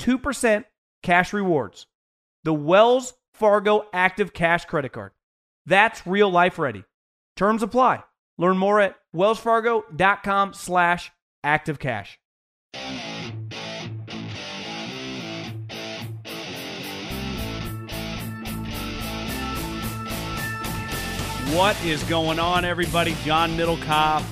2% 0.00 0.64
cash 1.02 1.32
rewards. 1.32 1.86
The 2.44 2.54
Wells 2.54 3.14
Fargo 3.34 3.86
Active 3.92 4.32
Cash 4.32 4.64
Credit 4.64 4.92
Card. 4.92 5.12
That's 5.66 6.06
real 6.06 6.30
life 6.30 6.58
ready. 6.58 6.84
Terms 7.36 7.62
apply. 7.62 8.02
Learn 8.38 8.58
more 8.58 8.80
at 8.80 8.96
wellsfargo.com 9.14 10.54
slash 10.54 11.12
activecash. 11.44 12.16
What 21.54 21.82
is 21.84 22.02
going 22.04 22.38
on, 22.38 22.64
everybody? 22.64 23.16
John 23.24 23.56
Middlekauff, 23.56 24.22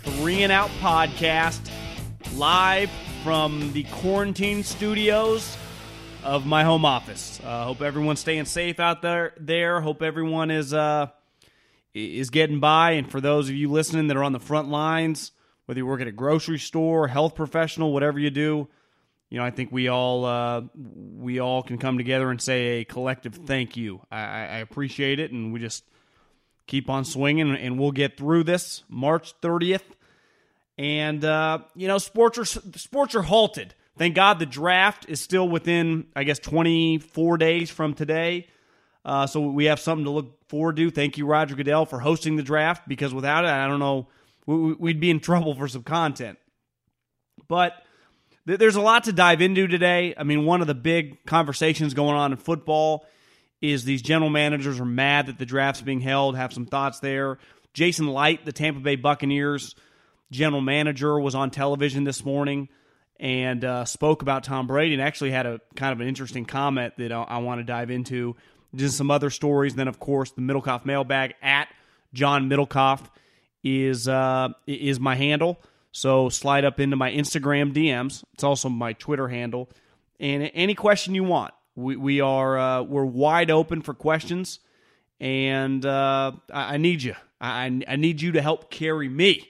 Three 0.00 0.42
and 0.42 0.50
Out 0.50 0.70
Podcast, 0.80 1.60
live 2.34 2.90
from 3.26 3.72
the 3.72 3.82
quarantine 3.82 4.62
studios 4.62 5.56
of 6.22 6.46
my 6.46 6.62
home 6.62 6.84
office. 6.84 7.40
Uh, 7.42 7.64
hope 7.64 7.82
everyone's 7.82 8.20
staying 8.20 8.44
safe 8.44 8.78
out 8.78 9.02
there. 9.02 9.34
There, 9.36 9.80
hope 9.80 10.00
everyone 10.00 10.52
is 10.52 10.72
uh, 10.72 11.08
is 11.92 12.30
getting 12.30 12.60
by. 12.60 12.92
And 12.92 13.10
for 13.10 13.20
those 13.20 13.48
of 13.48 13.56
you 13.56 13.68
listening 13.68 14.06
that 14.06 14.16
are 14.16 14.22
on 14.22 14.32
the 14.32 14.38
front 14.38 14.68
lines, 14.68 15.32
whether 15.64 15.76
you 15.76 15.86
work 15.86 16.00
at 16.00 16.06
a 16.06 16.12
grocery 16.12 16.60
store, 16.60 17.08
health 17.08 17.34
professional, 17.34 17.92
whatever 17.92 18.20
you 18.20 18.30
do, 18.30 18.68
you 19.28 19.38
know, 19.38 19.44
I 19.44 19.50
think 19.50 19.72
we 19.72 19.88
all 19.88 20.24
uh, 20.24 20.62
we 20.76 21.40
all 21.40 21.64
can 21.64 21.78
come 21.78 21.98
together 21.98 22.30
and 22.30 22.40
say 22.40 22.78
a 22.78 22.84
collective 22.84 23.34
thank 23.34 23.76
you. 23.76 24.02
I, 24.08 24.20
I 24.20 24.58
appreciate 24.58 25.18
it, 25.18 25.32
and 25.32 25.52
we 25.52 25.58
just 25.58 25.82
keep 26.68 26.88
on 26.88 27.04
swinging, 27.04 27.56
and 27.56 27.76
we'll 27.76 27.90
get 27.90 28.16
through 28.16 28.44
this 28.44 28.84
March 28.88 29.34
30th. 29.40 29.82
And 30.78 31.24
uh, 31.24 31.60
you 31.74 31.88
know, 31.88 31.98
sports 31.98 32.38
are 32.38 32.44
sports 32.44 33.14
are 33.14 33.22
halted. 33.22 33.74
Thank 33.98 34.14
God 34.14 34.38
the 34.38 34.46
draft 34.46 35.06
is 35.08 35.20
still 35.20 35.48
within, 35.48 36.06
I 36.14 36.24
guess, 36.24 36.38
24 36.38 37.38
days 37.38 37.70
from 37.70 37.94
today. 37.94 38.46
Uh, 39.06 39.26
so 39.26 39.40
we 39.40 39.66
have 39.66 39.80
something 39.80 40.04
to 40.04 40.10
look 40.10 40.48
forward 40.48 40.76
to. 40.76 40.90
Thank 40.90 41.16
you, 41.16 41.24
Roger 41.24 41.54
Goodell, 41.54 41.86
for 41.86 41.98
hosting 41.98 42.36
the 42.36 42.42
draft. 42.42 42.86
Because 42.86 43.14
without 43.14 43.44
it, 43.44 43.50
I 43.50 43.66
don't 43.68 43.78
know, 43.78 44.08
we, 44.44 44.74
we'd 44.74 45.00
be 45.00 45.10
in 45.10 45.20
trouble 45.20 45.54
for 45.54 45.66
some 45.66 45.82
content. 45.82 46.38
But 47.48 47.72
th- 48.46 48.58
there's 48.58 48.76
a 48.76 48.82
lot 48.82 49.04
to 49.04 49.12
dive 49.12 49.40
into 49.40 49.66
today. 49.66 50.14
I 50.16 50.24
mean, 50.24 50.44
one 50.44 50.60
of 50.60 50.66
the 50.66 50.74
big 50.74 51.24
conversations 51.24 51.94
going 51.94 52.16
on 52.16 52.32
in 52.32 52.38
football 52.38 53.06
is 53.62 53.84
these 53.84 54.02
general 54.02 54.28
managers 54.28 54.78
are 54.78 54.84
mad 54.84 55.26
that 55.26 55.38
the 55.38 55.46
draft's 55.46 55.80
being 55.80 56.00
held. 56.00 56.36
Have 56.36 56.52
some 56.52 56.66
thoughts 56.66 57.00
there. 57.00 57.38
Jason 57.72 58.08
Licht, 58.08 58.44
the 58.44 58.52
Tampa 58.52 58.80
Bay 58.80 58.96
Buccaneers 58.96 59.74
general 60.30 60.60
manager, 60.60 61.18
was 61.18 61.34
on 61.34 61.50
television 61.50 62.04
this 62.04 62.24
morning 62.24 62.68
and 63.18 63.64
uh, 63.64 63.84
spoke 63.84 64.22
about 64.22 64.44
Tom 64.44 64.66
Brady 64.66 64.94
and 64.94 65.02
actually 65.02 65.30
had 65.30 65.46
a 65.46 65.60
kind 65.74 65.92
of 65.92 66.00
an 66.00 66.08
interesting 66.08 66.44
comment 66.44 66.94
that 66.98 67.12
I, 67.12 67.22
I 67.22 67.38
want 67.38 67.60
to 67.60 67.64
dive 67.64 67.90
into. 67.90 68.36
Just 68.74 68.96
some 68.96 69.10
other 69.10 69.30
stories. 69.30 69.72
And 69.72 69.78
then, 69.78 69.88
of 69.88 69.98
course, 69.98 70.32
the 70.32 70.42
Middlekauff 70.42 70.84
mailbag 70.84 71.34
at 71.40 71.68
John 72.12 72.50
Middlekauff 72.50 73.08
is 73.62 74.06
uh, 74.06 74.48
is 74.66 75.00
my 75.00 75.14
handle. 75.14 75.58
So 75.92 76.28
slide 76.28 76.64
up 76.64 76.78
into 76.78 76.96
my 76.96 77.10
Instagram 77.10 77.72
DMs. 77.72 78.22
It's 78.34 78.44
also 78.44 78.68
my 78.68 78.92
Twitter 78.92 79.28
handle. 79.28 79.70
And 80.20 80.50
any 80.52 80.74
question 80.74 81.14
you 81.14 81.24
want, 81.24 81.54
we, 81.74 81.96
we 81.96 82.20
are 82.20 82.58
uh, 82.58 82.82
we're 82.82 83.04
wide 83.04 83.50
open 83.50 83.80
for 83.80 83.94
questions. 83.94 84.60
And 85.20 85.86
uh, 85.86 86.32
I, 86.52 86.74
I 86.74 86.76
need 86.76 87.02
you. 87.02 87.14
I, 87.40 87.80
I 87.88 87.96
need 87.96 88.20
you 88.20 88.32
to 88.32 88.42
help 88.42 88.70
carry 88.70 89.08
me. 89.08 89.48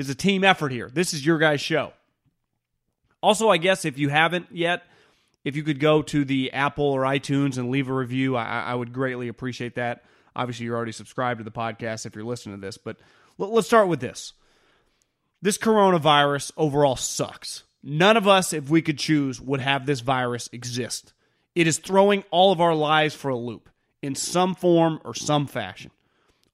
It's 0.00 0.08
a 0.08 0.14
team 0.14 0.44
effort 0.44 0.72
here. 0.72 0.88
This 0.88 1.12
is 1.12 1.26
your 1.26 1.36
guys' 1.36 1.60
show. 1.60 1.92
Also, 3.22 3.50
I 3.50 3.58
guess 3.58 3.84
if 3.84 3.98
you 3.98 4.08
haven't 4.08 4.46
yet, 4.50 4.82
if 5.44 5.56
you 5.56 5.62
could 5.62 5.78
go 5.78 6.00
to 6.00 6.24
the 6.24 6.54
Apple 6.54 6.86
or 6.86 7.02
iTunes 7.02 7.58
and 7.58 7.70
leave 7.70 7.90
a 7.90 7.92
review, 7.92 8.34
I, 8.34 8.62
I 8.62 8.74
would 8.74 8.94
greatly 8.94 9.28
appreciate 9.28 9.74
that. 9.74 10.02
Obviously, 10.34 10.64
you're 10.64 10.76
already 10.76 10.92
subscribed 10.92 11.36
to 11.36 11.44
the 11.44 11.50
podcast 11.50 12.06
if 12.06 12.14
you're 12.14 12.24
listening 12.24 12.56
to 12.56 12.66
this, 12.66 12.78
but 12.78 12.96
let, 13.36 13.50
let's 13.50 13.66
start 13.66 13.88
with 13.88 14.00
this. 14.00 14.32
This 15.42 15.58
coronavirus 15.58 16.52
overall 16.56 16.96
sucks. 16.96 17.64
None 17.82 18.16
of 18.16 18.26
us, 18.26 18.54
if 18.54 18.70
we 18.70 18.80
could 18.80 18.98
choose, 18.98 19.38
would 19.38 19.60
have 19.60 19.84
this 19.84 20.00
virus 20.00 20.48
exist. 20.50 21.12
It 21.54 21.66
is 21.66 21.76
throwing 21.76 22.24
all 22.30 22.52
of 22.52 22.60
our 22.62 22.74
lives 22.74 23.14
for 23.14 23.28
a 23.28 23.36
loop 23.36 23.68
in 24.00 24.14
some 24.14 24.54
form 24.54 24.98
or 25.04 25.14
some 25.14 25.46
fashion. 25.46 25.90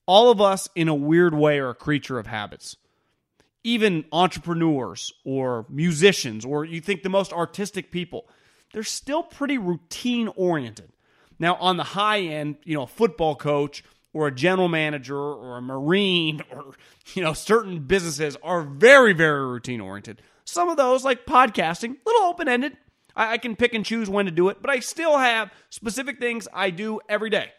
All 0.05 0.33
of 0.33 0.41
us, 0.41 0.69
in 0.75 0.89
a 0.89 0.95
weird 0.97 1.33
way, 1.33 1.61
are 1.61 1.71
a 1.71 1.75
creature 1.77 2.19
of 2.19 2.27
habits 2.27 2.77
even 3.67 4.05
entrepreneurs 4.13 5.13
or 5.25 5.67
musicians, 5.69 6.45
or 6.45 6.65
you 6.65 6.81
think 6.81 7.03
the 7.03 7.09
most 7.09 7.33
artistic 7.33 7.91
people, 7.91 8.29
they're 8.73 8.85
still 8.85 9.25
pretty 9.25 9.59
routine 9.59 10.29
oriented. 10.37 10.89
Now, 11.41 11.57
on 11.57 11.77
the 11.77 11.83
high 11.83 12.21
end, 12.21 12.59
you 12.63 12.77
know, 12.77 12.85
a 12.85 12.87
football 12.87 13.35
coach 13.35 13.83
or 14.13 14.29
a 14.29 14.33
general 14.33 14.69
manager 14.69 15.19
or 15.19 15.57
a 15.57 15.61
marine 15.61 16.43
or, 16.53 16.75
you 17.15 17.23
know, 17.23 17.33
certain 17.33 17.81
businesses 17.81 18.37
are 18.41 18.63
very, 18.63 19.13
very 19.13 19.45
routine 19.45 19.81
oriented. 19.81 20.23
Some 20.45 20.69
of 20.69 20.77
those, 20.77 21.05
like 21.05 21.27
podcasting, 21.27 21.97
little 22.07 22.23
open 22.23 22.47
ended. 22.47 22.77
I, 23.17 23.33
I 23.33 23.39
can 23.39 23.57
pick 23.57 23.75
and 23.75 23.85
choose 23.85 24.09
when 24.09 24.27
to 24.27 24.31
do 24.31 24.49
it, 24.49 24.59
but 24.61 24.71
I 24.71 24.79
still 24.79 25.19
have 25.19 25.53
specific 25.71 26.21
things 26.21 26.47
I 26.55 26.71
do 26.71 27.01
every 27.09 27.31
day. 27.31 27.51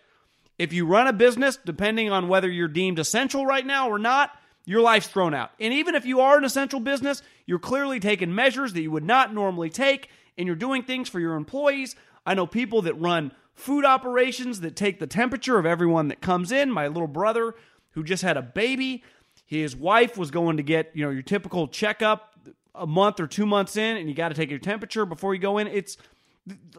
If 0.58 0.72
you 0.72 0.86
run 0.86 1.08
a 1.08 1.14
business, 1.14 1.60
depending 1.66 2.14
on 2.14 2.30
whether 2.30 2.50
you're 2.50 2.70
deemed 2.70 2.98
essential 2.98 3.46
right 3.46 3.66
now 3.66 3.90
or 3.90 4.00
not, 4.00 4.32
your 4.68 4.82
life's 4.82 5.08
thrown 5.08 5.34
out. 5.34 5.52
And 5.62 5.74
even 5.74 5.96
if 5.96 6.06
you 6.06 6.20
are 6.20 6.38
an 6.38 6.44
essential 6.44 6.82
business, 6.82 7.24
you're 7.46 7.58
clearly 7.58 8.02
taking 8.02 8.36
measures 8.36 8.74
that 8.74 8.82
you 8.82 8.92
would 8.92 9.06
not 9.06 9.34
normally 9.34 9.70
take, 9.70 10.10
and 10.38 10.46
you're 10.46 10.58
doing 10.58 10.84
things 10.84 11.08
for 11.08 11.22
your 11.22 11.36
employees. 11.36 11.96
I 12.26 12.34
know 12.34 12.46
people 12.46 12.82
that 12.84 12.94
run 12.96 13.32
food 13.56 13.86
operations 13.86 14.60
that 14.60 14.76
take 14.76 15.00
the 15.00 15.08
temperature 15.08 15.58
of 15.58 15.66
everyone 15.66 16.10
that 16.10 16.20
comes 16.20 16.52
in. 16.52 16.70
My 16.70 16.88
little 16.88 17.08
brother, 17.08 17.56
who 17.92 18.04
just 18.04 18.22
had 18.24 18.36
a 18.36 18.42
baby, 18.42 19.04
his 19.46 19.74
wife 19.74 20.18
was 20.18 20.32
going 20.32 20.58
to 20.58 20.64
get, 20.64 20.92
you 20.94 21.06
know, 21.06 21.12
your 21.12 21.24
typical 21.24 21.70
checkup 21.70 22.34
a 22.76 22.86
month 22.86 23.22
or 23.22 23.26
two 23.26 23.46
months 23.46 23.78
in, 23.78 23.96
and 23.96 24.10
you 24.10 24.14
got 24.14 24.30
to 24.30 24.36
take 24.36 24.50
your 24.50 24.60
temperature 24.60 25.06
before 25.06 25.34
you 25.34 25.40
go 25.40 25.60
in. 25.60 25.68
It's 25.68 25.98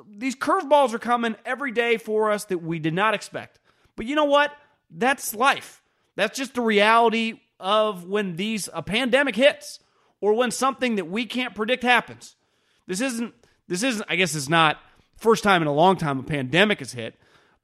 these 0.06 0.36
curveballs 0.36 0.92
are 0.92 0.98
coming 0.98 1.36
every 1.46 1.72
day 1.72 1.96
for 1.96 2.30
us 2.30 2.44
that 2.44 2.58
we 2.58 2.78
did 2.78 2.92
not 2.92 3.14
expect. 3.14 3.58
But 3.96 4.04
you 4.04 4.14
know 4.14 4.26
what? 4.26 4.54
That's 4.90 5.34
life. 5.34 5.82
That's 6.16 6.36
just 6.36 6.52
the 6.54 6.60
reality 6.60 7.40
of 7.60 8.04
when 8.04 8.36
these 8.36 8.68
a 8.72 8.82
pandemic 8.82 9.36
hits 9.36 9.80
or 10.20 10.34
when 10.34 10.50
something 10.50 10.96
that 10.96 11.08
we 11.08 11.26
can't 11.26 11.54
predict 11.54 11.82
happens. 11.82 12.36
This 12.86 13.00
isn't 13.00 13.34
this 13.66 13.82
isn't 13.82 14.06
I 14.08 14.16
guess 14.16 14.34
it's 14.34 14.48
not 14.48 14.78
first 15.16 15.44
time 15.44 15.62
in 15.62 15.68
a 15.68 15.72
long 15.72 15.96
time 15.96 16.18
a 16.18 16.22
pandemic 16.22 16.78
has 16.78 16.92
hit, 16.92 17.14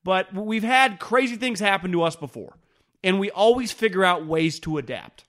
but 0.02 0.34
we've 0.34 0.64
had 0.64 0.98
crazy 0.98 1.36
things 1.36 1.60
happen 1.60 1.92
to 1.92 2.02
us 2.02 2.16
before. 2.16 2.56
And 3.02 3.20
we 3.20 3.30
always 3.30 3.70
figure 3.70 4.04
out 4.04 4.26
ways 4.26 4.58
to 4.60 4.78
adapt. 4.78 5.24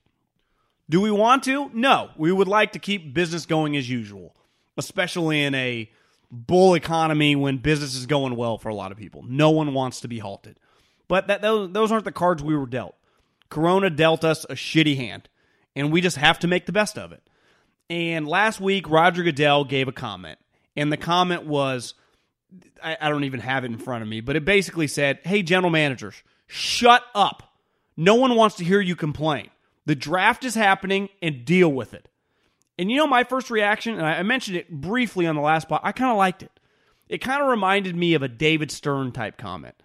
Do 0.89 1.01
we 1.01 1.11
want 1.11 1.43
to? 1.43 1.69
No. 1.73 2.09
We 2.15 2.31
would 2.31 2.47
like 2.47 2.73
to 2.73 2.79
keep 2.79 3.13
business 3.13 3.45
going 3.45 3.75
as 3.75 3.89
usual, 3.89 4.35
especially 4.77 5.43
in 5.43 5.55
a 5.55 5.89
bull 6.31 6.75
economy 6.75 7.35
when 7.35 7.57
business 7.57 7.95
is 7.95 8.05
going 8.05 8.35
well 8.35 8.57
for 8.57 8.69
a 8.69 8.75
lot 8.75 8.91
of 8.91 8.97
people. 8.97 9.23
No 9.27 9.49
one 9.51 9.73
wants 9.73 10.01
to 10.01 10.07
be 10.07 10.19
halted. 10.19 10.59
But 11.07 11.27
that, 11.27 11.41
those, 11.41 11.71
those 11.71 11.91
aren't 11.91 12.05
the 12.05 12.11
cards 12.11 12.43
we 12.43 12.55
were 12.55 12.65
dealt. 12.65 12.95
Corona 13.49 13.89
dealt 13.89 14.23
us 14.23 14.45
a 14.45 14.53
shitty 14.53 14.97
hand, 14.97 15.29
and 15.75 15.91
we 15.91 16.01
just 16.01 16.17
have 16.17 16.39
to 16.39 16.47
make 16.47 16.65
the 16.65 16.71
best 16.71 16.97
of 16.97 17.11
it. 17.11 17.21
And 17.89 18.27
last 18.27 18.59
week, 18.59 18.89
Roger 18.89 19.23
Goodell 19.23 19.63
gave 19.63 19.87
a 19.87 19.91
comment, 19.91 20.39
and 20.75 20.91
the 20.91 20.97
comment 20.97 21.45
was 21.45 21.93
I, 22.83 22.97
I 22.99 23.09
don't 23.09 23.23
even 23.23 23.39
have 23.39 23.63
it 23.63 23.71
in 23.71 23.77
front 23.77 24.03
of 24.03 24.07
me, 24.07 24.21
but 24.21 24.35
it 24.35 24.45
basically 24.45 24.87
said, 24.87 25.19
Hey, 25.23 25.41
general 25.41 25.71
managers, 25.71 26.15
shut 26.47 27.03
up. 27.13 27.53
No 27.97 28.15
one 28.15 28.35
wants 28.35 28.55
to 28.57 28.65
hear 28.65 28.81
you 28.81 28.95
complain. 28.95 29.49
The 29.85 29.95
draft 29.95 30.43
is 30.43 30.55
happening 30.55 31.09
and 31.21 31.45
deal 31.45 31.71
with 31.71 31.93
it. 31.93 32.09
And 32.77 32.91
you 32.91 32.97
know, 32.97 33.07
my 33.07 33.23
first 33.23 33.49
reaction, 33.49 33.93
and 33.93 34.05
I 34.05 34.21
mentioned 34.23 34.57
it 34.57 34.69
briefly 34.69 35.27
on 35.27 35.35
the 35.35 35.41
last 35.41 35.69
part, 35.69 35.81
I 35.85 35.91
kind 35.91 36.11
of 36.11 36.17
liked 36.17 36.43
it. 36.43 36.51
It 37.07 37.19
kind 37.19 37.41
of 37.41 37.47
reminded 37.47 37.95
me 37.95 38.15
of 38.15 38.23
a 38.23 38.27
David 38.27 38.71
Stern 38.71 39.11
type 39.11 39.37
comment. 39.37 39.75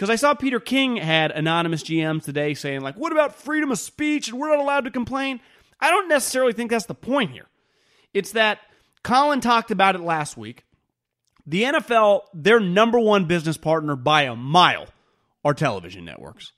Because 0.00 0.08
I 0.08 0.16
saw 0.16 0.32
Peter 0.32 0.60
King 0.60 0.96
had 0.96 1.30
anonymous 1.30 1.82
GMs 1.82 2.24
today 2.24 2.54
saying, 2.54 2.80
like, 2.80 2.96
what 2.96 3.12
about 3.12 3.34
freedom 3.34 3.70
of 3.70 3.78
speech 3.78 4.30
and 4.30 4.38
we're 4.38 4.48
not 4.48 4.58
allowed 4.58 4.84
to 4.84 4.90
complain? 4.90 5.40
I 5.78 5.90
don't 5.90 6.08
necessarily 6.08 6.54
think 6.54 6.70
that's 6.70 6.86
the 6.86 6.94
point 6.94 7.32
here. 7.32 7.48
It's 8.14 8.32
that 8.32 8.60
Colin 9.02 9.42
talked 9.42 9.70
about 9.70 9.96
it 9.96 10.00
last 10.00 10.38
week. 10.38 10.64
The 11.46 11.64
NFL, 11.64 12.22
their 12.32 12.58
number 12.60 12.98
one 12.98 13.26
business 13.26 13.58
partner 13.58 13.94
by 13.94 14.22
a 14.22 14.34
mile 14.34 14.86
are 15.44 15.52
television 15.52 16.06
networks. 16.06 16.52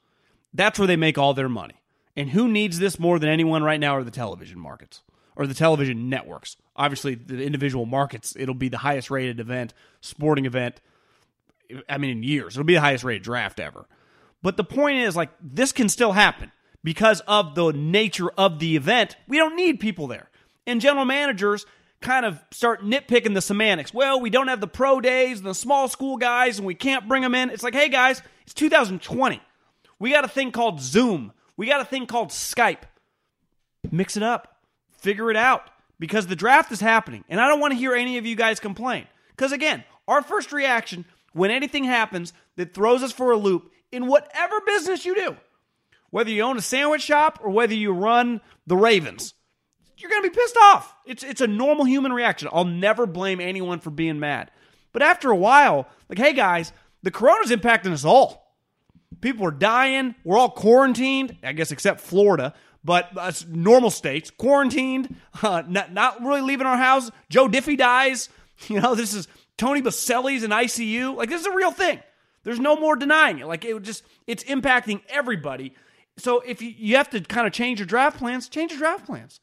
That's 0.54 0.78
where 0.78 0.86
they 0.86 0.94
make 0.94 1.18
all 1.18 1.34
their 1.34 1.48
money. 1.48 1.82
And 2.14 2.30
who 2.30 2.46
needs 2.46 2.78
this 2.78 3.00
more 3.00 3.18
than 3.18 3.28
anyone 3.28 3.64
right 3.64 3.80
now 3.80 3.96
are 3.96 4.04
the 4.04 4.12
television 4.12 4.60
markets 4.60 5.02
or 5.34 5.48
the 5.48 5.54
television 5.54 6.08
networks. 6.08 6.56
Obviously, 6.76 7.16
the 7.16 7.42
individual 7.42 7.86
markets, 7.86 8.36
it'll 8.38 8.54
be 8.54 8.68
the 8.68 8.78
highest 8.78 9.10
rated 9.10 9.40
event, 9.40 9.74
sporting 10.00 10.46
event, 10.46 10.80
I 11.88 11.98
mean, 11.98 12.10
in 12.10 12.22
years. 12.22 12.54
It'll 12.54 12.64
be 12.64 12.74
the 12.74 12.80
highest 12.80 13.04
rated 13.04 13.22
draft 13.22 13.60
ever. 13.60 13.86
But 14.42 14.56
the 14.56 14.64
point 14.64 14.98
is, 14.98 15.14
like, 15.14 15.30
this 15.40 15.72
can 15.72 15.88
still 15.88 16.12
happen 16.12 16.50
because 16.82 17.20
of 17.28 17.54
the 17.54 17.72
nature 17.72 18.30
of 18.30 18.58
the 18.58 18.76
event. 18.76 19.16
We 19.28 19.38
don't 19.38 19.56
need 19.56 19.80
people 19.80 20.06
there. 20.08 20.28
And 20.66 20.80
general 20.80 21.04
managers 21.04 21.64
kind 22.00 22.26
of 22.26 22.40
start 22.50 22.82
nitpicking 22.82 23.34
the 23.34 23.40
semantics. 23.40 23.94
Well, 23.94 24.20
we 24.20 24.30
don't 24.30 24.48
have 24.48 24.60
the 24.60 24.66
pro 24.66 25.00
days 25.00 25.38
and 25.38 25.46
the 25.46 25.54
small 25.54 25.88
school 25.88 26.16
guys, 26.16 26.58
and 26.58 26.66
we 26.66 26.74
can't 26.74 27.08
bring 27.08 27.22
them 27.22 27.34
in. 27.34 27.50
It's 27.50 27.62
like, 27.62 27.74
hey, 27.74 27.88
guys, 27.88 28.20
it's 28.42 28.54
2020. 28.54 29.40
We 29.98 30.10
got 30.10 30.24
a 30.24 30.28
thing 30.28 30.50
called 30.50 30.80
Zoom. 30.80 31.32
We 31.56 31.66
got 31.66 31.80
a 31.80 31.84
thing 31.84 32.06
called 32.06 32.30
Skype. 32.30 32.82
Mix 33.90 34.16
it 34.16 34.22
up, 34.22 34.56
figure 34.98 35.30
it 35.30 35.36
out, 35.36 35.70
because 35.98 36.26
the 36.26 36.36
draft 36.36 36.72
is 36.72 36.80
happening. 36.80 37.24
And 37.28 37.40
I 37.40 37.48
don't 37.48 37.60
want 37.60 37.72
to 37.72 37.78
hear 37.78 37.94
any 37.94 38.18
of 38.18 38.26
you 38.26 38.34
guys 38.34 38.58
complain. 38.58 39.06
Because 39.30 39.52
again, 39.52 39.84
our 40.08 40.22
first 40.22 40.52
reaction 40.52 41.04
when 41.32 41.50
anything 41.50 41.84
happens 41.84 42.32
that 42.56 42.74
throws 42.74 43.02
us 43.02 43.12
for 43.12 43.32
a 43.32 43.36
loop 43.36 43.70
in 43.90 44.06
whatever 44.06 44.60
business 44.66 45.04
you 45.04 45.14
do, 45.14 45.36
whether 46.10 46.30
you 46.30 46.42
own 46.42 46.58
a 46.58 46.62
sandwich 46.62 47.02
shop 47.02 47.40
or 47.42 47.50
whether 47.50 47.74
you 47.74 47.92
run 47.92 48.40
the 48.66 48.76
Ravens, 48.76 49.34
you're 49.96 50.10
going 50.10 50.22
to 50.22 50.30
be 50.30 50.34
pissed 50.34 50.56
off. 50.56 50.94
It's, 51.06 51.22
it's 51.22 51.40
a 51.40 51.46
normal 51.46 51.84
human 51.84 52.12
reaction. 52.12 52.48
I'll 52.52 52.64
never 52.64 53.06
blame 53.06 53.40
anyone 53.40 53.78
for 53.78 53.90
being 53.90 54.18
mad. 54.18 54.50
But 54.92 55.02
after 55.02 55.30
a 55.30 55.36
while, 55.36 55.88
like, 56.08 56.18
hey 56.18 56.32
guys, 56.32 56.72
the 57.02 57.10
corona's 57.10 57.50
impacting 57.50 57.92
us 57.92 58.04
all. 58.04 58.56
People 59.20 59.46
are 59.46 59.52
dying. 59.52 60.14
We're 60.24 60.38
all 60.38 60.50
quarantined, 60.50 61.36
I 61.42 61.52
guess, 61.52 61.70
except 61.70 62.00
Florida, 62.00 62.54
but 62.84 63.10
uh, 63.16 63.32
normal 63.48 63.90
states, 63.90 64.30
quarantined, 64.30 65.14
uh, 65.42 65.62
not, 65.68 65.92
not 65.92 66.20
really 66.22 66.40
leaving 66.40 66.66
our 66.66 66.76
house. 66.76 67.10
Joe 67.28 67.48
Diffie 67.48 67.78
dies. 67.78 68.28
You 68.68 68.80
know, 68.80 68.94
this 68.94 69.12
is 69.12 69.26
Tony 69.56 69.82
Boselli's 69.82 70.42
in 70.42 70.50
ICU. 70.50 71.16
Like, 71.16 71.28
this 71.28 71.40
is 71.40 71.46
a 71.46 71.54
real 71.54 71.70
thing. 71.70 72.00
There's 72.44 72.60
no 72.60 72.76
more 72.76 72.96
denying 72.96 73.38
it. 73.38 73.46
Like, 73.46 73.64
it 73.64 73.80
just, 73.82 74.04
it's 74.26 74.44
impacting 74.44 75.02
everybody. 75.08 75.74
So 76.18 76.40
if 76.40 76.60
you, 76.60 76.74
you 76.76 76.96
have 76.96 77.10
to 77.10 77.20
kind 77.20 77.46
of 77.46 77.52
change 77.52 77.78
your 77.78 77.86
draft 77.86 78.18
plans, 78.18 78.48
change 78.48 78.72
your 78.72 78.78
draft 78.78 79.06
plans. 79.06 79.40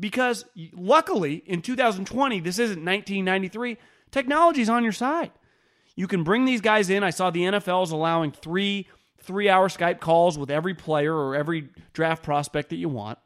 Because 0.00 0.44
luckily, 0.72 1.42
in 1.46 1.60
2020, 1.60 2.40
this 2.40 2.58
isn't 2.58 2.84
1993, 2.84 3.76
technology's 4.10 4.68
on 4.68 4.84
your 4.84 4.92
side. 4.92 5.32
You 5.96 6.06
can 6.06 6.22
bring 6.22 6.44
these 6.44 6.60
guys 6.60 6.90
in. 6.90 7.02
I 7.02 7.10
saw 7.10 7.30
the 7.30 7.42
NFL 7.42 7.82
is 7.82 7.90
allowing 7.90 8.30
three 8.30 8.86
three 9.20 9.48
hour 9.48 9.68
Skype 9.68 10.00
calls 10.00 10.38
with 10.38 10.50
every 10.50 10.74
player 10.74 11.14
or 11.14 11.34
every 11.34 11.68
draft 11.92 12.22
prospect 12.22 12.70
that 12.70 12.76
you 12.76 12.88
want. 12.88 13.18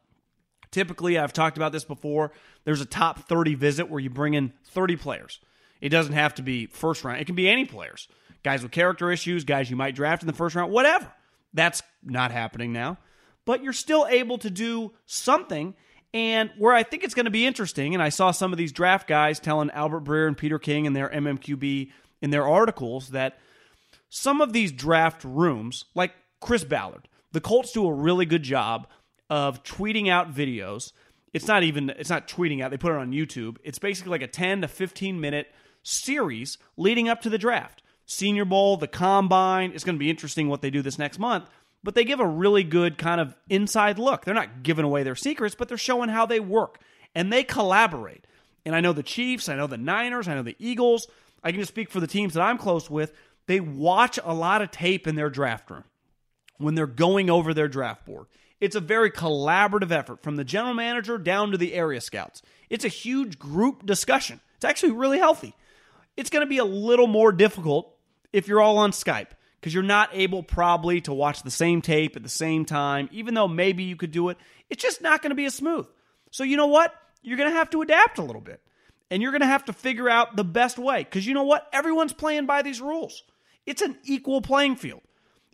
Typically, 0.71 1.19
I've 1.19 1.33
talked 1.33 1.57
about 1.57 1.71
this 1.73 1.85
before, 1.85 2.33
there's 2.65 2.81
a 2.81 2.87
top 2.87 3.29
30 3.29 3.55
visit 3.55 3.91
where 3.91 4.01
you 4.01 4.11
bring 4.11 4.35
in 4.35 4.53
30 4.65 4.97
players. 4.97 5.39
It 5.83 5.89
doesn't 5.91 6.15
have 6.15 6.37
to 6.37 6.43
be 6.43 6.67
first 6.67 7.05
round, 7.05 7.21
it 7.21 7.27
can 7.27 7.35
be 7.35 7.51
any 7.51 7.67
players. 7.67 8.09
Guys 8.43 8.63
with 8.63 8.73
character 8.73 9.11
issues, 9.11 9.45
guys 9.45 9.69
you 9.69 9.77
might 9.77 9.95
draft 9.95 10.23
in 10.23 10.27
the 10.29 10.33
first 10.33 10.55
round, 10.55 10.73
whatever. 10.73 11.13
That's 11.53 11.83
not 12.03 12.31
happening 12.31 12.73
now. 12.73 12.99
But 13.45 13.63
you're 13.63 13.73
still 13.73 14.07
able 14.09 14.39
to 14.39 14.51
do 14.51 14.93
something. 15.07 15.75
And 16.15 16.51
where 16.59 16.73
I 16.73 16.83
think 16.83 17.05
it's 17.05 17.15
going 17.15 17.25
to 17.25 17.31
be 17.31 17.47
interesting, 17.47 17.95
and 17.95 18.03
I 18.03 18.11
saw 18.11 18.31
some 18.31 18.53
of 18.53 18.59
these 18.59 18.73
draft 18.73 19.09
guys 19.09 19.41
telling 19.41 19.71
Albert 19.71 20.05
Breer 20.05 20.29
and 20.29 20.37
Peter 20.37 20.59
King 20.59 20.85
in 20.85 20.93
their 20.93 21.09
MMQB 21.09 21.91
in 22.21 22.31
their 22.31 22.47
articles 22.47 23.11
that 23.11 23.39
some 24.09 24.41
of 24.41 24.53
these 24.53 24.71
draft 24.71 25.25
rooms, 25.25 25.87
like 25.95 26.13
Chris 26.41 26.65
Ballard, 26.65 27.09
the 27.33 27.41
Colts 27.41 27.73
do 27.73 27.87
a 27.87 27.93
really 27.93 28.27
good 28.27 28.43
job 28.43 28.87
of 29.31 29.63
tweeting 29.65 30.11
out 30.11 30.33
videos. 30.33 30.93
It's 31.33 31.47
not 31.49 31.63
even 31.63 31.91
it's 31.91 32.11
not 32.11 32.29
tweeting 32.29 32.63
out, 32.63 32.71
they 32.71 32.77
put 32.77 32.93
it 32.93 32.99
on 32.99 33.11
YouTube. 33.11 33.57
It's 33.65 33.79
basically 33.79 34.11
like 34.11 34.23
a 34.23 34.27
10 34.27 34.61
to 34.61 34.69
15 34.69 35.21
minute 35.21 35.49
series 35.83 36.59
leading 36.77 37.09
up 37.09 37.21
to 37.23 37.31
the 37.31 37.39
draft. 37.39 37.83
Senior 38.07 38.45
Bowl, 38.45 38.77
the 38.77 38.89
combine, 38.89 39.73
it's 39.75 39.85
going 39.85 39.97
to 39.97 40.01
be 40.01 40.11
interesting 40.11 40.49
what 40.49 40.61
they 40.61 40.71
do 40.71 40.83
this 40.83 40.99
next 40.99 41.19
month, 41.19 41.49
but 41.83 41.95
they 41.95 42.05
give 42.05 42.21
a 42.21 42.27
really 42.27 42.65
good 42.65 42.99
kind 42.99 43.21
of 43.21 43.35
inside 43.49 43.99
look. 43.99 44.25
They're 44.25 44.35
not 44.35 44.63
giving 44.63 44.85
away 44.85 45.03
their 45.03 45.17
secrets, 45.17 45.55
but 45.55 45.69
they're 45.69 45.79
showing 45.79 46.09
how 46.09 46.27
they 46.27 46.41
work 46.41 46.79
and 47.15 47.33
they 47.33 47.45
collaborate. 47.45 48.27
And 48.65 48.75
I 48.77 48.81
know 48.81 48.93
the 48.93 49.03
Chiefs, 49.03 49.49
I 49.49 49.57
know 49.57 49.67
the 49.67 49.77
Niners, 49.77 50.29
I 50.29 50.35
know 50.35 50.43
the 50.43 50.57
Eagles. 50.59 51.07
I 51.43 51.51
can 51.51 51.61
just 51.61 51.73
speak 51.73 51.91
for 51.91 52.01
the 52.01 52.07
teams 52.07 52.35
that 52.35 52.43
I'm 52.43 52.59
close 52.59 52.89
with 52.89 53.13
they 53.47 53.61
watch 53.61 54.19
a 54.23 54.35
lot 54.35 54.63
of 54.63 54.71
tape 54.71 55.07
in 55.07 55.17
their 55.17 55.31
draft 55.31 55.71
room 55.71 55.85
when 56.59 56.75
they're 56.75 56.87
going 56.87 57.29
over 57.29 57.53
their 57.53 57.69
draft 57.69 58.07
board. 58.07 58.27
It's 58.61 58.77
a 58.77 58.81
very 58.81 59.11
collaborative 59.11 59.91
effort 59.91 60.23
from 60.23 60.37
the 60.37 60.45
general 60.45 60.75
manager 60.75 61.19
down 61.19 61.51
to 61.51 61.59
the 61.59 61.75
area 61.75 62.01
scouts. 62.01 62.43
It's 62.71 62.85
a 62.85 62.89
huge 62.89 63.39
group 63.39 63.85
discussion. 63.85 64.41
It's 64.57 64.65
actually 64.65 64.93
really 64.93 65.19
healthy. 65.19 65.55
It's 66.17 66.31
going 66.31 66.45
to 66.45 66.49
be 66.49 66.59
a 66.59 66.65
little 66.65 67.07
more 67.07 67.33
difficult 67.33 67.97
if 68.33 68.49
you're 68.49 68.61
all 68.61 68.79
on 68.79 68.93
Skype 68.93 69.29
because 69.61 69.73
you're 69.73 69.83
not 69.83 70.11
able 70.13 70.43
probably 70.43 71.01
to 71.03 71.13
watch 71.13 71.43
the 71.43 71.51
same 71.51 71.83
tape 71.83 72.17
at 72.17 72.23
the 72.23 72.29
same 72.29 72.65
time, 72.65 73.09
even 73.13 73.35
though 73.35 73.49
maybe 73.49 73.85
you 73.85 73.97
could 73.97 74.11
do 74.11 74.29
it. 74.29 74.37
It's 74.69 74.83
just 74.83 75.01
not 75.01 75.23
going 75.23 75.31
to 75.31 75.37
be 75.37 75.45
as 75.45 75.55
smooth. 75.55 75.87
So, 76.31 76.45
you 76.45 76.57
know 76.57 76.67
what? 76.67 76.95
You're 77.23 77.37
going 77.37 77.51
to 77.51 77.57
have 77.57 77.71
to 77.71 77.83
adapt 77.83 78.19
a 78.19 78.23
little 78.23 78.41
bit 78.41 78.61
and 79.13 79.23
you're 79.23 79.31
going 79.31 79.43
to 79.43 79.47
have 79.47 79.67
to 79.67 79.73
figure 79.73 80.09
out 80.09 80.37
the 80.37 80.45
best 80.45 80.79
way 80.79 81.05
because 81.05 81.27
you 81.27 81.35
know 81.35 81.45
what? 81.45 81.69
Everyone's 81.73 82.15
playing 82.15 82.47
by 82.47 82.63
these 82.63 82.81
rules. 82.81 83.23
It's 83.67 83.83
an 83.83 83.99
equal 84.05 84.41
playing 84.41 84.77
field. 84.77 85.03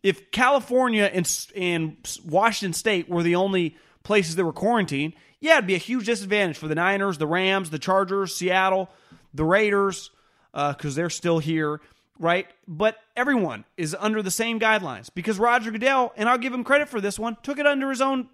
If 0.03 0.31
California 0.31 1.11
and, 1.13 1.49
and 1.57 1.97
Washington 2.25 2.73
State 2.73 3.09
were 3.09 3.25
the 3.25 3.35
only 3.35 3.77
places 4.05 4.37
that 4.37 4.45
were 4.45 4.53
quarantined, 4.53 5.15
yeah, 5.41 5.55
it'd 5.55 5.67
be 5.67 5.75
a 5.75 5.79
huge 5.79 6.07
disadvantage 6.07 6.57
for 6.57 6.69
the 6.69 6.77
Niners, 6.77 7.19
the 7.19 7.27
Rams, 7.27 7.71
the 7.71 7.81
Chargers, 7.81 8.35
Seattle, 8.35 8.89
the 9.35 9.45
Raiders, 9.45 10.11
because 10.53 10.97
uh, 10.97 10.97
they're 10.97 11.11
still 11.11 11.39
here, 11.39 11.81
right? 12.19 12.47
But 12.67 12.97
everyone 13.17 13.65
is 13.77 13.97
under 13.99 14.23
the 14.23 14.31
same 14.31 14.59
guidelines 14.59 15.09
because 15.15 15.39
Roger 15.39 15.71
Goodell, 15.71 16.13
and 16.17 16.29
I'll 16.29 16.39
give 16.39 16.53
him 16.53 16.65
credit 16.65 16.89
for 16.89 17.01
this 17.01 17.19
one, 17.19 17.37
took 17.43 17.59
it 17.59 17.67
under 17.67 17.91
his 17.91 18.01
own 18.01 18.29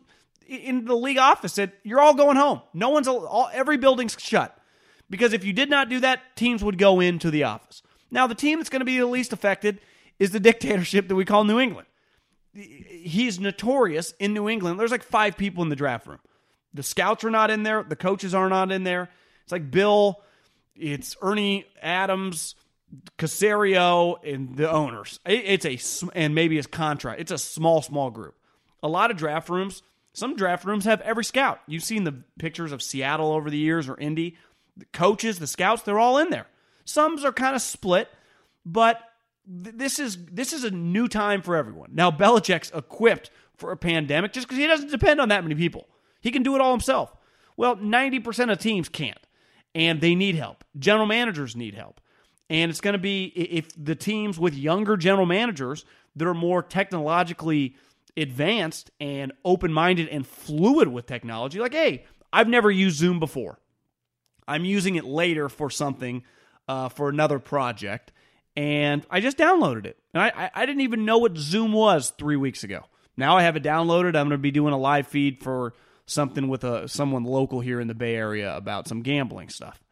in 0.46 0.84
the 0.84 0.94
league 0.94 1.18
office. 1.18 1.54
Said 1.54 1.72
you're 1.82 2.00
all 2.00 2.14
going 2.14 2.36
home. 2.36 2.62
No 2.72 2.90
one's 2.90 3.08
all, 3.08 3.50
every 3.52 3.76
building's 3.76 4.16
shut 4.18 4.58
because 5.10 5.32
if 5.32 5.44
you 5.44 5.52
did 5.52 5.70
not 5.70 5.88
do 5.88 6.00
that, 6.00 6.36
teams 6.36 6.64
would 6.64 6.78
go 6.78 7.00
into 7.00 7.30
the 7.30 7.44
office. 7.44 7.82
Now, 8.10 8.26
the 8.26 8.34
team 8.34 8.58
that's 8.58 8.70
going 8.70 8.80
to 8.80 8.86
be 8.86 8.98
the 8.98 9.06
least 9.06 9.32
affected 9.32 9.80
is 10.18 10.30
the 10.30 10.40
dictatorship 10.40 11.08
that 11.08 11.14
we 11.14 11.24
call 11.24 11.44
New 11.44 11.60
England. 11.60 11.88
He's 12.54 13.40
notorious 13.40 14.14
in 14.20 14.32
New 14.32 14.48
England. 14.48 14.78
There's 14.78 14.92
like 14.92 15.02
five 15.02 15.36
people 15.36 15.62
in 15.62 15.68
the 15.68 15.76
draft 15.76 16.06
room. 16.06 16.20
The 16.72 16.82
scouts 16.82 17.24
are 17.24 17.30
not 17.30 17.50
in 17.50 17.62
there, 17.62 17.82
the 17.82 17.96
coaches 17.96 18.34
are 18.34 18.48
not 18.48 18.72
in 18.72 18.84
there. 18.84 19.10
It's 19.42 19.52
like 19.52 19.70
Bill, 19.70 20.22
it's 20.76 21.16
Ernie 21.22 21.66
Adams, 21.82 22.54
Caserio 23.18 24.16
and 24.24 24.56
the 24.56 24.70
owners. 24.70 25.20
It's 25.26 25.64
a 25.64 25.78
and 26.14 26.34
maybe 26.34 26.56
his 26.56 26.66
contract. 26.66 27.20
It's 27.20 27.32
a 27.32 27.38
small, 27.38 27.82
small 27.82 28.10
group. 28.10 28.34
A 28.82 28.88
lot 28.88 29.10
of 29.10 29.16
draft 29.16 29.48
rooms. 29.48 29.82
Some 30.12 30.36
draft 30.36 30.64
rooms 30.64 30.84
have 30.84 31.00
every 31.00 31.24
scout. 31.24 31.60
You've 31.66 31.82
seen 31.82 32.04
the 32.04 32.22
pictures 32.38 32.70
of 32.70 32.82
Seattle 32.82 33.32
over 33.32 33.50
the 33.50 33.58
years 33.58 33.88
or 33.88 33.98
Indy. 33.98 34.36
The 34.76 34.84
coaches, 34.86 35.38
the 35.38 35.46
scouts, 35.46 35.82
they're 35.82 35.98
all 35.98 36.18
in 36.18 36.30
there. 36.30 36.46
Some 36.84 37.24
are 37.24 37.32
kind 37.32 37.56
of 37.56 37.62
split, 37.62 38.08
but 38.64 39.00
this 39.46 39.98
is 39.98 40.18
this 40.26 40.52
is 40.52 40.64
a 40.64 40.70
new 40.70 41.08
time 41.08 41.42
for 41.42 41.56
everyone. 41.56 41.90
Now 41.92 42.10
Belichick's 42.10 42.70
equipped 42.74 43.30
for 43.56 43.72
a 43.72 43.76
pandemic 43.76 44.32
just 44.32 44.46
because 44.46 44.58
he 44.58 44.66
doesn't 44.66 44.90
depend 44.90 45.20
on 45.20 45.28
that 45.28 45.42
many 45.44 45.54
people. 45.54 45.86
He 46.20 46.30
can 46.30 46.42
do 46.42 46.54
it 46.54 46.60
all 46.60 46.72
himself. 46.72 47.14
Well, 47.56 47.76
90% 47.76 48.50
of 48.50 48.58
teams 48.58 48.88
can't, 48.88 49.18
and 49.74 50.00
they 50.00 50.14
need 50.14 50.34
help. 50.34 50.64
General 50.78 51.06
managers 51.06 51.56
need 51.56 51.74
help. 51.74 52.00
And 52.50 52.70
it's 52.70 52.80
going 52.80 52.92
to 52.92 52.98
be 52.98 53.24
if 53.24 53.70
the 53.82 53.94
teams 53.94 54.38
with 54.38 54.54
younger 54.54 54.96
general 54.96 55.26
managers 55.26 55.84
that 56.16 56.28
are 56.28 56.34
more 56.34 56.62
technologically 56.62 57.76
advanced 58.16 58.90
and 59.00 59.32
open 59.44 59.72
minded 59.72 60.08
and 60.08 60.26
fluid 60.26 60.88
with 60.88 61.06
technology, 61.06 61.58
like, 61.58 61.72
hey, 61.72 62.04
I've 62.32 62.48
never 62.48 62.70
used 62.70 62.98
Zoom 62.98 63.18
before. 63.18 63.58
I'm 64.46 64.64
using 64.64 64.96
it 64.96 65.04
later 65.04 65.48
for 65.48 65.70
something, 65.70 66.22
uh, 66.68 66.90
for 66.90 67.08
another 67.08 67.38
project. 67.38 68.12
And 68.56 69.04
I 69.10 69.20
just 69.20 69.38
downloaded 69.38 69.86
it. 69.86 69.98
And 70.12 70.22
I, 70.22 70.50
I 70.54 70.66
didn't 70.66 70.82
even 70.82 71.04
know 71.04 71.18
what 71.18 71.36
Zoom 71.36 71.72
was 71.72 72.12
three 72.18 72.36
weeks 72.36 72.62
ago. 72.62 72.84
Now 73.16 73.36
I 73.36 73.42
have 73.42 73.56
it 73.56 73.62
downloaded. 73.62 74.08
I'm 74.08 74.28
going 74.28 74.30
to 74.30 74.38
be 74.38 74.50
doing 74.50 74.72
a 74.74 74.78
live 74.78 75.08
feed 75.08 75.42
for 75.42 75.74
something 76.06 76.48
with 76.48 76.64
a 76.64 76.88
someone 76.88 77.24
local 77.24 77.60
here 77.60 77.80
in 77.80 77.88
the 77.88 77.94
Bay 77.94 78.14
Area 78.14 78.56
about 78.56 78.88
some 78.88 79.02
gambling 79.02 79.48
stuff 79.48 79.84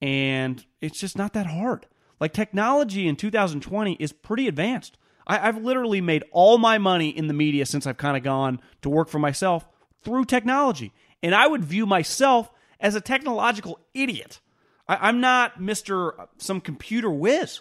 and 0.00 0.64
it's 0.80 0.98
just 0.98 1.16
not 1.16 1.32
that 1.32 1.46
hard. 1.46 1.86
Like 2.20 2.32
technology 2.32 3.06
in 3.08 3.16
2020 3.16 3.94
is 3.94 4.12
pretty 4.12 4.48
advanced. 4.48 4.98
I, 5.26 5.38
have 5.38 5.62
literally 5.62 6.00
made 6.00 6.24
all 6.30 6.58
my 6.58 6.78
money 6.78 7.08
in 7.08 7.26
the 7.26 7.34
media 7.34 7.66
since 7.66 7.86
I've 7.86 7.96
kind 7.96 8.16
of 8.16 8.22
gone 8.22 8.60
to 8.82 8.88
work 8.88 9.08
for 9.08 9.18
myself 9.18 9.66
through 10.02 10.26
technology. 10.26 10.92
And 11.22 11.34
I 11.34 11.46
would 11.46 11.64
view 11.64 11.84
myself 11.84 12.50
as 12.78 12.94
a 12.94 13.00
technological 13.00 13.80
idiot. 13.92 14.40
I, 14.88 15.08
I'm 15.08 15.20
not 15.20 15.58
Mr. 15.58 16.28
Some 16.38 16.60
computer 16.60 17.10
whiz, 17.10 17.60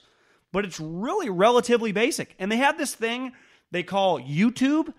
but 0.51 0.63
it's 0.63 0.79
really 0.79 1.29
relatively 1.29 1.91
basic. 1.91 2.35
And 2.37 2.51
they 2.51 2.57
have 2.57 2.77
this 2.77 2.93
thing 2.93 3.33
they 3.71 3.83
call 3.83 4.21
YouTube. 4.21 4.93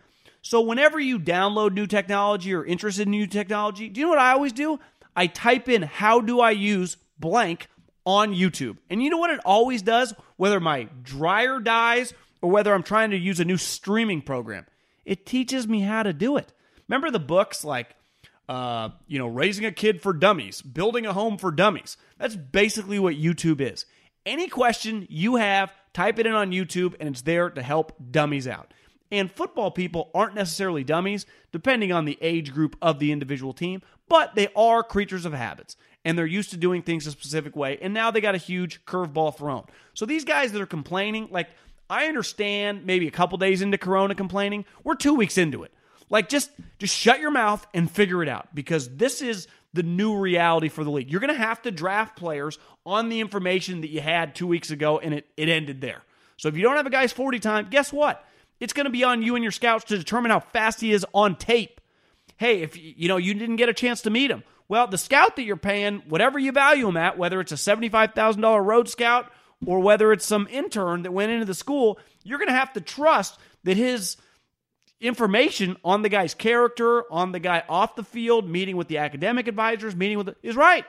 So 0.47 0.61
whenever 0.61 1.01
you 1.01 1.19
download 1.19 1.73
new 1.73 1.89
technology 1.89 2.55
or 2.55 2.65
interested 2.65 3.09
in 3.09 3.11
new 3.11 3.27
technology, 3.27 3.89
do 3.89 3.99
you 3.99 4.07
know 4.07 4.11
what 4.11 4.21
I 4.21 4.31
always 4.31 4.53
do? 4.53 4.79
I 5.17 5.27
type 5.27 5.69
in 5.69 5.83
how 5.83 6.21
do 6.21 6.39
I 6.39 6.53
use 6.53 6.99
blank 7.19 7.67
on 8.05 8.33
YouTube. 8.33 8.77
And 8.89 9.03
you 9.03 9.11
know 9.11 9.19
what 9.19 9.31
it 9.31 9.41
always 9.45 9.83
does? 9.83 10.15
Whether 10.37 10.61
my 10.61 10.85
dryer 11.03 11.59
dies 11.59 12.15
or 12.43 12.51
whether 12.53 12.73
I'm 12.73 12.85
trying 12.85 13.11
to 13.11 13.17
use 13.17 13.41
a 13.41 13.45
new 13.45 13.57
streaming 13.57 14.23
program, 14.23 14.67
it 15.05 15.27
teaches 15.27 15.67
me 15.67 15.81
how 15.81 16.05
to 16.05 16.13
do 16.13 16.37
it. 16.37 16.53
Remember 16.87 17.11
the 17.11 17.19
books 17.19 17.65
like, 17.65 17.97
uh, 18.49 18.91
you 19.09 19.19
know, 19.19 19.27
Raising 19.27 19.65
a 19.65 19.73
Kid 19.73 20.01
for 20.01 20.13
Dummies, 20.13 20.63
Building 20.63 21.07
a 21.07 21.13
Home 21.13 21.39
for 21.39 21.51
Dummies? 21.51 21.97
That's 22.19 22.37
basically 22.37 23.01
what 23.01 23.17
YouTube 23.17 23.61
is. 23.61 23.85
Any 24.25 24.47
question 24.47 25.09
you 25.11 25.37
have, 25.37 25.73
type 25.93 26.21
it 26.21 26.27
in 26.27 26.35
on 26.35 26.53
YouTube 26.53 26.95
and 27.01 27.09
it's 27.09 27.23
there 27.23 27.51
to 27.51 27.63
help 27.63 27.97
dummies 28.13 28.47
out. 28.47 28.73
And 29.11 29.31
football 29.31 29.71
people 29.71 30.11
aren't 30.15 30.35
necessarily 30.35 30.85
dummies, 30.85 31.27
depending 31.53 31.93
on 31.93 32.05
the 32.05 32.19
age 32.21 32.53
group 32.53 32.77
of 32.83 32.99
the 32.99 33.13
individual 33.13 33.53
team, 33.53 33.83
but 34.09 34.35
they 34.35 34.49
are 34.57 34.83
creatures 34.83 35.25
of 35.25 35.33
habits 35.33 35.77
and 36.05 36.17
they're 36.17 36.25
used 36.25 36.51
to 36.51 36.57
doing 36.57 36.83
things 36.83 37.07
a 37.07 37.11
specific 37.11 37.57
way. 37.57 37.79
And 37.83 37.93
now 37.93 38.13
they 38.13 38.21
got 38.21 38.37
a 38.37 38.39
huge 38.39 38.85
curveball 38.85 39.37
thrown. 39.37 39.65
So 39.93 40.07
these 40.07 40.25
guys 40.25 40.53
that 40.53 40.63
are 40.63 40.67
complaining, 40.67 41.29
like, 41.33 41.49
I 41.91 42.07
understand 42.07 42.87
maybe 42.87 43.09
a 43.09 43.11
couple 43.11 43.39
days 43.39 43.61
into 43.61 43.77
Corona 43.77 44.15
complaining. 44.15 44.65
We're 44.85 44.95
two 44.95 45.15
weeks 45.15 45.37
into 45.37 45.65
it. 45.65 45.73
Like, 46.09 46.29
just 46.29 46.51
just 46.79 46.95
shut 46.95 47.19
your 47.19 47.33
mouth 47.33 47.67
and 47.75 47.91
figure 47.91 48.23
it 48.23 48.29
out 48.29 48.55
because 48.55 48.89
this 48.97 49.21
is 49.21 49.49
the 49.73 49.83
new 49.83 50.17
reality 50.17 50.69
for 50.69 50.85
the 50.85 50.91
league. 50.91 51.11
You're 51.11 51.21
going 51.21 51.35
to 51.35 51.41
have 51.41 51.63
to 51.63 51.73
draft 51.73 52.17
players 52.17 52.59
on 52.85 53.09
the 53.09 53.19
information 53.19 53.81
that 53.81 53.91
you 53.91 54.01
had 54.01 54.35
two 54.35 54.47
weeks 54.47 54.71
ago, 54.71 55.01
and 55.01 55.13
it, 55.13 55.27
it 55.37 55.49
ended 55.49 55.81
there. 55.81 56.03
So 56.37 56.49
if 56.49 56.57
you 56.57 56.63
don't 56.63 56.77
have 56.77 56.87
a 56.87 56.91
guy's 56.91 57.13
40 57.13 57.41
time, 57.41 57.67
guess 57.69 57.93
what? 57.93 58.25
It's 58.61 58.73
going 58.73 58.85
to 58.85 58.91
be 58.91 59.05
on 59.05 59.23
you 59.23 59.35
and 59.35 59.45
your 59.45 59.53
scouts 59.53 59.85
to 59.87 59.99
determine 59.99 60.31
how 60.31 60.41
fast 60.41 60.81
he 60.81 60.93
is 60.93 61.05
on 61.13 61.37
tape. 61.37 61.81
Hey, 62.37 62.63
if 62.63 62.77
you 62.77 63.09
know 63.09 63.17
you 63.17 63.35
didn't 63.35 63.57
get 63.57 63.69
a 63.69 63.75
chance 63.75 64.03
to 64.03 64.11
meet 64.11 64.31
him, 64.31 64.43
well, 64.69 64.87
the 64.87 64.99
scout 64.99 65.37
that 65.37 65.43
you're 65.43 65.57
paying, 65.57 66.03
whatever 66.09 66.39
you 66.39 66.53
value 66.53 66.89
him 66.89 66.97
at, 66.97 67.17
whether 67.17 67.41
it's 67.41 67.53
a 67.53 67.57
$75,000 67.57 68.65
road 68.65 68.89
scout 68.89 69.31
or 69.65 69.81
whether 69.81 70.13
it's 70.13 70.27
some 70.27 70.49
intern 70.51 71.03
that 71.03 71.13
went 71.13 71.31
into 71.31 71.45
the 71.45 71.55
school, 71.55 71.99
you're 72.25 72.39
going 72.39 72.49
to 72.49 72.55
have 72.55 72.73
to 72.73 72.81
trust 72.81 73.39
that 73.65 73.77
his 73.77 74.17
information 75.01 75.77
on 75.85 76.03
the 76.03 76.09
guy's 76.09 76.35
character, 76.35 77.05
on 77.13 77.33
the 77.33 77.39
guy 77.39 77.63
off 77.69 77.95
the 77.95 78.03
field, 78.03 78.49
meeting 78.49 78.77
with 78.77 78.89
the 78.89 78.99
academic 78.99 79.47
advisors, 79.47 79.95
meeting 79.95 80.19
with 80.19 80.27
the, 80.27 80.37
is 80.43 80.57
right. 80.57 80.85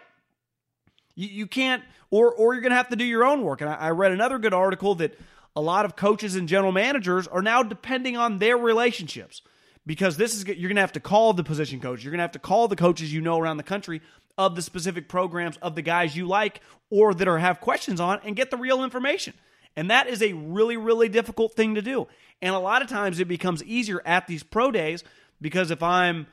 You, 1.15 1.27
you 1.27 1.47
can't, 1.47 1.83
or 2.09 2.33
or 2.33 2.53
you're 2.53 2.61
going 2.61 2.71
to 2.71 2.77
have 2.77 2.89
to 2.89 2.95
do 2.95 3.05
your 3.05 3.25
own 3.25 3.43
work. 3.43 3.61
And 3.61 3.69
I, 3.69 3.75
I 3.75 3.89
read 3.91 4.11
another 4.11 4.37
good 4.39 4.53
article 4.53 4.95
that 4.95 5.19
a 5.57 5.61
lot 5.61 5.85
of 5.85 5.95
coaches 5.95 6.35
and 6.35 6.47
general 6.47 6.71
managers 6.71 7.25
are 7.25 7.41
now 7.41 7.63
depending 7.63 8.15
on 8.15 8.37
their 8.37 8.55
relationships 8.55 9.41
because 9.87 10.15
this 10.15 10.35
is 10.35 10.45
you're 10.45 10.69
going 10.69 10.75
to 10.75 10.81
have 10.81 10.91
to 10.91 10.99
call 10.99 11.33
the 11.33 11.43
position 11.43 11.79
coach. 11.79 12.03
You're 12.03 12.11
going 12.11 12.19
to 12.19 12.25
have 12.25 12.33
to 12.33 12.39
call 12.39 12.67
the 12.67 12.75
coaches 12.75 13.11
you 13.11 13.21
know 13.21 13.39
around 13.39 13.57
the 13.57 13.63
country 13.63 14.01
of 14.37 14.55
the 14.55 14.61
specific 14.61 15.09
programs 15.09 15.57
of 15.57 15.73
the 15.73 15.81
guys 15.81 16.15
you 16.15 16.27
like 16.27 16.61
or 16.91 17.15
that 17.15 17.27
are 17.27 17.39
have 17.39 17.59
questions 17.59 17.99
on 17.99 18.19
and 18.23 18.35
get 18.35 18.51
the 18.51 18.57
real 18.57 18.83
information. 18.83 19.33
And 19.75 19.89
that 19.89 20.05
is 20.05 20.21
a 20.21 20.33
really 20.33 20.77
really 20.77 21.09
difficult 21.09 21.55
thing 21.55 21.73
to 21.73 21.81
do. 21.81 22.07
And 22.39 22.53
a 22.53 22.59
lot 22.59 22.83
of 22.83 22.87
times 22.87 23.19
it 23.19 23.27
becomes 23.27 23.63
easier 23.63 23.99
at 24.05 24.27
these 24.27 24.43
pro 24.43 24.69
days 24.69 25.03
because 25.41 25.71
if 25.71 25.81
I'm 25.81 26.27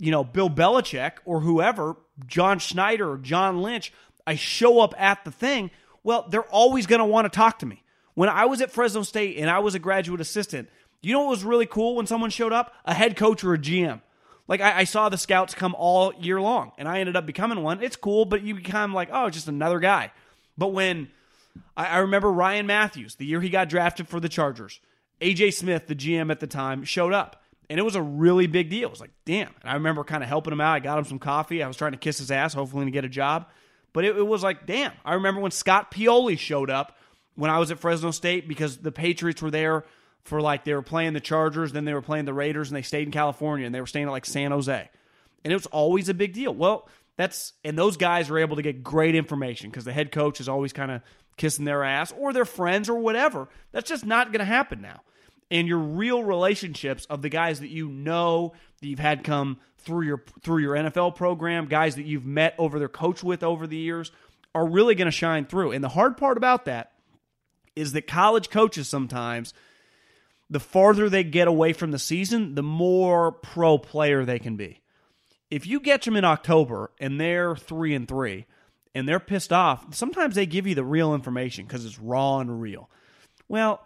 you 0.00 0.10
know 0.10 0.24
Bill 0.24 0.50
Belichick 0.50 1.18
or 1.24 1.38
whoever, 1.38 1.94
John 2.26 2.58
Schneider 2.58 3.12
or 3.12 3.18
John 3.18 3.62
Lynch, 3.62 3.92
I 4.26 4.34
show 4.34 4.80
up 4.80 4.92
at 5.00 5.24
the 5.24 5.30
thing, 5.30 5.70
well, 6.02 6.26
they're 6.28 6.42
always 6.42 6.86
going 6.86 6.98
to 6.98 7.04
want 7.04 7.26
to 7.26 7.36
talk 7.36 7.60
to 7.60 7.66
me. 7.66 7.84
When 8.16 8.30
I 8.30 8.46
was 8.46 8.62
at 8.62 8.70
Fresno 8.70 9.02
State 9.02 9.36
and 9.36 9.50
I 9.50 9.58
was 9.58 9.74
a 9.74 9.78
graduate 9.78 10.22
assistant, 10.22 10.70
you 11.02 11.12
know 11.12 11.20
what 11.20 11.30
was 11.30 11.44
really 11.44 11.66
cool 11.66 11.96
when 11.96 12.06
someone 12.06 12.30
showed 12.30 12.52
up? 12.52 12.74
A 12.86 12.94
head 12.94 13.14
coach 13.14 13.44
or 13.44 13.52
a 13.52 13.58
GM. 13.58 14.00
Like 14.48 14.62
I, 14.62 14.78
I, 14.78 14.84
saw 14.84 15.10
the 15.10 15.18
scouts 15.18 15.54
come 15.54 15.74
all 15.76 16.14
year 16.14 16.40
long, 16.40 16.72
and 16.78 16.88
I 16.88 17.00
ended 17.00 17.14
up 17.14 17.26
becoming 17.26 17.62
one. 17.62 17.82
It's 17.82 17.94
cool, 17.94 18.24
but 18.24 18.42
you 18.42 18.54
become 18.54 18.94
like, 18.94 19.10
oh, 19.12 19.28
just 19.28 19.48
another 19.48 19.80
guy. 19.80 20.12
But 20.56 20.68
when 20.68 21.08
I, 21.76 21.86
I 21.86 21.98
remember 21.98 22.32
Ryan 22.32 22.66
Mathews, 22.66 23.16
the 23.16 23.26
year 23.26 23.40
he 23.40 23.50
got 23.50 23.68
drafted 23.68 24.08
for 24.08 24.18
the 24.18 24.30
Chargers, 24.30 24.80
AJ 25.20 25.52
Smith, 25.52 25.86
the 25.86 25.94
GM 25.94 26.30
at 26.30 26.40
the 26.40 26.46
time, 26.46 26.84
showed 26.84 27.12
up. 27.12 27.42
And 27.68 27.78
it 27.78 27.82
was 27.82 27.96
a 27.96 28.02
really 28.02 28.46
big 28.46 28.70
deal. 28.70 28.88
It 28.88 28.92
was 28.92 29.00
like, 29.00 29.12
damn. 29.26 29.52
And 29.60 29.70
I 29.70 29.74
remember 29.74 30.04
kind 30.04 30.22
of 30.22 30.28
helping 30.28 30.54
him 30.54 30.60
out. 30.60 30.74
I 30.74 30.80
got 30.80 30.98
him 30.98 31.04
some 31.04 31.18
coffee. 31.18 31.62
I 31.62 31.68
was 31.68 31.76
trying 31.76 31.92
to 31.92 31.98
kiss 31.98 32.16
his 32.16 32.30
ass, 32.30 32.54
hopefully 32.54 32.86
to 32.86 32.90
get 32.90 33.04
a 33.04 33.10
job. 33.10 33.46
But 33.92 34.04
it, 34.04 34.16
it 34.16 34.26
was 34.26 34.42
like, 34.42 34.64
damn. 34.66 34.92
I 35.04 35.14
remember 35.14 35.40
when 35.40 35.50
Scott 35.50 35.90
Pioli 35.90 36.38
showed 36.38 36.70
up 36.70 36.95
when 37.36 37.50
I 37.50 37.58
was 37.58 37.70
at 37.70 37.78
Fresno 37.78 38.10
State 38.10 38.48
because 38.48 38.78
the 38.78 38.92
Patriots 38.92 39.40
were 39.40 39.50
there 39.50 39.84
for 40.24 40.40
like 40.40 40.64
they 40.64 40.74
were 40.74 40.82
playing 40.82 41.12
the 41.12 41.20
Chargers, 41.20 41.72
then 41.72 41.84
they 41.84 41.94
were 41.94 42.02
playing 42.02 42.24
the 42.24 42.34
Raiders, 42.34 42.68
and 42.68 42.76
they 42.76 42.82
stayed 42.82 43.06
in 43.06 43.12
California 43.12 43.64
and 43.64 43.74
they 43.74 43.80
were 43.80 43.86
staying 43.86 44.06
at 44.06 44.10
like 44.10 44.26
San 44.26 44.50
Jose. 44.50 44.90
And 45.44 45.52
it 45.52 45.56
was 45.56 45.66
always 45.66 46.08
a 46.08 46.14
big 46.14 46.32
deal. 46.32 46.52
Well, 46.52 46.88
that's 47.16 47.52
and 47.64 47.78
those 47.78 47.96
guys 47.96 48.28
are 48.30 48.38
able 48.38 48.56
to 48.56 48.62
get 48.62 48.82
great 48.82 49.14
information 49.14 49.70
because 49.70 49.84
the 49.84 49.92
head 49.92 50.10
coach 50.10 50.40
is 50.40 50.48
always 50.48 50.72
kind 50.72 50.90
of 50.90 51.02
kissing 51.36 51.64
their 51.64 51.84
ass 51.84 52.12
or 52.16 52.32
their 52.32 52.44
friends 52.44 52.88
or 52.88 52.98
whatever. 52.98 53.48
That's 53.72 53.88
just 53.88 54.04
not 54.04 54.32
going 54.32 54.40
to 54.40 54.44
happen 54.46 54.80
now. 54.80 55.02
And 55.50 55.68
your 55.68 55.78
real 55.78 56.24
relationships 56.24 57.04
of 57.06 57.22
the 57.22 57.28
guys 57.28 57.60
that 57.60 57.68
you 57.68 57.88
know 57.88 58.52
that 58.80 58.88
you've 58.88 58.98
had 58.98 59.22
come 59.22 59.58
through 59.78 60.06
your 60.06 60.24
through 60.42 60.58
your 60.58 60.74
NFL 60.74 61.14
program, 61.14 61.66
guys 61.66 61.94
that 61.96 62.06
you've 62.06 62.26
met 62.26 62.54
over 62.58 62.78
their 62.78 62.88
coach 62.88 63.22
with 63.22 63.44
over 63.44 63.66
the 63.66 63.76
years, 63.76 64.10
are 64.54 64.66
really 64.66 64.94
going 64.94 65.06
to 65.06 65.12
shine 65.12 65.46
through. 65.46 65.72
And 65.72 65.84
the 65.84 65.88
hard 65.88 66.16
part 66.16 66.36
about 66.36 66.64
that 66.64 66.92
is 67.76 67.92
that 67.92 68.06
college 68.06 68.50
coaches 68.50 68.88
sometimes 68.88 69.54
the 70.48 70.60
farther 70.60 71.08
they 71.08 71.24
get 71.24 71.48
away 71.48 71.72
from 71.72 71.90
the 71.90 71.98
season, 71.98 72.54
the 72.54 72.62
more 72.62 73.32
pro 73.32 73.78
player 73.78 74.24
they 74.24 74.38
can 74.38 74.56
be. 74.56 74.80
If 75.50 75.66
you 75.66 75.80
get 75.80 76.02
them 76.02 76.16
in 76.16 76.24
October 76.24 76.90
and 76.98 77.20
they're 77.20 77.56
three 77.56 77.94
and 77.94 78.08
three 78.08 78.46
and 78.94 79.08
they're 79.08 79.20
pissed 79.20 79.52
off, 79.52 79.94
sometimes 79.94 80.34
they 80.34 80.46
give 80.46 80.66
you 80.66 80.74
the 80.74 80.84
real 80.84 81.14
information 81.14 81.66
because 81.66 81.84
it's 81.84 81.98
raw 81.98 82.38
and 82.38 82.60
real. 82.60 82.88
Well, 83.48 83.80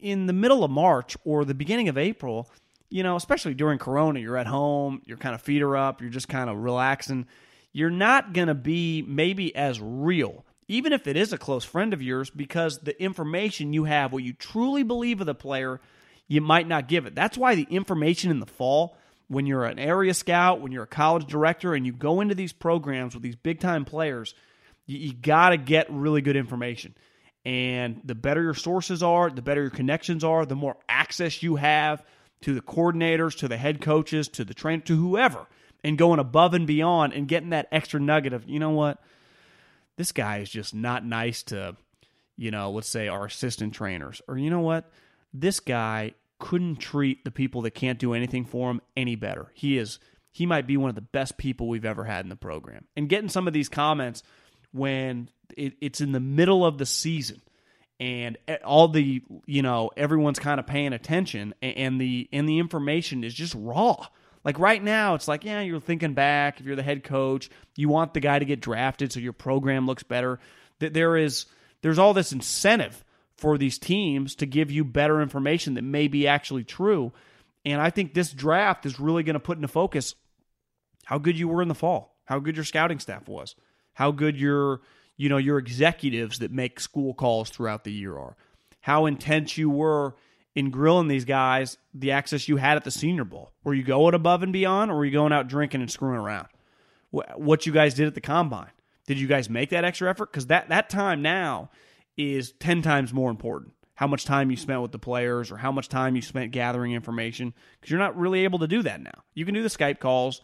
in 0.00 0.26
the 0.26 0.32
middle 0.32 0.64
of 0.64 0.70
March 0.70 1.16
or 1.24 1.44
the 1.44 1.54
beginning 1.54 1.88
of 1.88 1.98
April, 1.98 2.50
you 2.90 3.02
know, 3.02 3.16
especially 3.16 3.54
during 3.54 3.78
Corona, 3.78 4.20
you're 4.20 4.36
at 4.36 4.46
home, 4.46 5.02
your 5.04 5.16
kind 5.16 5.34
of 5.34 5.42
feet 5.42 5.62
are 5.62 5.76
up, 5.76 6.00
you're 6.00 6.10
just 6.10 6.28
kind 6.28 6.50
of 6.50 6.58
relaxing. 6.58 7.26
You're 7.72 7.90
not 7.90 8.32
going 8.32 8.48
to 8.48 8.54
be 8.54 9.02
maybe 9.02 9.54
as 9.54 9.80
real, 9.80 10.44
even 10.68 10.92
if 10.92 11.06
it 11.06 11.16
is 11.16 11.32
a 11.32 11.38
close 11.38 11.64
friend 11.64 11.92
of 11.92 12.02
yours, 12.02 12.30
because 12.30 12.78
the 12.78 13.00
information 13.02 13.72
you 13.72 13.84
have, 13.84 14.12
what 14.12 14.22
you 14.22 14.32
truly 14.32 14.82
believe 14.82 15.20
of 15.20 15.26
the 15.26 15.34
player, 15.34 15.80
you 16.26 16.40
might 16.40 16.66
not 16.66 16.88
give 16.88 17.06
it. 17.06 17.14
That's 17.14 17.36
why 17.36 17.54
the 17.54 17.66
information 17.70 18.30
in 18.30 18.40
the 18.40 18.46
fall, 18.46 18.96
when 19.28 19.46
you're 19.46 19.64
an 19.64 19.78
area 19.78 20.14
scout, 20.14 20.60
when 20.60 20.72
you're 20.72 20.84
a 20.84 20.88
college 20.88 21.26
director, 21.26 21.74
and 21.74 21.84
you 21.84 21.92
go 21.92 22.20
into 22.20 22.34
these 22.34 22.52
programs 22.52 23.14
with 23.14 23.22
these 23.22 23.36
big 23.36 23.60
time 23.60 23.84
players, 23.84 24.34
you, 24.86 24.98
you 24.98 25.12
got 25.12 25.50
to 25.50 25.56
get 25.56 25.90
really 25.90 26.22
good 26.22 26.36
information. 26.36 26.94
And 27.44 28.00
the 28.04 28.14
better 28.14 28.42
your 28.42 28.54
sources 28.54 29.02
are, 29.02 29.28
the 29.28 29.42
better 29.42 29.60
your 29.60 29.70
connections 29.70 30.24
are, 30.24 30.46
the 30.46 30.56
more 30.56 30.76
access 30.88 31.42
you 31.42 31.56
have 31.56 32.02
to 32.40 32.54
the 32.54 32.62
coordinators, 32.62 33.36
to 33.38 33.48
the 33.48 33.56
head 33.56 33.80
coaches, 33.80 34.28
to 34.28 34.44
the 34.44 34.54
trainer, 34.54 34.82
to 34.82 34.96
whoever, 34.96 35.46
and 35.82 35.98
going 35.98 36.20
above 36.20 36.54
and 36.54 36.66
beyond 36.66 37.12
and 37.12 37.28
getting 37.28 37.50
that 37.50 37.68
extra 37.70 38.00
nugget 38.00 38.32
of, 38.32 38.48
you 38.48 38.58
know 38.58 38.70
what, 38.70 38.98
this 39.96 40.12
guy 40.12 40.38
is 40.38 40.50
just 40.50 40.74
not 40.74 41.04
nice 41.04 41.42
to, 41.44 41.76
you 42.36 42.50
know, 42.50 42.70
let's 42.70 42.88
say 42.88 43.08
our 43.08 43.26
assistant 43.26 43.74
trainers. 43.74 44.20
Or 44.28 44.36
you 44.36 44.50
know 44.50 44.60
what, 44.60 44.90
this 45.32 45.60
guy 45.60 46.14
couldn't 46.38 46.76
treat 46.76 47.24
the 47.24 47.30
people 47.30 47.62
that 47.62 47.72
can't 47.72 47.98
do 47.98 48.12
anything 48.12 48.44
for 48.44 48.70
him 48.70 48.80
any 48.96 49.16
better. 49.16 49.50
He 49.54 49.78
is 49.78 49.98
he 50.30 50.46
might 50.46 50.66
be 50.66 50.76
one 50.76 50.88
of 50.88 50.96
the 50.96 51.00
best 51.00 51.38
people 51.38 51.68
we've 51.68 51.84
ever 51.84 52.04
had 52.04 52.24
in 52.24 52.28
the 52.28 52.36
program. 52.36 52.86
And 52.96 53.08
getting 53.08 53.28
some 53.28 53.46
of 53.46 53.54
these 53.54 53.68
comments 53.68 54.24
when 54.72 55.28
it, 55.56 55.74
it's 55.80 56.00
in 56.00 56.10
the 56.10 56.18
middle 56.18 56.66
of 56.66 56.76
the 56.76 56.86
season 56.86 57.40
and 58.00 58.36
all 58.64 58.88
the 58.88 59.22
you 59.46 59.62
know 59.62 59.90
everyone's 59.96 60.40
kind 60.40 60.58
of 60.58 60.66
paying 60.66 60.92
attention 60.92 61.54
and 61.62 62.00
the 62.00 62.28
and 62.32 62.48
the 62.48 62.58
information 62.58 63.22
is 63.22 63.32
just 63.32 63.54
raw 63.56 64.06
like 64.44 64.58
right 64.58 64.82
now 64.82 65.14
it's 65.14 65.28
like 65.28 65.44
yeah 65.44 65.60
you're 65.60 65.80
thinking 65.80 66.14
back. 66.14 66.60
If 66.60 66.66
you're 66.66 66.76
the 66.76 66.82
head 66.82 67.04
coach 67.04 67.50
you 67.76 67.88
want 67.88 68.14
the 68.14 68.20
guy 68.20 68.38
to 68.38 68.44
get 68.44 68.60
drafted 68.60 69.12
so 69.12 69.20
your 69.20 69.32
program 69.32 69.86
looks 69.86 70.02
better. 70.02 70.38
That 70.78 70.94
there 70.94 71.16
is 71.16 71.46
there's 71.82 71.98
all 71.98 72.14
this 72.14 72.32
incentive 72.32 73.04
for 73.36 73.58
these 73.58 73.78
teams 73.78 74.34
to 74.36 74.46
give 74.46 74.70
you 74.70 74.84
better 74.84 75.20
information 75.20 75.74
that 75.74 75.82
may 75.82 76.08
be 76.08 76.26
actually 76.26 76.64
true. 76.64 77.12
And 77.64 77.80
i 77.80 77.90
think 77.90 78.14
this 78.14 78.32
draft 78.32 78.86
is 78.86 79.00
really 79.00 79.22
going 79.22 79.34
to 79.34 79.40
put 79.40 79.58
into 79.58 79.68
focus 79.68 80.14
how 81.04 81.18
good 81.18 81.38
you 81.38 81.48
were 81.48 81.62
in 81.62 81.68
the 81.68 81.74
fall 81.74 82.16
how 82.24 82.38
good 82.38 82.56
your 82.56 82.64
scouting 82.64 82.98
staff 82.98 83.28
was 83.28 83.54
how 83.94 84.10
good 84.10 84.36
your 84.36 84.80
you 85.16 85.28
know 85.28 85.36
your 85.36 85.58
executives 85.58 86.40
that 86.40 86.52
make 86.52 86.80
school 86.80 87.14
calls 87.14 87.50
throughout 87.50 87.84
the 87.84 87.92
year 87.92 88.16
are 88.16 88.36
how 88.80 89.06
intense 89.06 89.56
you 89.56 89.70
were 89.70 90.14
in 90.54 90.70
grilling 90.70 91.08
these 91.08 91.24
guys 91.24 91.78
the 91.92 92.12
access 92.12 92.48
you 92.48 92.56
had 92.56 92.76
at 92.76 92.84
the 92.84 92.90
senior 92.90 93.24
bowl. 93.24 93.52
Were 93.64 93.74
you 93.74 93.82
going 93.82 94.14
above 94.14 94.42
and 94.42 94.52
beyond 94.52 94.90
or 94.90 94.96
were 94.96 95.04
you 95.04 95.12
going 95.12 95.32
out 95.32 95.48
drinking 95.48 95.80
and 95.80 95.90
screwing 95.90 96.20
around? 96.20 96.48
What 97.10 97.66
you 97.66 97.72
guys 97.72 97.94
did 97.94 98.06
at 98.06 98.14
the 98.14 98.20
combine. 98.20 98.70
Did 99.06 99.18
you 99.18 99.26
guys 99.26 99.50
make 99.50 99.70
that 99.70 99.84
extra 99.84 100.08
effort? 100.10 100.32
Because 100.32 100.46
that 100.46 100.68
that 100.70 100.88
time 100.88 101.22
now 101.22 101.70
is 102.16 102.52
10 102.60 102.82
times 102.82 103.12
more 103.12 103.30
important 103.30 103.72
how 103.96 104.06
much 104.08 104.24
time 104.24 104.50
you 104.50 104.56
spent 104.56 104.82
with 104.82 104.90
the 104.90 104.98
players 104.98 105.52
or 105.52 105.56
how 105.56 105.70
much 105.70 105.88
time 105.88 106.16
you 106.16 106.22
spent 106.22 106.50
gathering 106.50 106.92
information 106.92 107.54
because 107.78 107.90
you're 107.90 108.00
not 108.00 108.16
really 108.16 108.42
able 108.42 108.58
to 108.58 108.66
do 108.66 108.82
that 108.82 109.00
now. 109.00 109.22
You 109.34 109.44
can 109.44 109.54
do 109.54 109.62
the 109.62 109.68
skype 109.68 110.00
calls 110.00 110.40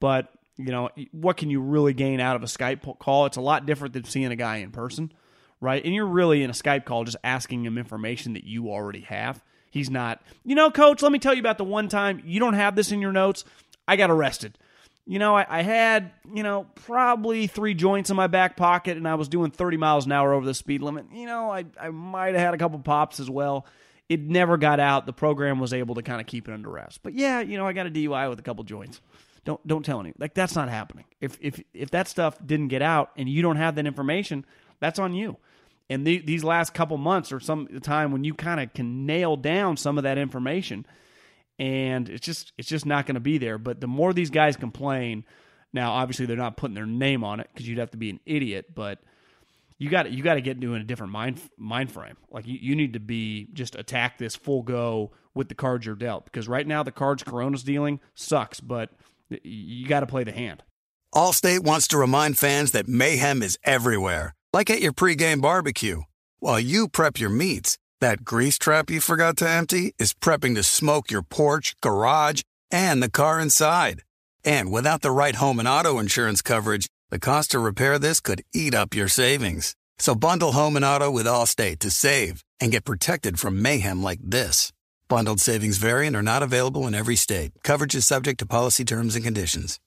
but 0.00 0.32
you 0.58 0.72
know, 0.72 0.90
what 1.12 1.36
can 1.36 1.50
you 1.50 1.60
really 1.60 1.94
gain 1.94 2.20
out 2.20 2.36
of 2.36 2.42
a 2.42 2.46
Skype 2.46 2.98
call? 2.98 3.26
It's 3.26 3.36
a 3.36 3.40
lot 3.40 3.64
different 3.64 3.94
than 3.94 4.04
seeing 4.04 4.32
a 4.32 4.36
guy 4.36 4.56
in 4.56 4.72
person, 4.72 5.12
right? 5.60 5.84
And 5.84 5.94
you're 5.94 6.06
really 6.06 6.42
in 6.42 6.50
a 6.50 6.54
Skype 6.54 6.84
call 6.84 7.04
just 7.04 7.16
asking 7.24 7.64
him 7.64 7.78
information 7.78 8.34
that 8.34 8.44
you 8.44 8.70
already 8.70 9.00
have. 9.02 9.42
He's 9.70 9.90
not, 9.90 10.22
you 10.44 10.54
know, 10.54 10.70
coach, 10.70 11.02
let 11.02 11.12
me 11.12 11.18
tell 11.18 11.34
you 11.34 11.40
about 11.40 11.58
the 11.58 11.64
one 11.64 11.88
time 11.88 12.22
you 12.24 12.40
don't 12.40 12.54
have 12.54 12.74
this 12.74 12.90
in 12.90 13.00
your 13.00 13.12
notes. 13.12 13.44
I 13.86 13.96
got 13.96 14.10
arrested. 14.10 14.58
You 15.06 15.18
know, 15.18 15.34
I, 15.36 15.46
I 15.48 15.62
had, 15.62 16.10
you 16.34 16.42
know, 16.42 16.66
probably 16.74 17.46
three 17.46 17.74
joints 17.74 18.10
in 18.10 18.16
my 18.16 18.26
back 18.26 18.56
pocket 18.56 18.96
and 18.96 19.08
I 19.08 19.14
was 19.14 19.28
doing 19.28 19.50
30 19.50 19.78
miles 19.78 20.06
an 20.06 20.12
hour 20.12 20.34
over 20.34 20.44
the 20.44 20.54
speed 20.54 20.82
limit. 20.82 21.06
You 21.12 21.26
know, 21.26 21.50
I, 21.50 21.64
I 21.80 21.88
might 21.90 22.34
have 22.34 22.40
had 22.40 22.54
a 22.54 22.58
couple 22.58 22.78
pops 22.78 23.18
as 23.18 23.30
well. 23.30 23.66
It 24.08 24.20
never 24.20 24.56
got 24.56 24.80
out. 24.80 25.06
The 25.06 25.12
program 25.12 25.60
was 25.60 25.72
able 25.72 25.94
to 25.96 26.02
kind 26.02 26.20
of 26.20 26.26
keep 26.26 26.48
it 26.48 26.52
under 26.52 26.70
wraps. 26.70 26.98
But 26.98 27.14
yeah, 27.14 27.40
you 27.40 27.56
know, 27.58 27.66
I 27.66 27.72
got 27.72 27.86
a 27.86 27.90
DUI 27.90 28.28
with 28.28 28.38
a 28.38 28.42
couple 28.42 28.64
joints. 28.64 29.00
Don't 29.44 29.66
don't 29.66 29.84
tell 29.84 30.00
anyone. 30.00 30.16
Like 30.18 30.34
that's 30.34 30.54
not 30.54 30.68
happening. 30.68 31.04
If 31.20 31.38
if 31.40 31.62
if 31.72 31.90
that 31.92 32.08
stuff 32.08 32.36
didn't 32.44 32.68
get 32.68 32.82
out 32.82 33.12
and 33.16 33.28
you 33.28 33.40
don't 33.40 33.56
have 33.56 33.76
that 33.76 33.86
information, 33.86 34.44
that's 34.80 34.98
on 34.98 35.14
you. 35.14 35.36
And 35.90 36.06
the, 36.06 36.18
these 36.18 36.44
last 36.44 36.74
couple 36.74 36.98
months 36.98 37.32
or 37.32 37.40
some 37.40 37.66
time 37.80 38.12
when 38.12 38.24
you 38.24 38.34
kind 38.34 38.60
of 38.60 38.74
can 38.74 39.06
nail 39.06 39.36
down 39.36 39.76
some 39.76 39.96
of 39.96 40.04
that 40.04 40.18
information, 40.18 40.84
and 41.58 42.08
it's 42.08 42.24
just 42.24 42.52
it's 42.58 42.68
just 42.68 42.86
not 42.86 43.06
going 43.06 43.14
to 43.14 43.20
be 43.20 43.38
there. 43.38 43.58
But 43.58 43.80
the 43.80 43.86
more 43.86 44.12
these 44.12 44.30
guys 44.30 44.56
complain, 44.56 45.24
now 45.72 45.92
obviously 45.92 46.26
they're 46.26 46.36
not 46.36 46.56
putting 46.56 46.74
their 46.74 46.86
name 46.86 47.24
on 47.24 47.40
it 47.40 47.48
because 47.52 47.66
you'd 47.66 47.78
have 47.78 47.90
to 47.92 47.96
be 47.96 48.10
an 48.10 48.20
idiot, 48.26 48.74
but 48.74 49.00
you 49.78 49.88
got 49.88 50.10
you 50.10 50.22
got 50.22 50.34
to 50.34 50.40
get 50.40 50.56
into 50.56 50.74
a 50.74 50.80
different 50.80 51.12
mind 51.12 51.40
mind 51.56 51.90
frame. 51.90 52.16
Like 52.30 52.46
you, 52.46 52.58
you 52.60 52.76
need 52.76 52.92
to 52.94 53.00
be 53.00 53.48
just 53.52 53.74
attack 53.74 54.18
this 54.18 54.36
full 54.36 54.62
go 54.62 55.12
with 55.34 55.48
the 55.48 55.54
cards 55.54 55.86
you're 55.86 55.94
dealt 55.94 56.24
because 56.24 56.48
right 56.48 56.66
now 56.66 56.82
the 56.82 56.92
cards 56.92 57.22
Corona's 57.22 57.62
dealing 57.62 58.00
sucks, 58.14 58.60
but 58.60 58.90
you 59.30 59.86
got 59.86 60.00
to 60.00 60.06
play 60.06 60.24
the 60.24 60.32
hand. 60.32 60.62
Allstate 61.14 61.60
wants 61.60 61.88
to 61.88 61.98
remind 61.98 62.36
fans 62.36 62.72
that 62.72 62.88
mayhem 62.88 63.42
is 63.42 63.58
everywhere, 63.64 64.34
like 64.52 64.70
at 64.70 64.80
your 64.80 64.92
pregame 64.92 65.40
barbecue. 65.42 66.02
While 66.38 66.60
you 66.60 66.88
prep 66.88 67.18
your 67.18 67.30
meats, 67.30 67.78
that 68.00 68.24
grease 68.24 68.58
trap 68.58 68.90
you 68.90 69.00
forgot 69.00 69.36
to 69.38 69.48
empty 69.48 69.94
is 69.98 70.14
prepping 70.14 70.54
to 70.54 70.62
smoke 70.62 71.10
your 71.10 71.22
porch, 71.22 71.74
garage, 71.80 72.42
and 72.70 73.02
the 73.02 73.10
car 73.10 73.40
inside. 73.40 74.02
And 74.44 74.70
without 74.70 75.02
the 75.02 75.10
right 75.10 75.34
home 75.34 75.58
and 75.58 75.68
auto 75.68 75.98
insurance 75.98 76.42
coverage, 76.42 76.86
the 77.10 77.18
cost 77.18 77.50
to 77.50 77.58
repair 77.58 77.98
this 77.98 78.20
could 78.20 78.42
eat 78.54 78.74
up 78.74 78.94
your 78.94 79.08
savings. 79.08 79.74
So 79.98 80.14
bundle 80.14 80.52
home 80.52 80.76
and 80.76 80.84
auto 80.84 81.10
with 81.10 81.26
Allstate 81.26 81.80
to 81.80 81.90
save 81.90 82.44
and 82.60 82.70
get 82.70 82.84
protected 82.84 83.40
from 83.40 83.60
mayhem 83.60 84.02
like 84.02 84.20
this. 84.22 84.72
Bundled 85.08 85.40
savings 85.40 85.78
variant 85.78 86.14
are 86.14 86.22
not 86.22 86.42
available 86.42 86.86
in 86.86 86.94
every 86.94 87.16
state. 87.16 87.52
Coverage 87.64 87.94
is 87.94 88.06
subject 88.06 88.38
to 88.40 88.46
policy 88.46 88.84
terms 88.84 89.16
and 89.16 89.24
conditions. 89.24 89.80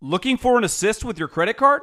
Looking 0.00 0.36
for 0.36 0.58
an 0.58 0.64
assist 0.64 1.04
with 1.04 1.18
your 1.18 1.28
credit 1.28 1.56
card, 1.56 1.82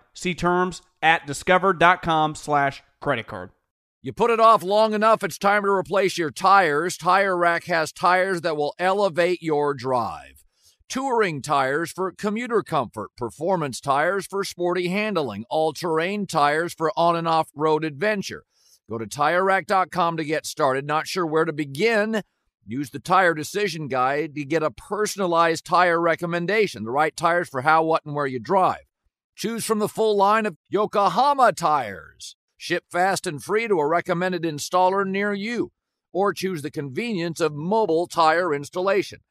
See 0.13 0.35
terms 0.35 0.81
at 1.01 1.25
discover.com 1.25 2.35
slash 2.35 2.83
credit 2.99 3.27
card. 3.27 3.51
You 4.03 4.11
put 4.11 4.31
it 4.31 4.39
off 4.39 4.63
long 4.63 4.93
enough, 4.93 5.23
it's 5.23 5.37
time 5.37 5.63
to 5.63 5.69
replace 5.69 6.17
your 6.17 6.31
tires. 6.31 6.97
Tire 6.97 7.37
Rack 7.37 7.65
has 7.65 7.91
tires 7.91 8.41
that 8.41 8.57
will 8.57 8.73
elevate 8.79 9.43
your 9.43 9.75
drive. 9.75 10.43
Touring 10.89 11.41
tires 11.41 11.91
for 11.91 12.11
commuter 12.11 12.63
comfort, 12.63 13.11
performance 13.15 13.79
tires 13.79 14.25
for 14.25 14.43
sporty 14.43 14.87
handling, 14.89 15.45
all 15.49 15.71
terrain 15.71 16.25
tires 16.25 16.73
for 16.73 16.91
on 16.97 17.15
and 17.15 17.27
off 17.27 17.49
road 17.55 17.85
adventure. 17.85 18.43
Go 18.89 18.97
to 18.97 19.05
TireRack.com 19.05 20.17
to 20.17 20.25
get 20.25 20.45
started. 20.45 20.85
Not 20.85 21.07
sure 21.07 21.25
where 21.25 21.45
to 21.45 21.53
begin? 21.53 22.23
Use 22.65 22.89
the 22.89 22.99
Tire 22.99 23.33
Decision 23.33 23.87
Guide 23.87 24.35
to 24.35 24.43
get 24.43 24.63
a 24.63 24.71
personalized 24.71 25.63
tire 25.63 26.01
recommendation, 26.01 26.83
the 26.83 26.91
right 26.91 27.15
tires 27.15 27.47
for 27.47 27.61
how, 27.61 27.83
what, 27.83 28.03
and 28.05 28.13
where 28.13 28.27
you 28.27 28.39
drive. 28.39 28.81
Choose 29.41 29.65
from 29.65 29.79
the 29.79 29.87
full 29.87 30.15
line 30.15 30.45
of 30.45 30.55
Yokohama 30.69 31.51
tires. 31.53 32.35
Ship 32.57 32.83
fast 32.91 33.25
and 33.25 33.43
free 33.43 33.67
to 33.67 33.79
a 33.79 33.87
recommended 33.87 34.43
installer 34.43 35.03
near 35.03 35.33
you. 35.33 35.71
Or 36.13 36.31
choose 36.31 36.61
the 36.61 36.69
convenience 36.69 37.39
of 37.39 37.55
mobile 37.55 38.05
tire 38.05 38.53
installation. 38.53 39.21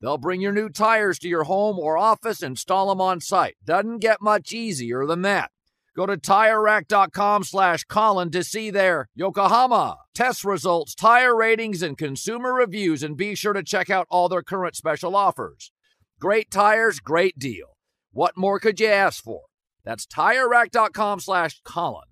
They'll 0.00 0.18
bring 0.18 0.40
your 0.40 0.50
new 0.50 0.70
tires 0.70 1.20
to 1.20 1.28
your 1.28 1.44
home 1.44 1.78
or 1.78 1.96
office, 1.96 2.42
install 2.42 2.88
them 2.88 3.00
on 3.00 3.20
site. 3.20 3.58
Doesn't 3.64 3.98
get 3.98 4.20
much 4.20 4.52
easier 4.52 5.06
than 5.06 5.22
that. 5.22 5.52
Go 5.94 6.04
to 6.04 6.16
TireRack.com 6.16 7.44
slash 7.44 7.84
Colin 7.84 8.32
to 8.32 8.42
see 8.42 8.70
their 8.70 9.08
Yokohama 9.14 9.98
test 10.16 10.44
results, 10.44 10.96
tire 10.96 11.36
ratings, 11.36 11.80
and 11.80 11.96
consumer 11.96 12.52
reviews, 12.52 13.04
and 13.04 13.16
be 13.16 13.36
sure 13.36 13.52
to 13.52 13.62
check 13.62 13.88
out 13.88 14.08
all 14.10 14.28
their 14.28 14.42
current 14.42 14.74
special 14.74 15.14
offers. 15.14 15.70
Great 16.18 16.50
tires, 16.50 16.98
great 16.98 17.38
deal. 17.38 17.76
What 18.10 18.36
more 18.36 18.58
could 18.58 18.80
you 18.80 18.88
ask 18.88 19.22
for? 19.22 19.42
That's 19.84 20.06
TireRack.com 20.06 21.20
slash 21.20 21.60
Colin. 21.64 22.04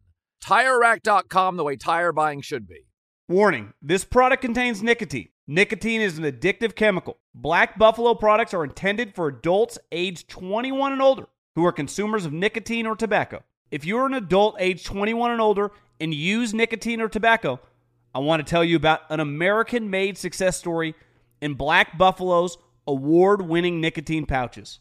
TireRack.com, 0.43 1.57
the 1.57 1.65
way 1.65 1.77
tire 1.77 2.13
buying 2.13 2.41
should 2.41 2.67
be. 2.67 2.87
Warning, 3.29 3.75
this 3.83 4.05
product 4.05 4.43
contains 4.43 4.83
nicotine. 4.83 5.29
Nicotine 5.47 6.01
is 6.01 6.19
an 6.19 6.25
addictive 6.25 6.75
chemical. 6.75 7.19
Black 7.35 7.79
Buffalo 7.79 8.15
products 8.15 8.55
are 8.55 8.65
intended 8.65 9.15
for 9.15 9.29
adults 9.29 9.79
age 9.93 10.27
21 10.27 10.93
and 10.93 11.03
older 11.03 11.27
who 11.55 11.65
are 11.67 11.73
consumers 11.73 12.25
of 12.25 12.33
nicotine 12.33 12.87
or 12.87 12.95
tobacco. 12.95 13.43
If 13.71 13.85
you're 13.85 14.07
an 14.07 14.15
adult 14.15 14.57
age 14.59 14.85
21 14.85 15.33
and 15.33 15.41
older 15.41 15.71
and 16.01 16.15
use 16.15 16.55
nicotine 16.55 17.01
or 17.01 17.09
tobacco, 17.09 17.61
I 18.15 18.21
want 18.21 18.45
to 18.45 18.51
tell 18.51 18.65
you 18.65 18.77
about 18.77 19.03
an 19.11 19.21
American 19.21 19.91
made 19.91 20.17
success 20.17 20.57
story 20.57 20.95
in 21.41 21.55
Black 21.55 21.99
Buffalo's 21.99 22.59
award 22.87 23.43
winning 23.43 23.81
nicotine 23.81 24.25
pouches. 24.25 24.81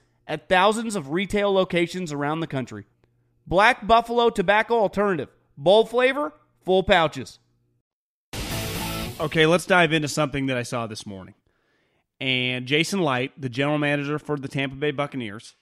at 0.31 0.47
thousands 0.47 0.95
of 0.95 1.09
retail 1.09 1.51
locations 1.51 2.13
around 2.13 2.39
the 2.39 2.47
country. 2.47 2.85
Black 3.45 3.85
Buffalo 3.85 4.29
Tobacco 4.29 4.79
Alternative. 4.79 5.27
Bold 5.57 5.89
flavor, 5.89 6.31
full 6.63 6.83
pouches. 6.83 7.37
Okay, 9.19 9.45
let's 9.45 9.65
dive 9.65 9.91
into 9.91 10.07
something 10.07 10.45
that 10.45 10.55
I 10.55 10.63
saw 10.63 10.87
this 10.87 11.05
morning. 11.05 11.33
And 12.21 12.65
Jason 12.65 13.01
Licht, 13.01 13.41
the 13.41 13.49
general 13.49 13.77
manager 13.77 14.17
for 14.17 14.37
the 14.37 14.47
Tampa 14.47 14.77
Bay 14.77 14.91
Buccaneers, 14.91 15.55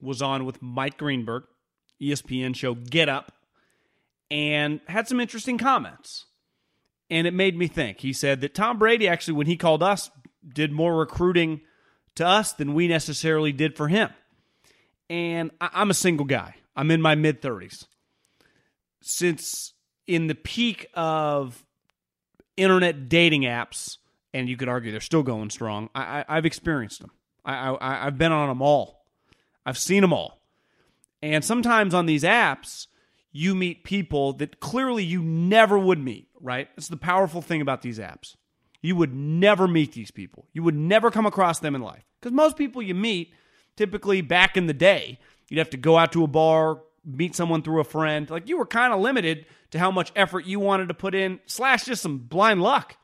was 0.00 0.20
on 0.20 0.44
with 0.44 0.60
Mike 0.60 0.98
Greenberg, 0.98 1.44
ESPN 2.02 2.56
show 2.56 2.74
Get 2.74 3.08
Up, 3.08 3.30
and 4.28 4.80
had 4.88 5.06
some 5.06 5.20
interesting 5.20 5.56
comments. 5.56 6.26
And 7.08 7.28
it 7.28 7.34
made 7.34 7.56
me 7.56 7.68
think. 7.68 8.00
He 8.00 8.12
said 8.12 8.40
that 8.40 8.56
Tom 8.56 8.76
Brady 8.76 9.06
actually, 9.06 9.34
when 9.34 9.46
he 9.46 9.56
called 9.56 9.84
us, 9.84 10.10
did 10.52 10.72
more 10.72 10.96
recruiting 10.96 11.60
to 12.16 12.26
us 12.26 12.52
than 12.52 12.74
we 12.74 12.88
necessarily 12.88 13.52
did 13.52 13.76
for 13.76 13.88
him. 13.88 14.10
And 15.08 15.50
I'm 15.60 15.90
a 15.90 15.94
single 15.94 16.26
guy. 16.26 16.54
I'm 16.76 16.90
in 16.90 17.02
my 17.02 17.14
mid 17.14 17.42
30s. 17.42 17.86
Since 19.02 19.72
in 20.06 20.26
the 20.26 20.34
peak 20.34 20.86
of 20.94 21.64
internet 22.56 23.08
dating 23.08 23.42
apps, 23.42 23.96
and 24.32 24.48
you 24.48 24.56
could 24.56 24.68
argue 24.68 24.92
they're 24.92 25.00
still 25.00 25.22
going 25.22 25.50
strong, 25.50 25.88
I, 25.94 26.24
have 26.28 26.46
experienced 26.46 27.00
them. 27.00 27.10
I, 27.44 27.70
I, 27.70 28.06
I've 28.06 28.18
been 28.18 28.32
on 28.32 28.48
them 28.48 28.62
all. 28.62 29.04
I've 29.64 29.78
seen 29.78 30.02
them 30.02 30.12
all. 30.12 30.40
And 31.22 31.44
sometimes 31.44 31.94
on 31.94 32.06
these 32.06 32.22
apps, 32.22 32.86
you 33.32 33.54
meet 33.54 33.84
people 33.84 34.32
that 34.34 34.60
clearly 34.60 35.04
you 35.04 35.22
never 35.22 35.78
would 35.78 35.98
meet, 35.98 36.28
right? 36.40 36.68
It's 36.76 36.88
the 36.88 36.96
powerful 36.96 37.42
thing 37.42 37.60
about 37.60 37.82
these 37.82 37.98
apps. 37.98 38.36
You 38.82 38.96
would 38.96 39.14
never 39.14 39.68
meet 39.68 39.92
these 39.92 40.10
people. 40.10 40.46
You 40.52 40.62
would 40.62 40.74
never 40.74 41.10
come 41.10 41.26
across 41.26 41.58
them 41.58 41.74
in 41.74 41.82
life. 41.82 42.04
Because 42.20 42.32
most 42.32 42.56
people 42.56 42.82
you 42.82 42.94
meet, 42.94 43.32
typically 43.76 44.20
back 44.20 44.56
in 44.56 44.66
the 44.66 44.74
day, 44.74 45.18
you'd 45.48 45.58
have 45.58 45.70
to 45.70 45.76
go 45.76 45.98
out 45.98 46.12
to 46.12 46.24
a 46.24 46.28
bar, 46.28 46.80
meet 47.04 47.34
someone 47.34 47.62
through 47.62 47.80
a 47.80 47.84
friend. 47.84 48.28
Like 48.30 48.48
you 48.48 48.58
were 48.58 48.66
kind 48.66 48.92
of 48.92 49.00
limited 49.00 49.46
to 49.72 49.78
how 49.78 49.90
much 49.90 50.12
effort 50.16 50.46
you 50.46 50.60
wanted 50.60 50.88
to 50.88 50.94
put 50.94 51.14
in, 51.14 51.40
slash 51.46 51.84
just 51.84 52.02
some 52.02 52.18
blind 52.18 52.62
luck. 52.62 52.96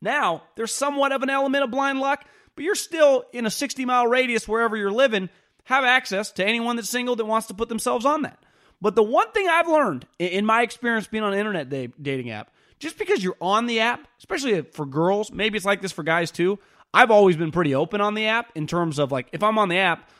Now, 0.00 0.42
there's 0.56 0.74
somewhat 0.74 1.12
of 1.12 1.22
an 1.22 1.30
element 1.30 1.64
of 1.64 1.70
blind 1.70 1.98
luck, 2.00 2.24
but 2.54 2.64
you're 2.64 2.74
still 2.74 3.24
in 3.32 3.46
a 3.46 3.50
60 3.50 3.84
mile 3.84 4.06
radius 4.06 4.46
wherever 4.46 4.76
you're 4.76 4.92
living, 4.92 5.28
have 5.64 5.84
access 5.84 6.30
to 6.32 6.46
anyone 6.46 6.76
that's 6.76 6.90
single 6.90 7.16
that 7.16 7.24
wants 7.24 7.46
to 7.48 7.54
put 7.54 7.68
themselves 7.68 8.04
on 8.04 8.22
that. 8.22 8.38
But 8.80 8.94
the 8.94 9.02
one 9.02 9.30
thing 9.32 9.48
I've 9.48 9.68
learned 9.68 10.06
in 10.18 10.44
my 10.44 10.62
experience 10.62 11.06
being 11.06 11.24
on 11.24 11.32
an 11.32 11.38
internet 11.38 11.70
dating 12.02 12.30
app, 12.30 12.50
just 12.84 12.98
because 12.98 13.24
you're 13.24 13.36
on 13.40 13.64
the 13.64 13.80
app, 13.80 14.06
especially 14.18 14.60
for 14.60 14.84
girls, 14.84 15.32
maybe 15.32 15.56
it's 15.56 15.64
like 15.64 15.80
this 15.80 15.90
for 15.90 16.02
guys 16.02 16.30
too. 16.30 16.58
I've 16.92 17.10
always 17.10 17.34
been 17.34 17.50
pretty 17.50 17.74
open 17.74 18.02
on 18.02 18.12
the 18.12 18.26
app 18.26 18.52
in 18.54 18.66
terms 18.66 18.98
of 18.98 19.10
like 19.10 19.26
if 19.32 19.42
I'm 19.42 19.56
on 19.58 19.70
the 19.70 19.78
app, 19.78 20.10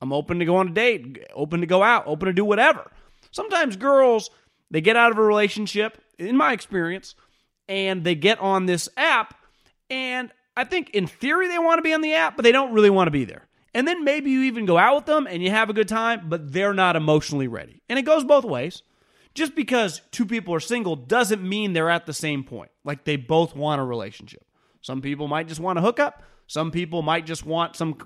I'm 0.00 0.14
open 0.14 0.38
to 0.38 0.46
go 0.46 0.56
on 0.56 0.68
a 0.68 0.72
date, 0.72 1.26
open 1.34 1.60
to 1.60 1.66
go 1.66 1.82
out, 1.82 2.06
open 2.06 2.26
to 2.26 2.32
do 2.32 2.42
whatever. 2.42 2.90
Sometimes 3.32 3.76
girls, 3.76 4.30
they 4.70 4.80
get 4.80 4.96
out 4.96 5.12
of 5.12 5.18
a 5.18 5.22
relationship, 5.22 5.98
in 6.18 6.38
my 6.38 6.54
experience, 6.54 7.14
and 7.68 8.02
they 8.02 8.14
get 8.14 8.38
on 8.40 8.64
this 8.64 8.88
app, 8.96 9.34
and 9.90 10.32
I 10.56 10.64
think 10.64 10.90
in 10.90 11.06
theory 11.06 11.48
they 11.48 11.58
want 11.58 11.78
to 11.78 11.82
be 11.82 11.92
on 11.92 12.00
the 12.00 12.14
app, 12.14 12.34
but 12.36 12.44
they 12.44 12.52
don't 12.52 12.72
really 12.72 12.88
want 12.88 13.08
to 13.08 13.12
be 13.12 13.26
there. 13.26 13.46
And 13.74 13.86
then 13.86 14.04
maybe 14.04 14.30
you 14.30 14.44
even 14.44 14.64
go 14.64 14.78
out 14.78 14.96
with 14.96 15.04
them 15.04 15.26
and 15.26 15.42
you 15.42 15.50
have 15.50 15.68
a 15.68 15.74
good 15.74 15.88
time, 15.88 16.30
but 16.30 16.50
they're 16.50 16.72
not 16.72 16.96
emotionally 16.96 17.46
ready. 17.46 17.82
And 17.90 17.98
it 17.98 18.06
goes 18.06 18.24
both 18.24 18.46
ways. 18.46 18.82
Just 19.36 19.54
because 19.54 20.00
two 20.10 20.24
people 20.24 20.54
are 20.54 20.60
single 20.60 20.96
doesn't 20.96 21.46
mean 21.46 21.74
they're 21.74 21.90
at 21.90 22.06
the 22.06 22.14
same 22.14 22.42
point. 22.42 22.70
Like 22.84 23.04
they 23.04 23.16
both 23.16 23.54
want 23.54 23.80
a 23.82 23.84
relationship. 23.84 24.44
Some 24.80 25.02
people 25.02 25.28
might 25.28 25.46
just 25.46 25.60
want 25.60 25.78
a 25.78 25.82
hookup. 25.82 26.22
Some 26.46 26.70
people 26.70 27.02
might 27.02 27.26
just 27.26 27.44
want 27.44 27.76
some 27.76 27.98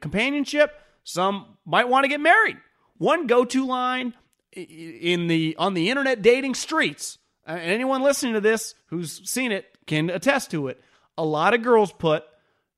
companionship. 0.00 0.72
Some 1.04 1.58
might 1.66 1.88
want 1.88 2.04
to 2.04 2.08
get 2.08 2.20
married. 2.20 2.56
One 2.96 3.26
go-to 3.26 3.66
line 3.66 4.14
in 4.52 5.28
the 5.28 5.54
on 5.58 5.74
the 5.74 5.90
internet 5.90 6.22
dating 6.22 6.54
streets, 6.54 7.18
anyone 7.46 8.02
listening 8.02 8.32
to 8.34 8.40
this 8.40 8.74
who's 8.86 9.28
seen 9.30 9.52
it 9.52 9.66
can 9.86 10.10
attest 10.10 10.50
to 10.52 10.68
it. 10.68 10.82
A 11.18 11.24
lot 11.24 11.54
of 11.54 11.62
girls 11.62 11.92
put 11.92 12.24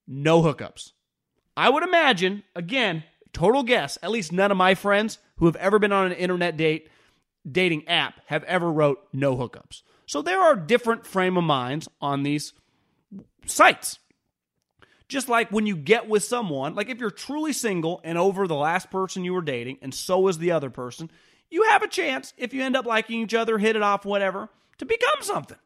no 0.06 0.42
hookups. 0.42 0.92
I 1.56 1.70
would 1.70 1.84
imagine, 1.84 2.42
again, 2.56 3.04
total 3.32 3.62
guess, 3.62 3.98
at 4.02 4.10
least 4.10 4.32
none 4.32 4.50
of 4.50 4.56
my 4.56 4.74
friends 4.74 5.18
who 5.36 5.46
have 5.46 5.56
ever 5.56 5.78
been 5.78 5.92
on 5.92 6.06
an 6.06 6.12
internet 6.12 6.56
date 6.56 6.89
dating 7.50 7.88
app 7.88 8.20
have 8.26 8.44
ever 8.44 8.70
wrote 8.70 8.98
no 9.12 9.36
hookups. 9.36 9.82
So 10.06 10.22
there 10.22 10.40
are 10.40 10.56
different 10.56 11.06
frame 11.06 11.36
of 11.36 11.44
minds 11.44 11.88
on 12.00 12.22
these 12.22 12.52
sites. 13.46 13.98
Just 15.08 15.28
like 15.28 15.50
when 15.50 15.66
you 15.66 15.76
get 15.76 16.08
with 16.08 16.22
someone, 16.22 16.74
like 16.74 16.88
if 16.88 16.98
you're 16.98 17.10
truly 17.10 17.52
single 17.52 18.00
and 18.04 18.16
over 18.16 18.46
the 18.46 18.54
last 18.54 18.90
person 18.90 19.24
you 19.24 19.32
were 19.32 19.42
dating, 19.42 19.78
and 19.82 19.94
so 19.94 20.28
is 20.28 20.38
the 20.38 20.52
other 20.52 20.70
person, 20.70 21.10
you 21.50 21.64
have 21.64 21.82
a 21.82 21.88
chance, 21.88 22.32
if 22.36 22.54
you 22.54 22.62
end 22.62 22.76
up 22.76 22.86
liking 22.86 23.20
each 23.20 23.34
other, 23.34 23.58
hit 23.58 23.76
it 23.76 23.82
off, 23.82 24.04
whatever, 24.04 24.48
to 24.78 24.84
become 24.84 25.22
something. 25.22 25.58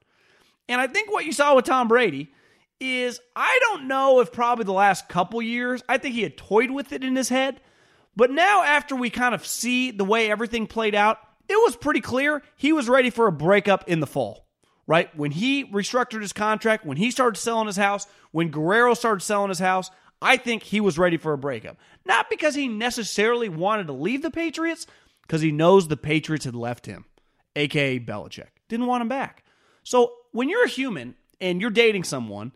And 0.69 0.81
I 0.81 0.87
think 0.87 1.13
what 1.13 1.27
you 1.27 1.33
saw 1.33 1.55
with 1.55 1.67
Tom 1.67 1.89
Brady 1.89 2.33
is 2.81 3.21
I 3.37 3.59
don't 3.63 3.87
know 3.87 4.21
if 4.21 4.33
probably 4.33 4.65
the 4.65 4.73
last 4.73 5.09
couple 5.09 5.41
years, 5.43 5.83
I 5.89 5.99
think 5.99 6.15
he 6.15 6.23
had 6.23 6.37
toyed 6.37 6.71
with 6.71 6.93
it 6.93 7.05
in 7.05 7.17
his 7.17 7.29
head. 7.29 7.61
But 8.17 8.31
now, 8.31 8.63
after 8.63 8.95
we 8.95 9.11
kind 9.11 9.35
of 9.35 9.47
see 9.47 9.91
the 9.91 10.05
way 10.05 10.31
everything 10.31 10.67
played 10.67 10.95
out, 10.95 11.19
it 11.49 11.57
was 11.63 11.77
pretty 11.77 12.01
clear 12.01 12.43
he 12.57 12.73
was 12.73 12.89
ready 12.89 13.11
for 13.11 13.27
a 13.27 13.33
breakup 13.33 13.89
in 13.89 14.01
the 14.01 14.07
fall 14.07 14.45
right? 14.87 15.15
When 15.17 15.31
he 15.31 15.65
restructured 15.65 16.21
his 16.21 16.33
contract, 16.33 16.85
when 16.85 16.97
he 16.97 17.11
started 17.11 17.39
selling 17.39 17.67
his 17.67 17.77
house, 17.77 18.07
when 18.33 18.51
Guerrero 18.51 18.95
started 18.95 19.23
selling 19.23 19.49
his 19.49 19.59
house, 19.59 19.91
I 20.21 20.37
think 20.37 20.63
he 20.63 20.81
was 20.81 20.99
ready 20.99 21.17
for 21.17 21.33
a 21.33 21.39
breakup. 21.39 21.77
Not 22.05 22.31
because 22.31 22.55
he 22.55 22.69
necessarily 22.69 23.49
wanted 23.49 23.87
to 23.89 23.93
leave 23.93 24.23
the 24.23 24.31
Patriots, 24.31 24.87
because 25.23 25.41
he 25.41 25.53
knows 25.53 25.89
the 25.89 25.97
Patriots 25.97 26.45
had 26.45 26.55
left 26.55 26.87
him, 26.87 27.05
aka 27.57 27.99
Belichick. 27.99 28.49
Didn't 28.69 28.87
want 28.87 29.03
him 29.03 29.09
back. 29.09 29.45
So 29.83 30.13
when 30.33 30.49
you're 30.49 30.65
a 30.65 30.69
human 30.69 31.15
and 31.41 31.61
you're 31.61 31.71
dating 31.71 32.05
someone 32.05 32.53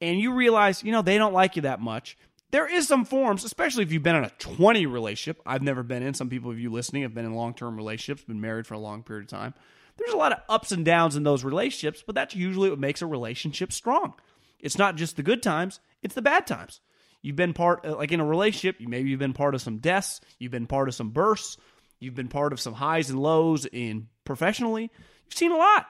and 0.00 0.18
you 0.18 0.32
realize, 0.32 0.82
you 0.82 0.92
know, 0.92 1.02
they 1.02 1.18
don't 1.18 1.32
like 1.32 1.56
you 1.56 1.62
that 1.62 1.80
much, 1.80 2.16
there 2.52 2.68
is 2.68 2.86
some 2.86 3.04
forms, 3.04 3.44
especially 3.44 3.82
if 3.82 3.92
you've 3.92 4.02
been 4.02 4.14
in 4.14 4.24
a 4.24 4.30
20 4.30 4.86
relationship. 4.86 5.42
I've 5.44 5.62
never 5.62 5.82
been 5.82 6.02
in. 6.02 6.14
Some 6.14 6.28
people 6.28 6.50
of 6.50 6.60
you 6.60 6.70
listening 6.70 7.02
have 7.02 7.14
been 7.14 7.24
in 7.24 7.34
long 7.34 7.54
term 7.54 7.76
relationships, 7.76 8.22
been 8.22 8.40
married 8.40 8.66
for 8.66 8.74
a 8.74 8.78
long 8.78 9.02
period 9.02 9.24
of 9.24 9.30
time. 9.30 9.54
There's 9.96 10.12
a 10.12 10.18
lot 10.18 10.32
of 10.32 10.40
ups 10.48 10.70
and 10.70 10.84
downs 10.84 11.16
in 11.16 11.22
those 11.22 11.44
relationships, 11.44 12.02
but 12.06 12.14
that's 12.14 12.34
usually 12.34 12.70
what 12.70 12.78
makes 12.78 13.02
a 13.02 13.06
relationship 13.06 13.72
strong. 13.72 14.14
It's 14.60 14.78
not 14.78 14.96
just 14.96 15.16
the 15.16 15.22
good 15.22 15.42
times, 15.42 15.80
it's 16.02 16.14
the 16.14 16.22
bad 16.22 16.46
times. 16.46 16.80
You've 17.22 17.36
been 17.36 17.52
part, 17.52 17.86
uh, 17.86 17.96
like 17.96 18.12
in 18.12 18.20
a 18.20 18.24
relationship, 18.24 18.80
you 18.80 18.88
maybe 18.88 19.10
you've 19.10 19.18
been 19.18 19.32
part 19.32 19.54
of 19.54 19.62
some 19.62 19.78
deaths, 19.78 20.20
you've 20.38 20.52
been 20.52 20.66
part 20.66 20.88
of 20.88 20.94
some 20.94 21.10
bursts, 21.10 21.56
you've 22.00 22.14
been 22.14 22.28
part 22.28 22.52
of 22.52 22.60
some 22.60 22.74
highs 22.74 23.10
and 23.10 23.18
lows 23.18 23.66
in 23.66 24.08
professionally. 24.24 24.90
You've 25.24 25.38
seen 25.38 25.52
a 25.52 25.56
lot. 25.56 25.86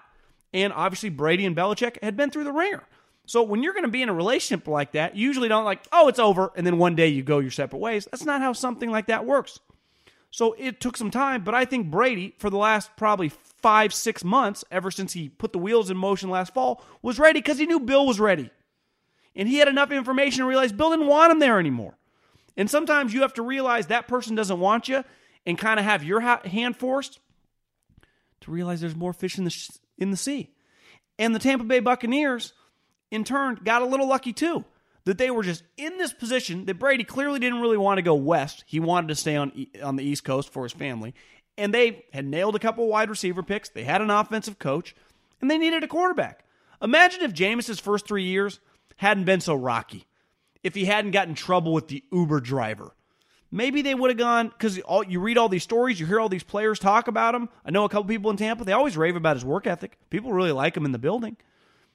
And 0.55 0.72
obviously, 0.72 1.09
Brady 1.09 1.46
and 1.46 1.57
Belichick 1.57 2.03
had 2.03 2.16
been 2.16 2.31
through 2.31 2.44
the 2.44 2.53
ringer. 2.53 2.85
So 3.33 3.42
when 3.42 3.62
you're 3.62 3.73
going 3.73 3.87
to 3.87 3.90
be 3.90 4.03
in 4.03 4.11
a 4.11 4.14
relationship 4.14 4.68
like 4.68 4.92
that, 4.92 5.16
you 5.16 5.27
usually 5.27 5.49
don't 5.49 5.64
like, 5.64 5.83
oh, 5.90 6.09
it's 6.09 6.18
over, 6.18 6.53
and 6.55 6.66
then 6.66 6.77
one 6.77 6.95
day 6.95 7.09
you 7.09 7.23
go 7.23 7.38
your 7.38 7.51
separate 7.51 7.79
ways. 7.79 8.07
That's 8.12 8.27
not 8.27 8.42
how 8.42 8.53
something 8.53 8.90
like 8.90 9.07
that 9.07 9.25
works. 9.25 9.59
So 10.31 10.55
it 10.59 10.83
took 10.83 10.99
some 10.99 11.11
time, 11.11 11.42
but 11.42 11.55
I 11.55 11.64
think 11.64 11.90
Brady, 11.90 12.35
for 12.38 12.51
the 12.51 12.59
last 12.59 12.90
probably 12.95 13.31
five, 13.62 13.95
six 13.95 14.23
months, 14.23 14.66
ever 14.71 14.90
since 14.90 15.14
he 15.14 15.31
put 15.31 15.55
the 15.55 15.59
wheels 15.59 15.90
in 15.90 15.97
motion 15.97 16.29
last 16.29 16.53
fall, 16.53 16.85
was 17.01 17.18
ready 17.18 17.38
because 17.38 17.57
he 17.57 17.64
knew 17.64 17.81
Bill 17.81 18.07
was 18.07 18.21
ready. 18.21 18.51
And 19.35 19.49
he 19.49 19.57
had 19.57 19.68
enough 19.68 19.92
information 19.92 20.40
to 20.40 20.47
realize 20.47 20.71
Bill 20.71 20.90
didn't 20.90 21.07
want 21.07 21.33
him 21.33 21.38
there 21.38 21.59
anymore. 21.59 21.97
And 22.59 22.68
sometimes 22.71 23.14
you 23.14 23.23
have 23.23 23.33
to 23.35 23.42
realize 23.42 23.87
that 23.87 24.09
person 24.09 24.35
doesn't 24.35 24.61
want 24.61 24.90
you 24.90 25.05
and 25.47 25.57
kind 25.57 25.81
of 25.81 25.87
have 25.87 26.05
your 26.05 26.21
hand 26.21 26.77
forced 26.77 27.18
to 28.42 28.51
realize 28.51 28.83
there's 28.83 28.95
more 28.95 29.14
fish 29.14 29.38
in 29.38 29.45
the, 29.45 29.71
in 29.97 30.11
the 30.11 30.18
sea. 30.18 30.51
And 31.18 31.35
the 31.35 31.38
Tampa 31.38 31.64
Bay 31.64 31.81
Buccaneers, 31.81 32.53
in 33.12 33.22
turn, 33.22 33.61
got 33.62 33.83
a 33.83 33.87
little 33.87 34.09
lucky 34.09 34.33
too. 34.33 34.64
That 35.05 35.18
they 35.18 35.31
were 35.31 35.42
just 35.42 35.64
in 35.77 35.98
this 35.98 36.12
position 36.12 36.64
that 36.66 36.79
Brady 36.79 37.05
clearly 37.05 37.40
didn't 37.40 37.61
really 37.61 37.77
want 37.77 37.98
to 37.98 38.03
go 38.03 38.14
west. 38.14 38.64
He 38.66 38.81
wanted 38.81 39.09
to 39.09 39.14
stay 39.14 39.37
on 39.37 39.66
on 39.83 39.96
the 39.96 40.05
East 40.05 40.25
Coast 40.25 40.53
for 40.53 40.62
his 40.62 40.72
family. 40.72 41.14
And 41.59 41.75
they 41.75 42.05
had 42.12 42.25
nailed 42.25 42.57
a 42.57 42.61
couple 42.61 42.87
wide 42.88 43.11
receiver 43.11 43.42
picks. 43.42 43.68
They 43.68 43.85
had 43.85 44.01
an 44.01 44.11
offensive 44.11 44.59
coach, 44.59 44.94
and 45.40 45.51
they 45.51 45.59
needed 45.59 45.85
a 45.85 45.88
quarterback. 45.88 46.44
Imagine 46.81 47.22
if 47.22 47.33
Jameis's 47.33 47.81
first 47.81 48.07
three 48.07 48.25
years 48.25 48.61
hadn't 48.96 49.25
been 49.25 49.40
so 49.40 49.55
rocky. 49.55 50.07
If 50.62 50.75
he 50.75 50.85
hadn't 50.85 51.11
gotten 51.11 51.35
trouble 51.35 51.72
with 51.72 51.88
the 51.88 52.05
Uber 52.12 52.40
driver. 52.40 52.94
Maybe 53.51 53.83
they 53.83 53.94
would 53.94 54.09
have 54.09 54.18
gone 54.18 54.48
because 54.48 54.81
you 55.09 55.20
read 55.20 55.37
all 55.37 55.51
these 55.51 55.64
stories, 55.64 56.01
you 56.01 56.07
hear 56.07 56.20
all 56.20 56.31
these 56.31 56.44
players 56.44 56.79
talk 56.79 57.07
about 57.09 57.35
him. 57.35 57.51
I 57.66 57.70
know 57.70 57.85
a 57.85 57.88
couple 57.88 58.05
people 58.05 58.31
in 58.31 58.38
Tampa, 58.38 58.64
they 58.64 58.72
always 58.72 58.96
rave 58.96 59.16
about 59.16 59.37
his 59.37 59.44
work 59.44 59.66
ethic. 59.66 59.98
People 60.09 60.33
really 60.33 60.53
like 60.53 60.75
him 60.77 60.87
in 60.87 60.92
the 60.92 60.98
building. 60.98 61.37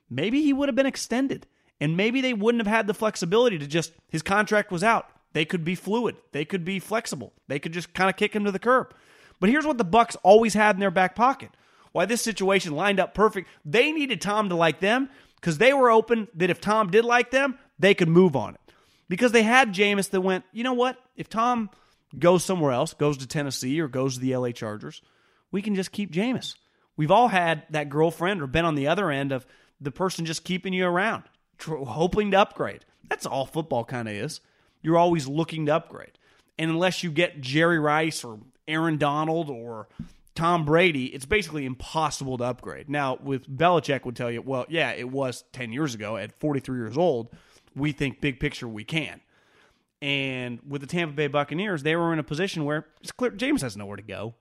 Maybe 0.10 0.41
he 0.41 0.54
would 0.54 0.70
have 0.70 0.76
been 0.76 0.86
extended, 0.86 1.48
and 1.80 1.98
maybe 1.98 2.22
they 2.22 2.34
wouldn't 2.34 2.65
have 2.65 2.74
had 2.74 2.88
the 2.88 2.93
flexibility 2.93 3.58
to 3.58 3.67
just, 3.67 3.91
his 4.10 4.22
contract 4.22 4.72
was 4.72 4.84
out. 4.84 5.08
They 5.34 5.46
could 5.46 5.63
be 5.63 5.76
fluid, 5.76 6.15
they 6.32 6.46
could 6.46 6.65
be 6.65 6.80
flexible, 6.80 7.34
they 7.48 7.60
could 7.60 7.74
just 7.74 7.93
kind 7.93 8.10
of 8.10 8.15
kick 8.15 8.34
him 8.34 8.46
to 8.46 8.52
the 8.52 8.60
curb. 8.60 8.93
But 9.39 9.50
here's 9.50 9.65
what 9.65 9.78
the 9.78 9.84
Bucks 9.84 10.15
always 10.24 10.54
had 10.54 10.76
in 10.76 10.80
their 10.80 10.91
back 10.91 11.15
pocket. 11.15 11.52
Why 11.91 12.06
this 12.06 12.22
situation 12.22 12.74
lined 12.74 13.00
up 13.00 13.13
perfect. 13.13 13.50
They 13.65 13.91
needed 13.91 14.22
Tom 14.22 14.50
to 14.50 14.56
like 14.56 14.80
them 14.80 15.10
because 15.36 15.58
they 15.58 15.74
were 15.74 15.89
open 15.89 16.28
that 16.36 16.50
if 16.50 16.62
Tom 16.62 16.89
did 16.89 17.06
like 17.06 17.32
them, 17.32 17.58
they 17.80 17.93
could 17.93 18.10
move 18.10 18.36
on 18.36 18.56
it. 18.56 18.62
Because 19.10 19.32
they 19.32 19.43
had 19.43 19.74
Jameis 19.74 20.10
that 20.10 20.22
went, 20.22 20.43
you 20.52 20.63
know 20.63 20.74
what? 20.74 20.98
If 21.15 21.30
Tom 21.30 21.70
goes 22.17 22.43
somewhere 22.43 22.72
else, 22.72 22.93
goes 22.93 23.17
to 23.17 23.28
Tennessee 23.28 23.80
or 23.80 23.88
goes 23.88 24.15
to 24.15 24.20
the 24.20 24.36
LA 24.36 24.52
Chargers, 24.52 25.02
we 25.52 25.62
can 25.62 25.76
just 25.76 25.91
keep 25.91 26.12
Jameis. 26.12 26.56
We've 26.98 27.12
all 27.12 27.28
had 27.28 27.63
that 27.70 27.89
girlfriend 27.89 28.41
or 28.41 28.48
been 28.48 28.65
on 28.65 28.76
the 28.76 28.88
other 28.88 29.10
end 29.12 29.32
of 29.32 29.46
the 29.80 29.92
person 29.92 30.26
just 30.26 30.44
keeping 30.44 30.74
you 30.74 30.86
around, 30.86 31.24
hoping 31.62 32.32
to 32.32 32.40
upgrade. 32.40 32.86
That's 33.10 33.26
all 33.26 33.46
football 33.46 33.86
kind 33.86 34.08
of 34.08 34.13
is. 34.13 34.42
You're 34.82 34.98
always 34.98 35.28
looking 35.28 35.66
to 35.68 35.76
upgrade. 35.76 36.18
And 36.58 36.72
unless 36.72 37.04
you 37.04 37.12
get 37.12 37.42
Jerry 37.42 37.80
Rice 37.80 38.24
or 38.24 38.40
Aaron 38.68 38.98
Donald 38.98 39.50
or 39.50 39.88
Tom 40.36 40.66
Brady, 40.66 41.06
it's 41.08 41.26
basically 41.26 41.66
impossible 41.66 42.38
to 42.38 42.44
upgrade. 42.44 42.90
Now, 42.90 43.18
with 43.22 43.48
Belichick 43.50 44.06
would 44.06 44.16
tell 44.16 44.32
you, 44.32 44.42
well, 44.42 44.66
yeah, 44.70 44.92
it 44.92 45.10
was 45.10 45.44
10 45.54 45.72
years 45.72 45.96
ago 45.96 46.18
at 46.18 46.40
43 46.40 46.78
years 46.78 46.98
old. 46.98 47.30
We 47.76 47.92
think 47.92 48.22
big 48.22 48.40
picture 48.40 48.68
we 48.68 48.84
can. 48.84 49.22
And 50.02 50.60
with 50.68 50.82
the 50.82 50.88
Tampa 50.88 51.16
Bay 51.16 51.28
Buccaneers, 51.28 51.84
they 51.84 51.96
were 51.96 52.13
in 52.13 52.20
a 52.20 52.24
position 52.24 52.66
where 52.66 52.86
it's 53.02 53.12
clear 53.12 53.32
Jameis 53.32 53.62
has 53.62 53.76
nowhere 53.76 53.98
to 53.98 54.04
go. 54.04 54.36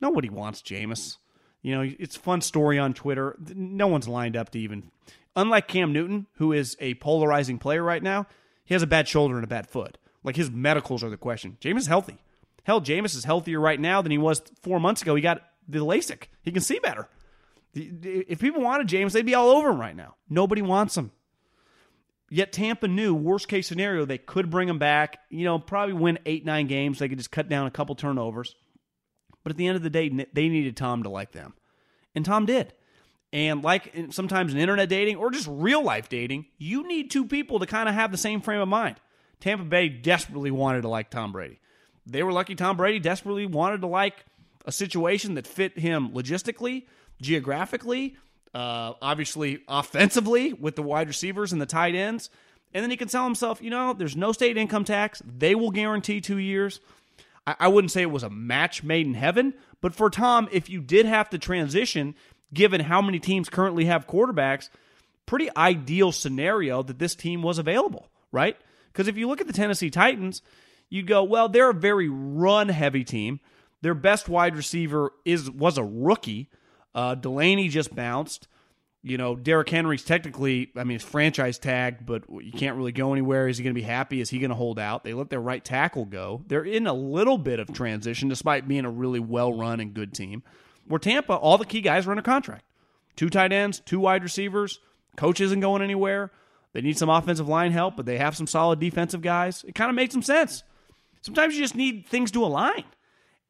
Nobody 0.00 0.28
wants 0.28 0.62
Jameis. 0.62 1.18
You 1.64 1.74
know, 1.74 1.94
it's 1.98 2.16
a 2.16 2.20
fun 2.20 2.42
story 2.42 2.78
on 2.78 2.92
Twitter. 2.92 3.36
No 3.54 3.86
one's 3.86 4.06
lined 4.06 4.36
up 4.36 4.50
to 4.50 4.58
even. 4.58 4.90
Unlike 5.34 5.66
Cam 5.66 5.94
Newton, 5.94 6.26
who 6.34 6.52
is 6.52 6.76
a 6.78 6.92
polarizing 6.94 7.58
player 7.58 7.82
right 7.82 8.02
now, 8.02 8.26
he 8.66 8.74
has 8.74 8.82
a 8.82 8.86
bad 8.86 9.08
shoulder 9.08 9.36
and 9.36 9.44
a 9.44 9.48
bad 9.48 9.66
foot. 9.66 9.96
Like 10.22 10.36
his 10.36 10.50
medicals 10.50 11.02
are 11.02 11.08
the 11.08 11.16
question. 11.16 11.56
Jameis 11.62 11.78
is 11.78 11.86
healthy. 11.86 12.18
Hell, 12.64 12.82
Jameis 12.82 13.16
is 13.16 13.24
healthier 13.24 13.58
right 13.58 13.80
now 13.80 14.02
than 14.02 14.12
he 14.12 14.18
was 14.18 14.42
four 14.62 14.78
months 14.78 15.00
ago. 15.00 15.14
He 15.14 15.22
got 15.22 15.42
the 15.66 15.78
LASIK. 15.78 16.24
He 16.42 16.52
can 16.52 16.60
see 16.60 16.78
better. 16.80 17.08
If 17.72 18.40
people 18.40 18.60
wanted 18.60 18.86
Jameis, 18.86 19.12
they'd 19.12 19.24
be 19.24 19.34
all 19.34 19.48
over 19.48 19.70
him 19.70 19.80
right 19.80 19.96
now. 19.96 20.16
Nobody 20.28 20.60
wants 20.60 20.98
him. 20.98 21.12
Yet 22.28 22.52
Tampa 22.52 22.88
knew, 22.88 23.14
worst 23.14 23.48
case 23.48 23.66
scenario, 23.66 24.04
they 24.04 24.18
could 24.18 24.50
bring 24.50 24.68
him 24.68 24.78
back. 24.78 25.18
You 25.30 25.44
know, 25.44 25.58
probably 25.58 25.94
win 25.94 26.18
eight, 26.26 26.44
nine 26.44 26.66
games. 26.66 26.98
They 26.98 27.08
could 27.08 27.18
just 27.18 27.30
cut 27.30 27.48
down 27.48 27.66
a 27.66 27.70
couple 27.70 27.94
turnovers. 27.94 28.54
But 29.44 29.52
at 29.52 29.56
the 29.56 29.68
end 29.68 29.76
of 29.76 29.82
the 29.82 29.90
day, 29.90 30.08
they 30.08 30.48
needed 30.48 30.76
Tom 30.76 31.04
to 31.04 31.08
like 31.08 31.30
them. 31.30 31.54
And 32.14 32.24
Tom 32.24 32.46
did. 32.46 32.72
And 33.32 33.62
like 33.62 33.94
sometimes 34.10 34.52
in 34.52 34.58
internet 34.58 34.88
dating 34.88 35.16
or 35.16 35.30
just 35.30 35.48
real 35.48 35.82
life 35.82 36.08
dating, 36.08 36.46
you 36.58 36.86
need 36.88 37.10
two 37.10 37.26
people 37.26 37.58
to 37.58 37.66
kind 37.66 37.88
of 37.88 37.94
have 37.94 38.10
the 38.10 38.16
same 38.16 38.40
frame 38.40 38.60
of 38.60 38.68
mind. 38.68 38.96
Tampa 39.40 39.64
Bay 39.64 39.88
desperately 39.88 40.50
wanted 40.50 40.82
to 40.82 40.88
like 40.88 41.10
Tom 41.10 41.30
Brady. 41.32 41.60
They 42.06 42.22
were 42.22 42.32
lucky 42.32 42.54
Tom 42.54 42.76
Brady 42.76 42.98
desperately 42.98 43.46
wanted 43.46 43.80
to 43.82 43.86
like 43.86 44.24
a 44.64 44.72
situation 44.72 45.34
that 45.34 45.46
fit 45.46 45.78
him 45.78 46.10
logistically, 46.10 46.86
geographically, 47.20 48.16
uh, 48.54 48.94
obviously 49.02 49.60
offensively 49.68 50.52
with 50.52 50.76
the 50.76 50.82
wide 50.82 51.08
receivers 51.08 51.52
and 51.52 51.60
the 51.60 51.66
tight 51.66 51.94
ends. 51.94 52.30
And 52.72 52.82
then 52.82 52.90
he 52.90 52.96
can 52.96 53.08
sell 53.08 53.24
himself, 53.24 53.60
you 53.60 53.70
know, 53.70 53.92
there's 53.92 54.16
no 54.16 54.32
state 54.32 54.56
income 54.56 54.84
tax. 54.84 55.22
They 55.24 55.54
will 55.54 55.70
guarantee 55.70 56.20
two 56.20 56.38
years. 56.38 56.80
I, 57.46 57.56
I 57.60 57.68
wouldn't 57.68 57.90
say 57.90 58.02
it 58.02 58.10
was 58.10 58.22
a 58.22 58.30
match 58.30 58.82
made 58.82 59.06
in 59.06 59.14
heaven, 59.14 59.54
but 59.80 59.94
for 59.94 60.10
Tom, 60.10 60.48
if 60.52 60.68
you 60.68 60.80
did 60.80 61.06
have 61.06 61.30
to 61.30 61.38
transition, 61.38 62.14
given 62.52 62.80
how 62.80 63.02
many 63.02 63.18
teams 63.18 63.48
currently 63.48 63.86
have 63.86 64.06
quarterbacks, 64.06 64.68
pretty 65.26 65.50
ideal 65.56 66.12
scenario 66.12 66.82
that 66.82 66.98
this 66.98 67.14
team 67.14 67.42
was 67.42 67.58
available, 67.58 68.08
right? 68.32 68.56
Because 68.92 69.08
if 69.08 69.16
you 69.16 69.28
look 69.28 69.40
at 69.40 69.46
the 69.46 69.52
Tennessee 69.52 69.90
Titans, 69.90 70.42
you'd 70.88 71.06
go, 71.06 71.22
well, 71.24 71.48
they're 71.48 71.70
a 71.70 71.74
very 71.74 72.08
run 72.08 72.68
heavy 72.68 73.04
team. 73.04 73.40
Their 73.82 73.94
best 73.94 74.28
wide 74.28 74.56
receiver 74.56 75.12
is 75.24 75.50
was 75.50 75.76
a 75.76 75.84
rookie. 75.84 76.48
Uh, 76.94 77.16
Delanie 77.16 77.68
just 77.68 77.94
bounced. 77.94 78.48
You 79.06 79.18
know, 79.18 79.36
Derrick 79.36 79.68
Henry's 79.68 80.02
technically, 80.02 80.72
I 80.74 80.84
mean, 80.84 80.94
it's 80.94 81.04
franchise 81.04 81.58
tagged, 81.58 82.06
but 82.06 82.24
you 82.30 82.52
can't 82.52 82.74
really 82.74 82.90
go 82.90 83.12
anywhere. 83.12 83.48
Is 83.48 83.58
he 83.58 83.62
going 83.62 83.74
to 83.74 83.78
be 83.78 83.86
happy? 83.86 84.18
Is 84.22 84.30
he 84.30 84.38
going 84.38 84.48
to 84.48 84.56
hold 84.56 84.78
out? 84.78 85.04
They 85.04 85.12
let 85.12 85.28
their 85.28 85.42
right 85.42 85.62
tackle 85.62 86.06
go. 86.06 86.42
They're 86.46 86.64
in 86.64 86.86
a 86.86 86.94
little 86.94 87.36
bit 87.36 87.60
of 87.60 87.70
transition, 87.70 88.30
despite 88.30 88.66
being 88.66 88.86
a 88.86 88.90
really 88.90 89.20
well 89.20 89.52
run 89.52 89.80
and 89.80 89.92
good 89.92 90.14
team. 90.14 90.42
Where 90.88 90.98
Tampa, 90.98 91.34
all 91.34 91.58
the 91.58 91.66
key 91.66 91.82
guys 91.82 92.06
are 92.06 92.12
under 92.12 92.22
contract. 92.22 92.64
Two 93.14 93.28
tight 93.28 93.52
ends, 93.52 93.80
two 93.84 94.00
wide 94.00 94.22
receivers. 94.22 94.80
Coach 95.16 95.38
isn't 95.40 95.60
going 95.60 95.82
anywhere. 95.82 96.30
They 96.72 96.80
need 96.80 96.96
some 96.96 97.10
offensive 97.10 97.46
line 97.46 97.72
help, 97.72 97.96
but 97.96 98.06
they 98.06 98.16
have 98.16 98.34
some 98.34 98.46
solid 98.46 98.80
defensive 98.80 99.20
guys. 99.20 99.64
It 99.68 99.74
kind 99.74 99.90
of 99.90 99.96
makes 99.96 100.14
some 100.14 100.22
sense. 100.22 100.64
Sometimes 101.20 101.54
you 101.54 101.62
just 101.62 101.76
need 101.76 102.06
things 102.06 102.30
to 102.32 102.44
align, 102.44 102.84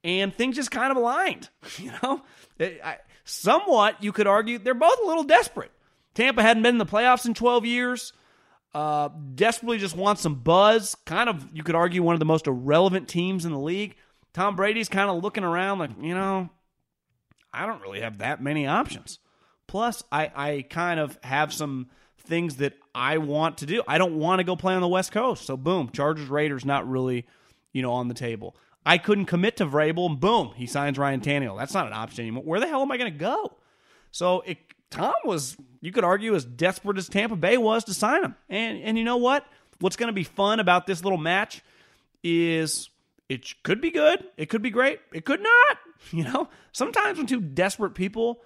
and 0.03 0.35
things 0.35 0.57
just 0.57 0.73
kind 0.73 0.91
of 0.91 0.97
aligned. 0.97 1.49
You 1.79 1.93
know, 2.03 2.23
I, 2.61 2.99
somewhat 3.25 4.03
you 4.03 4.13
could 4.13 4.27
argue 4.27 4.59
they're 4.59 4.75
both 4.75 4.99
a 5.03 5.07
little 5.07 5.25
desperate. 5.25 5.71
Tampa 6.15 6.43
hadn't 6.43 6.63
been 6.63 6.75
in 6.75 6.79
the 6.79 6.87
playoffs 6.87 7.27
in 7.27 7.35
12 7.35 7.67
years. 7.67 8.13
Uh, 8.73 9.09
desperately 9.35 9.79
just 9.79 9.97
wants 9.97 10.23
some 10.23 10.37
buzz. 10.37 10.97
Kind 11.05 11.29
of, 11.29 11.47
you 11.53 11.63
could 11.63 11.75
argue, 11.75 12.03
one 12.03 12.15
of 12.15 12.19
the 12.19 12.25
most 12.25 12.47
irrelevant 12.47 13.09
teams 13.09 13.45
in 13.45 13.53
the 13.53 13.59
league. 13.59 13.97
Tom 14.33 14.57
Brady's 14.57 14.89
kind 14.89 15.11
of 15.11 15.23
looking 15.23 15.45
around 15.45 15.79
like, 15.79 15.91
you 16.01 16.15
know, 16.15 16.49
I 17.53 17.67
don't 17.67 17.83
really 17.83 18.01
have 18.01 18.19
that 18.19 18.43
many 18.43 18.67
options. 18.67 19.21
Plus, 19.67 20.03
I, 20.11 20.31
I 20.35 20.67
kind 20.69 20.99
of 20.99 21.19
have 21.23 21.53
some 21.53 21.89
things 22.19 22.57
that 22.57 22.75
I 22.95 23.19
want 23.19 23.59
to 23.59 23.67
do. 23.67 23.83
I 23.87 23.99
don't 23.99 24.19
want 24.19 24.41
to 24.41 24.45
go 24.45 24.57
play 24.57 24.75
on 24.75 24.81
the 24.81 24.89
West 24.89 25.13
Coast. 25.13 25.47
So, 25.47 25.57
boom, 25.57 25.91
Chargers, 25.93 26.29
Raiders, 26.29 26.65
not 26.65 26.89
really 26.89 27.27
you 27.75 27.83
know, 27.83 27.93
on 27.93 28.09
the 28.09 28.15
table. 28.15 28.57
I 28.87 28.99
couldn't 28.99 29.27
commit 29.27 29.57
to 29.59 29.67
Vrabel, 29.67 30.11
and 30.11 30.21
boom, 30.21 30.53
he 30.57 30.67
signs 30.67 30.99
Ryan 30.99 31.21
Tannehill. 31.21 31.59
That's 31.59 31.75
not 31.75 31.87
an 31.87 31.93
option 31.93 32.23
anymore. 32.23 32.45
Where 32.45 32.61
the 32.61 32.69
hell 32.69 32.83
am 32.83 32.93
I 32.93 32.97
going 32.97 33.13
to 33.13 33.19
go? 33.19 33.53
So 34.11 34.43
it, 34.43 34.59
Tom 34.91 35.15
was, 35.25 35.57
you 35.81 35.93
could 35.93 36.05
argue, 36.05 36.35
as 36.35 36.45
desperate 36.45 36.99
as 36.99 37.09
Tampa 37.09 37.37
Bay 37.37 37.57
was 37.57 37.85
to 37.85 37.95
sign 37.95 38.25
him. 38.25 38.37
And 38.49 38.83
and 38.83 38.99
you 38.99 39.05
know 39.05 39.17
what? 39.17 39.47
What's 39.81 39.97
going 39.97 40.09
to 40.09 40.15
be 40.15 40.25
fun 40.25 40.61
about 40.61 40.87
this 40.87 41.03
little 41.03 41.19
match 41.19 41.63
is 42.23 42.91
it 43.29 43.63
could 43.63 43.81
be 43.81 43.91
good, 43.91 44.25
it 44.37 44.47
could 44.47 44.63
be 44.63 44.71
great, 44.71 45.01
it 45.13 45.25
could 45.25 45.43
not. 45.43 45.79
You 46.11 46.25
know, 46.25 46.51
sometimes 46.73 47.17
when 47.17 47.27
two 47.27 47.41
desperate 47.41 47.95
people 47.95 48.43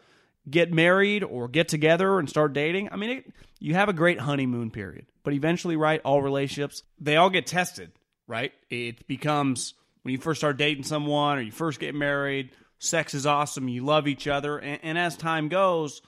get 0.48 0.72
married 0.72 1.24
or 1.24 1.48
get 1.48 1.66
together 1.66 2.20
and 2.20 2.30
start 2.30 2.52
dating, 2.52 2.88
I 2.92 2.96
mean, 2.96 3.10
it, 3.10 3.32
you 3.58 3.74
have 3.74 3.88
a 3.88 3.92
great 3.92 4.20
honeymoon 4.20 4.70
period. 4.70 5.06
But 5.24 5.32
eventually, 5.32 5.74
right, 5.74 6.00
all 6.04 6.22
relationships, 6.22 6.84
they 7.00 7.16
all 7.16 7.30
get 7.30 7.48
tested 7.48 7.90
right? 8.28 8.52
It 8.70 9.08
becomes 9.08 9.74
when 10.08 10.12
you 10.14 10.18
first 10.18 10.40
start 10.40 10.56
dating 10.56 10.84
someone 10.84 11.36
or 11.36 11.42
you 11.42 11.52
first 11.52 11.78
get 11.78 11.94
married, 11.94 12.48
sex 12.78 13.12
is 13.12 13.26
awesome, 13.26 13.68
you 13.68 13.84
love 13.84 14.08
each 14.08 14.26
other, 14.26 14.56
and, 14.56 14.80
and 14.82 14.96
as 14.96 15.18
time 15.18 15.48
goes, 15.48 16.00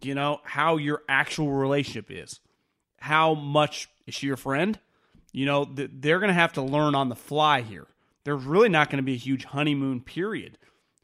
you 0.00 0.14
know, 0.14 0.40
how 0.44 0.78
your 0.78 1.02
actual 1.10 1.50
relationship 1.50 2.06
is. 2.08 2.40
How 2.96 3.34
much 3.34 3.90
is 4.06 4.14
she 4.14 4.28
your 4.28 4.38
friend? 4.38 4.78
You 5.30 5.44
know, 5.44 5.66
they're 5.66 6.20
going 6.20 6.28
to 6.28 6.32
have 6.32 6.54
to 6.54 6.62
learn 6.62 6.94
on 6.94 7.10
the 7.10 7.14
fly 7.14 7.60
here. 7.60 7.86
There's 8.24 8.44
really 8.44 8.70
not 8.70 8.88
going 8.88 8.96
to 8.96 9.02
be 9.02 9.12
a 9.12 9.18
huge 9.18 9.44
honeymoon 9.44 10.00
period 10.00 10.56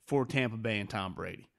for 0.07 0.25
Tampa 0.25 0.57
Bay 0.57 0.81
and 0.81 0.89
Tom 0.89 1.13
Brady. 1.13 1.51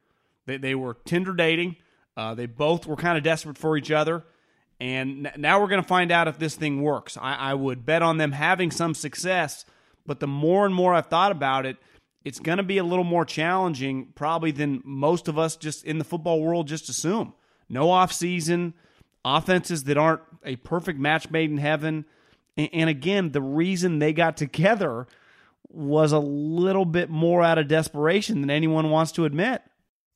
They, 0.47 0.57
they 0.57 0.73
were 0.73 0.95
Tinder 1.05 1.35
dating. 1.35 1.75
Uh, 2.17 2.33
they 2.33 2.47
both 2.47 2.87
were 2.87 2.95
kind 2.95 3.19
of 3.19 3.23
desperate 3.23 3.59
for 3.59 3.77
each 3.77 3.91
other. 3.91 4.23
And 4.79 5.31
now 5.37 5.61
we're 5.61 5.67
going 5.67 5.83
to 5.83 5.87
find 5.87 6.11
out 6.11 6.27
if 6.27 6.39
this 6.39 6.55
thing 6.55 6.81
works. 6.81 7.17
I, 7.21 7.35
I 7.35 7.53
would 7.53 7.85
bet 7.85 8.01
on 8.01 8.17
them 8.17 8.31
having 8.31 8.71
some 8.71 8.95
success, 8.95 9.63
but 10.05 10.19
the 10.19 10.27
more 10.27 10.65
and 10.65 10.73
more 10.73 10.93
I've 10.93 11.07
thought 11.07 11.31
about 11.31 11.65
it, 11.65 11.77
it's 12.23 12.39
going 12.39 12.57
to 12.57 12.63
be 12.63 12.77
a 12.77 12.83
little 12.83 13.03
more 13.03 13.25
challenging, 13.25 14.07
probably 14.15 14.51
than 14.51 14.81
most 14.83 15.27
of 15.27 15.37
us 15.37 15.55
just 15.55 15.85
in 15.85 15.99
the 15.99 16.03
football 16.03 16.41
world 16.41 16.67
just 16.67 16.89
assume. 16.89 17.33
No 17.69 17.91
off 17.91 18.11
season, 18.11 18.73
offenses 19.23 19.83
that 19.85 19.97
aren't 19.97 20.21
a 20.43 20.55
perfect 20.57 20.99
match 20.99 21.29
made 21.29 21.51
in 21.51 21.57
heaven. 21.57 22.05
And 22.57 22.89
again, 22.89 23.31
the 23.31 23.41
reason 23.41 23.99
they 23.99 24.13
got 24.13 24.37
together 24.37 25.07
was 25.69 26.11
a 26.11 26.19
little 26.19 26.85
bit 26.85 27.09
more 27.09 27.43
out 27.43 27.57
of 27.57 27.67
desperation 27.67 28.41
than 28.41 28.49
anyone 28.49 28.89
wants 28.89 29.11
to 29.13 29.25
admit. 29.25 29.61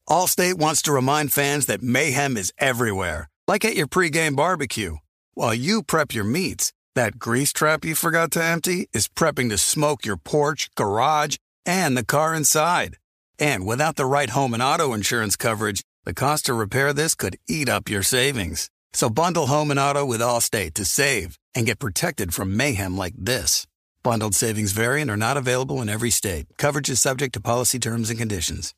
Allstate 0.07 0.55
wants 0.55 0.81
to 0.83 0.91
remind 0.91 1.31
fans 1.31 1.67
that 1.67 1.83
mayhem 1.83 2.37
is 2.37 2.53
everywhere, 2.57 3.29
like 3.47 3.65
at 3.65 3.75
your 3.75 3.87
pregame 3.87 4.35
barbecue. 4.35 4.97
While 5.35 5.53
you 5.53 5.83
prep 5.83 6.13
your 6.13 6.23
meats, 6.23 6.73
that 6.95 7.19
grease 7.19 7.53
trap 7.53 7.85
you 7.85 7.95
forgot 7.95 8.31
to 8.31 8.43
empty 8.43 8.89
is 8.93 9.07
prepping 9.07 9.49
to 9.49 9.57
smoke 9.57 10.05
your 10.05 10.17
porch, 10.17 10.69
garage, 10.75 11.37
and 11.65 11.95
the 11.95 12.05
car 12.05 12.33
inside. 12.33 12.97
And 13.37 13.65
without 13.65 13.95
the 13.95 14.05
right 14.05 14.29
home 14.29 14.53
and 14.53 14.63
auto 14.63 14.93
insurance 14.93 15.35
coverage, 15.35 15.83
the 16.03 16.13
cost 16.13 16.45
to 16.47 16.53
repair 16.53 16.91
this 16.93 17.15
could 17.15 17.37
eat 17.47 17.69
up 17.69 17.89
your 17.89 18.03
savings. 18.03 18.69
So 18.93 19.09
bundle 19.09 19.47
home 19.47 19.71
and 19.71 19.79
auto 19.79 20.05
with 20.05 20.21
Allstate 20.21 20.73
to 20.75 20.85
save 20.85 21.37
and 21.53 21.65
get 21.65 21.79
protected 21.79 22.33
from 22.33 22.57
mayhem 22.57 22.97
like 22.97 23.13
this. 23.17 23.67
Bundled 24.01 24.33
savings 24.33 24.71
variant 24.71 25.11
are 25.11 25.17
not 25.17 25.37
available 25.37 25.81
in 25.81 25.89
every 25.89 26.09
state. 26.09 26.47
Coverage 26.57 26.89
is 26.89 27.01
subject 27.01 27.33
to 27.33 27.41
policy 27.41 27.79
terms 27.79 28.09
and 28.09 28.17
conditions. 28.17 28.73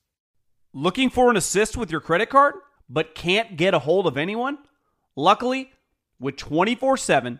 Looking 0.74 1.10
for 1.10 1.30
an 1.30 1.38
assist 1.38 1.78
with 1.78 1.92
your 1.92 2.02
credit 2.02 2.30
card, 2.30 2.56
but 2.90 3.16
can't 3.16 3.56
get 3.56 3.74
a 3.74 3.80
hold 3.80 4.08
of 4.08 4.18
anyone? 4.18 4.58
Luckily, 5.16 5.72
with 6.20 6.38
24 6.38 6.98
7 6.98 7.40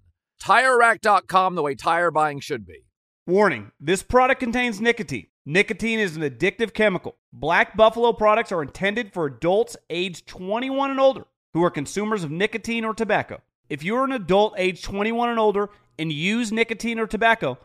TireRack.com, 0.41 1.53
the 1.53 1.61
way 1.61 1.75
tire 1.75 2.09
buying 2.09 2.39
should 2.39 2.65
be. 2.65 2.85
Warning, 3.27 3.71
this 3.79 4.01
product 4.01 4.39
contains 4.39 4.81
nicotine. 4.81 5.27
Nicotine 5.45 5.99
is 5.99 6.15
an 6.15 6.23
addictive 6.23 6.73
chemical. 6.73 7.15
Black 7.31 7.77
Buffalo 7.77 8.11
products 8.11 8.51
are 8.51 8.63
intended 8.63 9.13
for 9.13 9.27
adults 9.27 9.77
aged 9.91 10.25
21 10.25 10.89
and 10.89 10.99
older 10.99 11.25
who 11.53 11.63
are 11.63 11.69
consumers 11.69 12.23
of 12.23 12.31
nicotine 12.31 12.83
or 12.83 12.95
tobacco. 12.95 13.39
If 13.69 13.83
you're 13.83 14.03
an 14.03 14.11
adult 14.11 14.55
aged 14.57 14.83
21 14.83 15.29
and 15.29 15.39
older 15.39 15.69
and 15.99 16.11
use 16.11 16.51
nicotine 16.51 16.99
or 16.99 17.05
tobacco, 17.05 17.59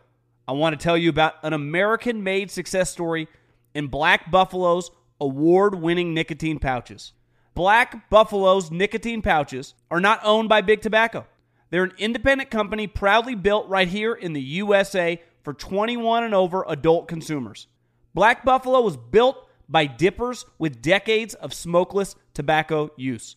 I 0.47 0.53
want 0.53 0.79
to 0.79 0.83
tell 0.83 0.99
you 0.99 1.09
about 1.09 1.35
an 1.43 1.55
American 1.55 2.23
made 2.23 2.51
success 2.51 2.91
story 2.91 3.27
in 3.75 3.87
Black 3.87 4.31
Buffalo's 4.31 4.91
award 5.19 5.77
winning 5.77 6.13
nicotine 6.13 6.59
pouches. 6.59 7.13
Black 7.55 8.11
Buffalo's 8.11 8.71
nicotine 8.71 9.23
pouches 9.23 9.73
are 9.91 10.01
not 10.01 10.21
owned 10.23 10.51
by 10.51 10.61
Big 10.61 10.83
Tobacco. 10.83 11.27
They're 11.71 11.85
an 11.85 11.93
independent 11.99 12.51
company 12.51 12.87
proudly 12.87 13.35
built 13.35 13.69
right 13.69 13.89
here 13.89 14.15
in 14.15 14.33
the 14.33 14.41
USA 14.41 15.21
for 15.43 15.53
21 15.53 16.25
and 16.25 16.35
over 16.35 16.65
adult 16.69 17.09
consumers. 17.09 17.67
Black 18.15 18.45
Buffalo 18.45 18.81
was 18.81 18.97
built 18.97 19.49
by 19.69 19.87
dippers 19.87 20.47
with 20.59 20.81
decades 20.81 21.35
of 21.35 21.53
smokeless 21.53 22.15
tobacco 22.35 22.91
use. 22.97 23.37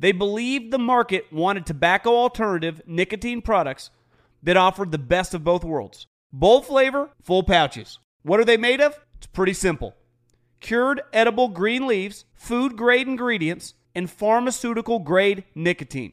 They 0.00 0.12
believed 0.12 0.70
the 0.70 0.78
market 0.78 1.32
wanted 1.32 1.66
tobacco 1.66 2.10
alternative 2.10 2.82
nicotine 2.86 3.42
products 3.42 3.90
that 4.42 4.56
offered 4.56 4.92
the 4.92 4.98
best 4.98 5.34
of 5.34 5.44
both 5.44 5.64
worlds. 5.64 6.06
Bold 6.32 6.66
flavor, 6.66 7.10
full 7.22 7.42
pouches. 7.42 7.98
What 8.22 8.38
are 8.38 8.44
they 8.44 8.56
made 8.56 8.80
of? 8.80 8.98
It's 9.16 9.26
pretty 9.26 9.54
simple 9.54 9.94
cured 10.60 11.00
edible 11.12 11.48
green 11.48 11.86
leaves, 11.86 12.24
food 12.34 12.76
grade 12.76 13.06
ingredients, 13.06 13.74
and 13.94 14.10
pharmaceutical 14.10 14.98
grade 14.98 15.44
nicotine. 15.54 16.12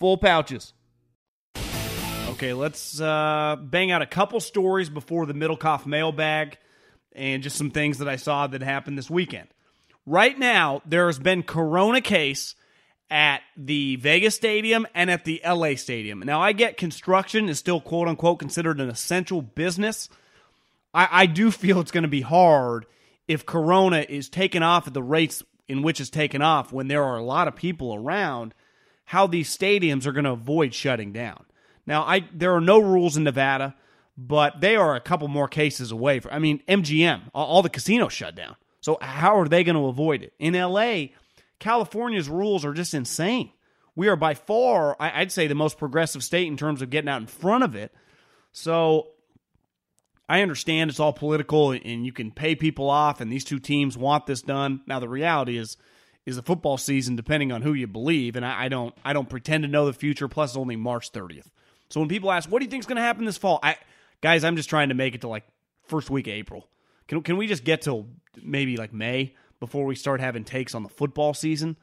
full 0.00 0.16
pouches. 0.16 0.72
Okay, 2.30 2.54
let's 2.54 3.00
uh, 3.00 3.56
bang 3.60 3.90
out 3.92 4.02
a 4.02 4.06
couple 4.06 4.40
stories 4.40 4.88
before 4.88 5.26
the 5.26 5.34
Middlekauff 5.34 5.84
mailbag 5.84 6.58
and 7.12 7.42
just 7.42 7.56
some 7.56 7.70
things 7.70 7.98
that 7.98 8.08
I 8.08 8.16
saw 8.16 8.46
that 8.46 8.62
happened 8.62 8.96
this 8.96 9.10
weekend. 9.10 9.48
Right 10.06 10.38
now, 10.38 10.80
there 10.86 11.06
has 11.06 11.18
been 11.18 11.42
corona 11.42 12.00
case 12.00 12.54
at 13.10 13.42
the 13.56 13.96
Vegas 13.96 14.34
Stadium 14.34 14.86
and 14.94 15.10
at 15.10 15.24
the 15.24 15.42
LA 15.46 15.74
Stadium. 15.74 16.20
Now, 16.20 16.40
I 16.40 16.52
get 16.52 16.76
construction 16.76 17.48
is 17.48 17.58
still 17.58 17.80
quote 17.80 18.08
unquote 18.08 18.38
considered 18.38 18.80
an 18.80 18.88
essential 18.88 19.42
business. 19.42 20.08
I, 20.94 21.08
I 21.10 21.26
do 21.26 21.50
feel 21.50 21.80
it's 21.80 21.90
going 21.90 22.02
to 22.02 22.08
be 22.08 22.22
hard 22.22 22.86
if 23.28 23.44
Corona 23.44 24.06
is 24.08 24.28
taken 24.28 24.62
off 24.62 24.86
at 24.86 24.94
the 24.94 25.02
rates 25.02 25.42
in 25.68 25.82
which 25.82 26.00
it's 26.00 26.10
taken 26.10 26.40
off 26.42 26.72
when 26.72 26.88
there 26.88 27.04
are 27.04 27.18
a 27.18 27.22
lot 27.22 27.48
of 27.48 27.54
people 27.54 27.94
around, 27.94 28.54
how 29.10 29.26
these 29.26 29.54
stadiums 29.54 30.06
are 30.06 30.12
going 30.12 30.24
to 30.24 30.30
avoid 30.30 30.72
shutting 30.72 31.12
down. 31.12 31.44
Now, 31.84 32.04
I 32.04 32.28
there 32.32 32.54
are 32.54 32.60
no 32.60 32.78
rules 32.78 33.16
in 33.16 33.24
Nevada, 33.24 33.74
but 34.16 34.60
they 34.60 34.76
are 34.76 34.94
a 34.94 35.00
couple 35.00 35.26
more 35.26 35.48
cases 35.48 35.90
away. 35.90 36.20
From, 36.20 36.32
I 36.32 36.38
mean, 36.38 36.62
MGM, 36.68 37.22
all, 37.34 37.46
all 37.46 37.62
the 37.62 37.70
casinos 37.70 38.12
shut 38.12 38.36
down. 38.36 38.54
So 38.80 38.98
how 39.00 39.40
are 39.40 39.48
they 39.48 39.64
going 39.64 39.74
to 39.74 39.86
avoid 39.88 40.22
it? 40.22 40.32
In 40.38 40.54
LA, 40.54 41.06
California's 41.58 42.28
rules 42.28 42.64
are 42.64 42.72
just 42.72 42.94
insane. 42.94 43.50
We 43.96 44.06
are 44.06 44.14
by 44.14 44.34
far, 44.34 44.96
I'd 45.00 45.32
say, 45.32 45.48
the 45.48 45.56
most 45.56 45.76
progressive 45.76 46.22
state 46.22 46.46
in 46.46 46.56
terms 46.56 46.80
of 46.80 46.90
getting 46.90 47.08
out 47.08 47.20
in 47.20 47.26
front 47.26 47.64
of 47.64 47.74
it. 47.74 47.92
So 48.52 49.08
I 50.28 50.42
understand 50.42 50.88
it's 50.88 51.00
all 51.00 51.12
political 51.12 51.72
and 51.72 52.06
you 52.06 52.12
can 52.12 52.30
pay 52.30 52.54
people 52.54 52.88
off, 52.88 53.20
and 53.20 53.32
these 53.32 53.44
two 53.44 53.58
teams 53.58 53.98
want 53.98 54.26
this 54.26 54.42
done. 54.42 54.82
Now, 54.86 55.00
the 55.00 55.08
reality 55.08 55.58
is, 55.58 55.76
is 56.30 56.36
the 56.36 56.42
football 56.42 56.78
season, 56.78 57.16
depending 57.16 57.52
on 57.52 57.62
who 57.62 57.72
you 57.74 57.86
believe, 57.86 58.36
and 58.36 58.44
I, 58.44 58.64
I 58.64 58.68
don't, 58.68 58.94
I 59.04 59.12
don't 59.12 59.28
pretend 59.28 59.64
to 59.64 59.68
know 59.68 59.86
the 59.86 59.92
future. 59.92 60.28
Plus, 60.28 60.50
it's 60.50 60.56
only 60.56 60.76
March 60.76 61.12
30th. 61.12 61.50
So 61.90 62.00
when 62.00 62.08
people 62.08 62.32
ask, 62.32 62.50
"What 62.50 62.60
do 62.60 62.64
you 62.64 62.70
think 62.70 62.82
is 62.82 62.86
going 62.86 62.96
to 62.96 63.02
happen 63.02 63.24
this 63.24 63.36
fall?" 63.36 63.58
I, 63.62 63.76
guys, 64.20 64.44
I'm 64.44 64.56
just 64.56 64.70
trying 64.70 64.88
to 64.88 64.94
make 64.94 65.14
it 65.14 65.20
to 65.22 65.28
like 65.28 65.44
first 65.86 66.08
week 66.08 66.26
of 66.26 66.32
April. 66.32 66.66
Can 67.08 67.22
can 67.22 67.36
we 67.36 67.46
just 67.46 67.64
get 67.64 67.82
till 67.82 68.06
maybe 68.42 68.76
like 68.76 68.92
May 68.92 69.34
before 69.58 69.84
we 69.84 69.94
start 69.94 70.20
having 70.20 70.44
takes 70.44 70.74
on 70.74 70.82
the 70.82 70.88
football 70.88 71.34
season? 71.34 71.76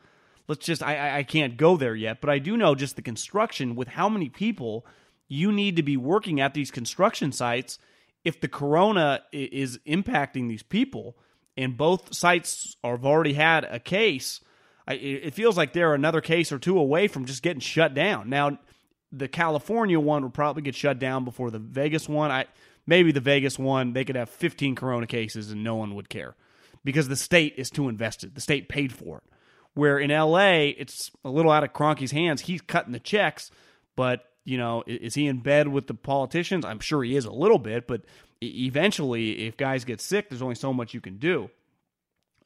Let's 0.47 0.65
just, 0.65 0.81
I, 0.81 1.19
I 1.19 1.23
can't 1.23 1.57
go 1.57 1.75
there 1.75 1.95
yet, 1.95 2.21
but 2.21 2.29
I 2.29 2.39
do 2.39 2.55
know 2.55 2.73
just 2.73 2.95
the 2.95 3.01
construction 3.01 3.75
with 3.75 3.89
how 3.89 4.07
many 4.07 4.29
people 4.29 4.85
you 5.27 5.51
need 5.51 5.75
to 5.75 5.83
be 5.83 5.97
working 5.97 6.39
at 6.39 6.53
these 6.53 6.71
construction 6.71 7.33
sites 7.33 7.77
if 8.23 8.39
the 8.39 8.47
corona 8.47 9.21
is 9.33 9.77
impacting 9.85 10.47
these 10.47 10.63
people 10.63 11.17
and 11.57 11.75
both 11.75 12.13
sites 12.13 12.75
have 12.83 13.05
already 13.05 13.33
had 13.33 13.63
a 13.63 13.79
case 13.79 14.41
I, 14.87 14.93
it 14.93 15.33
feels 15.33 15.57
like 15.57 15.73
they're 15.73 15.93
another 15.93 16.21
case 16.21 16.51
or 16.51 16.59
two 16.59 16.79
away 16.79 17.07
from 17.07 17.25
just 17.25 17.43
getting 17.43 17.59
shut 17.59 17.93
down. 17.93 18.29
Now, 18.29 18.57
the 19.11 19.27
California 19.27 19.99
one 19.99 20.23
would 20.23 20.33
probably 20.33 20.61
get 20.61 20.75
shut 20.75 20.97
down 20.97 21.25
before 21.25 21.51
the 21.51 21.59
Vegas 21.59 22.07
one. 22.07 22.31
I 22.31 22.45
maybe 22.85 23.11
the 23.11 23.19
Vegas 23.19 23.59
one 23.59 23.93
they 23.93 24.05
could 24.05 24.15
have 24.15 24.29
15 24.29 24.75
corona 24.75 25.07
cases 25.07 25.51
and 25.51 25.63
no 25.63 25.75
one 25.75 25.95
would 25.95 26.09
care 26.09 26.35
because 26.83 27.09
the 27.09 27.15
state 27.15 27.55
is 27.57 27.69
too 27.69 27.89
invested. 27.89 28.35
The 28.35 28.41
state 28.41 28.69
paid 28.69 28.93
for 28.93 29.17
it. 29.17 29.23
Where 29.73 29.99
in 29.99 30.09
LA, 30.09 30.73
it's 30.77 31.11
a 31.23 31.29
little 31.29 31.51
out 31.51 31.63
of 31.63 31.73
Kroenke's 31.73 32.11
hands. 32.11 32.41
He's 32.41 32.61
cutting 32.61 32.93
the 32.93 32.99
checks, 32.99 33.51
but 33.95 34.25
you 34.47 34.57
know, 34.57 34.81
is 34.87 35.13
he 35.13 35.27
in 35.27 35.39
bed 35.39 35.67
with 35.67 35.87
the 35.87 35.93
politicians? 35.93 36.63
I'm 36.63 36.79
sure 36.79 37.03
he 37.03 37.17
is 37.17 37.25
a 37.25 37.31
little 37.31 37.59
bit, 37.59 37.85
but 37.85 38.03
eventually, 38.41 39.45
if 39.45 39.57
guys 39.57 39.83
get 39.83 39.99
sick, 39.99 40.29
there's 40.29 40.41
only 40.41 40.55
so 40.55 40.71
much 40.71 40.93
you 40.93 41.01
can 41.01 41.17
do. 41.17 41.49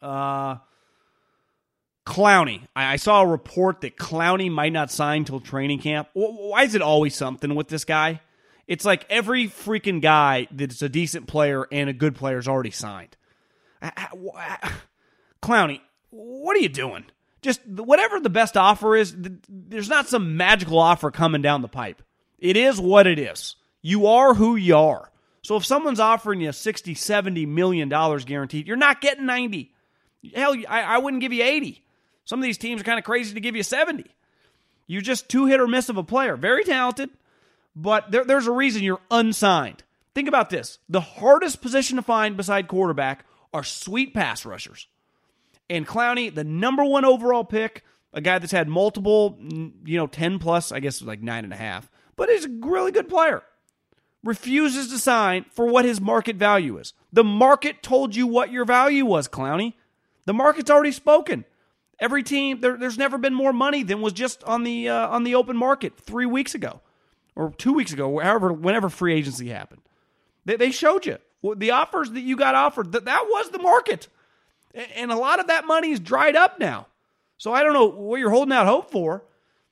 Uh, 0.01 0.55
Clowney. 2.07 2.61
I, 2.75 2.95
saw 2.95 3.21
a 3.21 3.27
report 3.27 3.81
that 3.81 3.97
Clowney 3.97 4.51
might 4.51 4.73
not 4.73 4.89
sign 4.89 5.25
till 5.25 5.39
training 5.39 5.77
camp. 5.77 6.09
Why 6.13 6.63
is 6.63 6.73
it 6.73 6.81
always 6.81 7.15
something 7.15 7.53
with 7.53 7.67
this 7.67 7.85
guy? 7.85 8.21
It's 8.65 8.83
like 8.83 9.05
every 9.07 9.45
freaking 9.47 10.01
guy 10.01 10.47
that's 10.51 10.81
a 10.81 10.89
decent 10.89 11.27
player 11.27 11.67
and 11.71 11.87
a 11.87 11.93
good 11.93 12.15
player 12.15 12.39
is 12.39 12.47
already 12.47 12.71
signed. 12.71 13.15
Clowney, 15.43 15.81
what 16.09 16.57
are 16.57 16.61
you 16.61 16.69
doing? 16.69 17.05
Just 17.41 17.65
whatever 17.65 18.19
the 18.19 18.29
best 18.29 18.55
offer 18.55 18.95
is, 18.95 19.15
there's 19.49 19.89
not 19.89 20.07
some 20.07 20.37
magical 20.37 20.77
offer 20.77 21.09
coming 21.09 21.41
down 21.41 21.61
the 21.61 21.67
pipe. 21.67 22.01
It 22.37 22.55
is 22.55 22.79
what 22.79 23.07
it 23.07 23.17
is. 23.17 23.55
You 23.81 24.07
are 24.07 24.33
who 24.33 24.55
you 24.55 24.77
are. 24.77 25.11
So 25.43 25.55
if 25.55 25.65
someone's 25.65 25.99
offering 25.99 26.41
you 26.41 26.51
60, 26.51 26.93
70 26.93 27.45
million 27.47 27.89
dollars 27.89 28.25
guaranteed, 28.25 28.67
you're 28.67 28.77
not 28.77 29.01
getting 29.01 29.25
90. 29.25 29.73
Hell, 30.35 30.55
I, 30.69 30.81
I 30.83 30.97
wouldn't 30.99 31.21
give 31.21 31.33
you 31.33 31.43
80. 31.43 31.83
Some 32.25 32.39
of 32.39 32.43
these 32.43 32.59
teams 32.59 32.81
are 32.81 32.83
kind 32.83 32.99
of 32.99 33.05
crazy 33.05 33.33
to 33.33 33.39
give 33.39 33.55
you 33.55 33.63
70. 33.63 34.05
You're 34.85 35.01
just 35.01 35.29
two 35.29 35.45
hit 35.47 35.59
or 35.59 35.67
miss 35.67 35.89
of 35.89 35.97
a 35.97 36.03
player. 36.03 36.35
Very 36.35 36.63
talented, 36.63 37.09
but 37.75 38.11
there, 38.11 38.23
there's 38.23 38.47
a 38.47 38.51
reason 38.51 38.83
you're 38.83 39.01
unsigned. 39.09 39.83
Think 40.13 40.27
about 40.27 40.49
this 40.49 40.79
the 40.89 41.01
hardest 41.01 41.61
position 41.61 41.95
to 41.95 42.03
find 42.03 42.37
beside 42.37 42.67
quarterback 42.67 43.25
are 43.53 43.63
sweet 43.63 44.13
pass 44.13 44.45
rushers. 44.45 44.87
And 45.71 45.87
Clowney, 45.87 46.35
the 46.35 46.43
number 46.43 46.83
one 46.83 47.05
overall 47.05 47.45
pick, 47.45 47.85
a 48.11 48.19
guy 48.19 48.39
that's 48.39 48.51
had 48.51 48.67
multiple, 48.67 49.37
you 49.39 49.97
know, 49.97 50.05
10 50.05 50.37
plus, 50.37 50.73
I 50.73 50.81
guess 50.81 51.01
like 51.01 51.21
nine 51.21 51.45
and 51.45 51.53
a 51.53 51.55
half, 51.55 51.89
but 52.17 52.27
he's 52.27 52.43
a 52.43 52.49
really 52.61 52.91
good 52.91 53.07
player. 53.07 53.41
Refuses 54.21 54.89
to 54.89 54.99
sign 54.99 55.45
for 55.49 55.65
what 55.65 55.85
his 55.85 56.01
market 56.01 56.35
value 56.35 56.77
is. 56.77 56.91
The 57.13 57.23
market 57.23 57.81
told 57.81 58.17
you 58.17 58.27
what 58.27 58.51
your 58.51 58.65
value 58.65 59.05
was, 59.05 59.29
Clowney. 59.29 59.75
The 60.25 60.33
market's 60.33 60.69
already 60.69 60.91
spoken. 60.91 61.45
Every 61.99 62.21
team, 62.21 62.59
there, 62.59 62.75
there's 62.75 62.97
never 62.97 63.17
been 63.17 63.33
more 63.33 63.53
money 63.53 63.81
than 63.81 64.01
was 64.01 64.11
just 64.11 64.43
on 64.43 64.63
the 64.63 64.89
uh, 64.89 65.07
on 65.07 65.23
the 65.23 65.35
open 65.35 65.55
market 65.55 65.97
three 65.97 66.25
weeks 66.25 66.53
ago, 66.53 66.81
or 67.33 67.53
two 67.57 67.71
weeks 67.71 67.93
ago, 67.93 68.19
however, 68.19 68.51
whenever 68.51 68.89
free 68.89 69.13
agency 69.13 69.47
happened. 69.47 69.81
They, 70.43 70.57
they 70.57 70.71
showed 70.71 71.05
you 71.05 71.17
the 71.55 71.71
offers 71.71 72.11
that 72.11 72.21
you 72.21 72.35
got 72.35 72.55
offered. 72.55 72.91
That 72.91 73.05
that 73.05 73.25
was 73.29 73.51
the 73.51 73.59
market, 73.59 74.09
and 74.73 75.11
a 75.11 75.17
lot 75.17 75.39
of 75.39 75.47
that 75.47 75.65
money 75.65 75.91
is 75.91 75.99
dried 75.99 76.35
up 76.35 76.59
now. 76.59 76.87
So 77.37 77.53
I 77.53 77.63
don't 77.63 77.73
know 77.73 77.85
what 77.85 78.19
you're 78.19 78.29
holding 78.29 78.53
out 78.53 78.67
hope 78.67 78.91
for. 78.91 79.23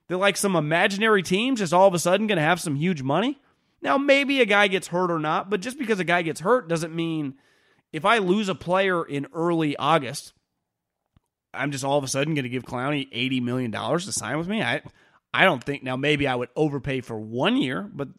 They're 0.07 0.17
like 0.17 0.37
some 0.37 0.55
imaginary 0.55 1.21
teams 1.21 1.59
just 1.59 1.73
all 1.73 1.87
of 1.87 1.93
a 1.93 1.99
sudden 1.99 2.27
going 2.27 2.37
to 2.37 2.43
have 2.43 2.59
some 2.59 2.75
huge 2.75 3.03
money. 3.03 3.39
Now 3.81 3.97
maybe 3.97 4.41
a 4.41 4.45
guy 4.45 4.67
gets 4.67 4.87
hurt 4.87 5.11
or 5.11 5.19
not, 5.19 5.49
but 5.49 5.61
just 5.61 5.77
because 5.77 5.99
a 5.99 6.03
guy 6.03 6.23
gets 6.23 6.39
hurt 6.41 6.67
doesn't 6.67 6.95
mean 6.95 7.35
if 7.93 8.05
I 8.05 8.17
lose 8.17 8.49
a 8.49 8.55
player 8.55 9.03
in 9.03 9.27
early 9.33 9.77
August 9.77 10.33
I'm 11.53 11.71
just 11.71 11.83
all 11.83 11.97
of 11.97 12.03
a 12.03 12.07
sudden 12.07 12.35
going 12.35 12.43
to 12.43 12.49
give 12.49 12.63
Clowney 12.63 13.07
eighty 13.11 13.39
million 13.39 13.71
dollars 13.71 14.05
to 14.05 14.11
sign 14.11 14.37
with 14.37 14.47
me. 14.47 14.61
I 14.61 14.81
I 15.33 15.45
don't 15.45 15.63
think 15.63 15.83
now 15.83 15.95
maybe 15.95 16.27
I 16.27 16.35
would 16.35 16.49
overpay 16.55 17.01
for 17.01 17.19
one 17.19 17.57
year, 17.57 17.89
but 17.93 18.09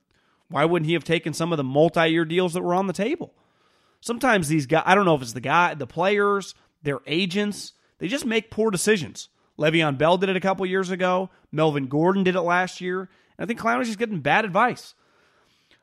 why 0.48 0.64
wouldn't 0.64 0.86
he 0.86 0.94
have 0.94 1.04
taken 1.04 1.32
some 1.32 1.52
of 1.52 1.56
the 1.56 1.64
multi-year 1.64 2.24
deals 2.24 2.54
that 2.54 2.62
were 2.62 2.74
on 2.74 2.86
the 2.86 2.92
table? 2.92 3.34
Sometimes 4.00 4.48
these 4.48 4.66
guys, 4.66 4.82
I 4.86 4.94
don't 4.94 5.04
know 5.04 5.14
if 5.14 5.22
it's 5.22 5.32
the 5.32 5.40
guy, 5.40 5.74
the 5.74 5.86
players, 5.86 6.54
their 6.82 7.00
agents, 7.06 7.72
they 7.98 8.08
just 8.08 8.24
make 8.24 8.50
poor 8.50 8.70
decisions. 8.70 9.28
Le'Veon 9.58 9.98
Bell 9.98 10.16
did 10.16 10.28
it 10.28 10.36
a 10.36 10.40
couple 10.40 10.64
years 10.66 10.90
ago. 10.90 11.30
Melvin 11.52 11.86
Gordon 11.86 12.24
did 12.24 12.34
it 12.34 12.40
last 12.40 12.80
year. 12.80 13.00
And 13.00 13.44
I 13.44 13.46
think 13.46 13.60
Clowney's 13.60 13.88
just 13.88 13.98
getting 13.98 14.20
bad 14.20 14.44
advice. 14.44 14.94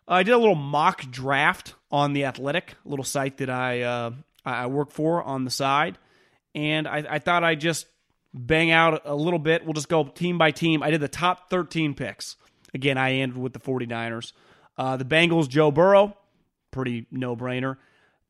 I 0.07 0.23
did 0.23 0.33
a 0.33 0.37
little 0.37 0.55
mock 0.55 1.09
draft 1.11 1.75
on 1.91 2.13
the 2.13 2.25
Athletic, 2.25 2.75
a 2.85 2.89
little 2.89 3.05
site 3.05 3.37
that 3.37 3.49
I 3.49 3.81
uh, 3.81 4.11
I 4.45 4.67
work 4.67 4.91
for 4.91 5.21
on 5.21 5.43
the 5.43 5.51
side 5.51 5.97
and 6.57 6.87
I, 6.87 7.03
I 7.07 7.19
thought 7.19 7.43
I'd 7.43 7.59
just 7.61 7.85
bang 8.33 8.71
out 8.71 9.03
a 9.05 9.13
little 9.15 9.37
bit. 9.37 9.63
We'll 9.63 9.73
just 9.73 9.89
go 9.89 10.05
team 10.05 10.39
by 10.39 10.49
team. 10.49 10.81
I 10.81 10.89
did 10.89 11.01
the 11.01 11.07
top 11.07 11.51
13 11.51 11.93
picks. 11.93 12.35
Again, 12.73 12.97
I 12.97 13.13
ended 13.13 13.37
with 13.37 13.53
the 13.53 13.59
49ers. 13.59 14.33
Uh, 14.75 14.97
the 14.97 15.05
Bengals, 15.05 15.47
Joe 15.47 15.69
Burrow, 15.69 16.17
pretty 16.71 17.05
no 17.11 17.35
brainer. 17.35 17.77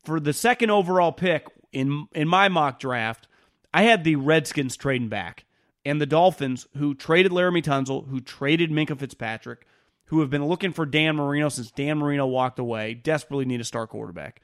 For 0.08 0.20
the 0.20 0.32
second 0.32 0.70
overall 0.70 1.12
pick 1.12 1.48
in 1.70 2.08
in 2.14 2.28
my 2.28 2.48
mock 2.48 2.80
draft, 2.80 3.28
I 3.74 3.82
had 3.82 4.04
the 4.04 4.16
Redskins 4.16 4.74
trading 4.74 5.10
back 5.10 5.44
and 5.84 6.00
the 6.00 6.06
Dolphins, 6.06 6.66
who 6.78 6.94
traded 6.94 7.30
Laremy 7.30 7.62
Tunsil, 7.62 8.08
who 8.08 8.22
traded 8.22 8.70
Minkah 8.70 8.98
Fitzpatrick, 8.98 9.66
who 10.06 10.20
have 10.20 10.30
been 10.30 10.46
looking 10.46 10.72
for 10.72 10.86
Dan 10.86 11.16
Marino 11.16 11.50
since 11.50 11.70
Dan 11.70 11.98
Marino 11.98 12.26
walked 12.26 12.58
away, 12.58 12.94
desperately 12.94 13.44
need 13.44 13.60
a 13.60 13.64
star 13.64 13.86
quarterback. 13.86 14.40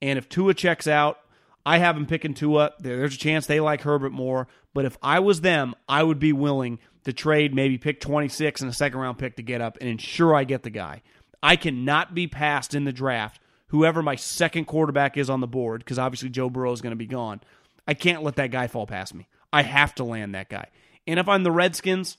And 0.00 0.18
if 0.18 0.30
Tua 0.30 0.54
checks 0.54 0.88
out, 0.88 1.18
I 1.66 1.76
have 1.76 1.94
them 1.94 2.06
picking 2.06 2.32
Tua. 2.32 2.72
There's 2.80 3.14
a 3.14 3.18
chance 3.18 3.46
they 3.46 3.60
like 3.60 3.82
Herbert 3.82 4.12
more. 4.12 4.48
But 4.72 4.86
if 4.86 4.96
I 5.02 5.18
was 5.18 5.42
them, 5.42 5.74
I 5.86 6.02
would 6.02 6.20
be 6.20 6.32
willing 6.32 6.78
to 7.04 7.12
trade 7.12 7.54
maybe 7.54 7.76
pick 7.76 8.00
26 8.00 8.62
and 8.62 8.70
a 8.70 8.74
second 8.74 8.98
round 8.98 9.18
pick 9.18 9.36
to 9.36 9.42
get 9.42 9.60
up 9.60 9.76
and 9.78 9.90
ensure 9.90 10.34
I 10.34 10.44
get 10.44 10.62
the 10.62 10.70
guy. 10.70 11.02
I 11.42 11.56
cannot 11.56 12.14
be 12.14 12.28
passed 12.28 12.74
in 12.74 12.84
the 12.84 12.94
draft, 12.94 13.41
whoever 13.72 14.02
my 14.02 14.16
second 14.16 14.66
quarterback 14.66 15.16
is 15.16 15.28
on 15.28 15.40
the 15.40 15.46
board, 15.46 15.80
because 15.80 15.98
obviously 15.98 16.28
Joe 16.28 16.50
Burrow 16.50 16.72
is 16.72 16.82
going 16.82 16.92
to 16.92 16.96
be 16.96 17.06
gone. 17.06 17.40
I 17.88 17.94
can't 17.94 18.22
let 18.22 18.36
that 18.36 18.50
guy 18.50 18.68
fall 18.68 18.86
past 18.86 19.14
me. 19.14 19.26
I 19.52 19.62
have 19.62 19.94
to 19.96 20.04
land 20.04 20.34
that 20.34 20.48
guy. 20.48 20.68
And 21.06 21.18
if 21.18 21.28
I'm 21.28 21.42
the 21.42 21.50
Redskins, 21.50 22.18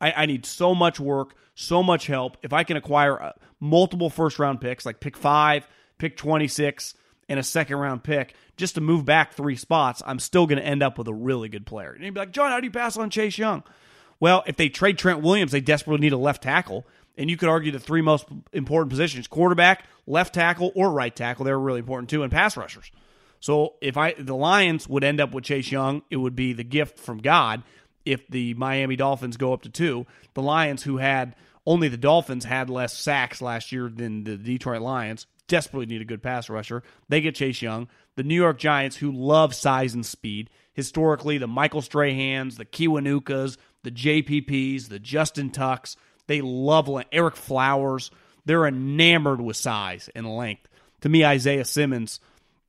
I, 0.00 0.12
I 0.12 0.26
need 0.26 0.46
so 0.46 0.74
much 0.74 1.00
work, 1.00 1.34
so 1.54 1.82
much 1.82 2.06
help. 2.06 2.36
If 2.42 2.52
I 2.52 2.64
can 2.64 2.76
acquire 2.76 3.20
uh, 3.20 3.32
multiple 3.58 4.10
first 4.10 4.38
round 4.38 4.60
picks, 4.60 4.84
like 4.84 5.00
pick 5.00 5.16
five, 5.16 5.66
pick 5.98 6.16
26, 6.16 6.94
and 7.30 7.38
a 7.38 7.42
second 7.42 7.76
round 7.76 8.02
pick 8.02 8.34
just 8.58 8.74
to 8.74 8.82
move 8.82 9.06
back 9.06 9.32
three 9.32 9.56
spots, 9.56 10.02
I'm 10.04 10.18
still 10.18 10.46
going 10.46 10.58
to 10.58 10.66
end 10.66 10.82
up 10.82 10.98
with 10.98 11.08
a 11.08 11.14
really 11.14 11.48
good 11.48 11.64
player. 11.64 11.92
And 11.92 12.04
you'd 12.04 12.12
be 12.12 12.20
like, 12.20 12.32
John, 12.32 12.50
how 12.50 12.60
do 12.60 12.66
you 12.66 12.70
pass 12.70 12.98
on 12.98 13.08
Chase 13.08 13.38
Young? 13.38 13.62
Well, 14.18 14.44
if 14.46 14.56
they 14.56 14.68
trade 14.68 14.98
Trent 14.98 15.22
Williams, 15.22 15.52
they 15.52 15.62
desperately 15.62 16.02
need 16.02 16.12
a 16.12 16.18
left 16.18 16.42
tackle. 16.42 16.86
And 17.20 17.28
you 17.28 17.36
could 17.36 17.50
argue 17.50 17.70
the 17.70 17.78
three 17.78 18.00
most 18.00 18.24
important 18.50 18.88
positions 18.88 19.28
quarterback, 19.28 19.84
left 20.06 20.34
tackle, 20.34 20.72
or 20.74 20.90
right 20.90 21.14
tackle. 21.14 21.44
They're 21.44 21.58
really 21.58 21.80
important 21.80 22.08
too, 22.08 22.22
and 22.22 22.32
pass 22.32 22.56
rushers. 22.56 22.90
So 23.40 23.74
if 23.82 23.98
I 23.98 24.14
the 24.14 24.34
Lions 24.34 24.88
would 24.88 25.04
end 25.04 25.20
up 25.20 25.34
with 25.34 25.44
Chase 25.44 25.70
Young, 25.70 26.00
it 26.08 26.16
would 26.16 26.34
be 26.34 26.54
the 26.54 26.64
gift 26.64 26.98
from 26.98 27.18
God 27.18 27.62
if 28.06 28.26
the 28.28 28.54
Miami 28.54 28.96
Dolphins 28.96 29.36
go 29.36 29.52
up 29.52 29.62
to 29.62 29.68
two. 29.68 30.06
The 30.32 30.40
Lions, 30.40 30.82
who 30.82 30.96
had 30.96 31.36
only 31.66 31.88
the 31.88 31.98
Dolphins 31.98 32.46
had 32.46 32.70
less 32.70 32.96
sacks 32.96 33.42
last 33.42 33.70
year 33.70 33.90
than 33.94 34.24
the 34.24 34.38
Detroit 34.38 34.80
Lions, 34.80 35.26
desperately 35.46 35.84
need 35.84 36.00
a 36.00 36.06
good 36.06 36.22
pass 36.22 36.48
rusher. 36.48 36.82
They 37.10 37.20
get 37.20 37.34
Chase 37.34 37.60
Young. 37.60 37.88
The 38.16 38.22
New 38.22 38.34
York 38.34 38.58
Giants, 38.58 38.96
who 38.96 39.12
love 39.12 39.54
size 39.54 39.92
and 39.92 40.06
speed, 40.06 40.48
historically, 40.72 41.36
the 41.36 41.46
Michael 41.46 41.82
Strahans, 41.82 42.56
the 42.56 42.64
Kiwanukas, 42.64 43.58
the 43.82 43.90
JPPs, 43.90 44.88
the 44.88 44.98
Justin 44.98 45.50
Tucks, 45.50 45.96
they 46.30 46.42
love 46.42 46.86
Ereck 46.86 47.34
Flowers. 47.34 48.12
They're 48.44 48.64
enamored 48.64 49.40
with 49.40 49.56
size 49.56 50.08
and 50.14 50.36
length. 50.36 50.68
To 51.00 51.08
me, 51.08 51.24
Isaiah 51.24 51.64
Simmons 51.64 52.20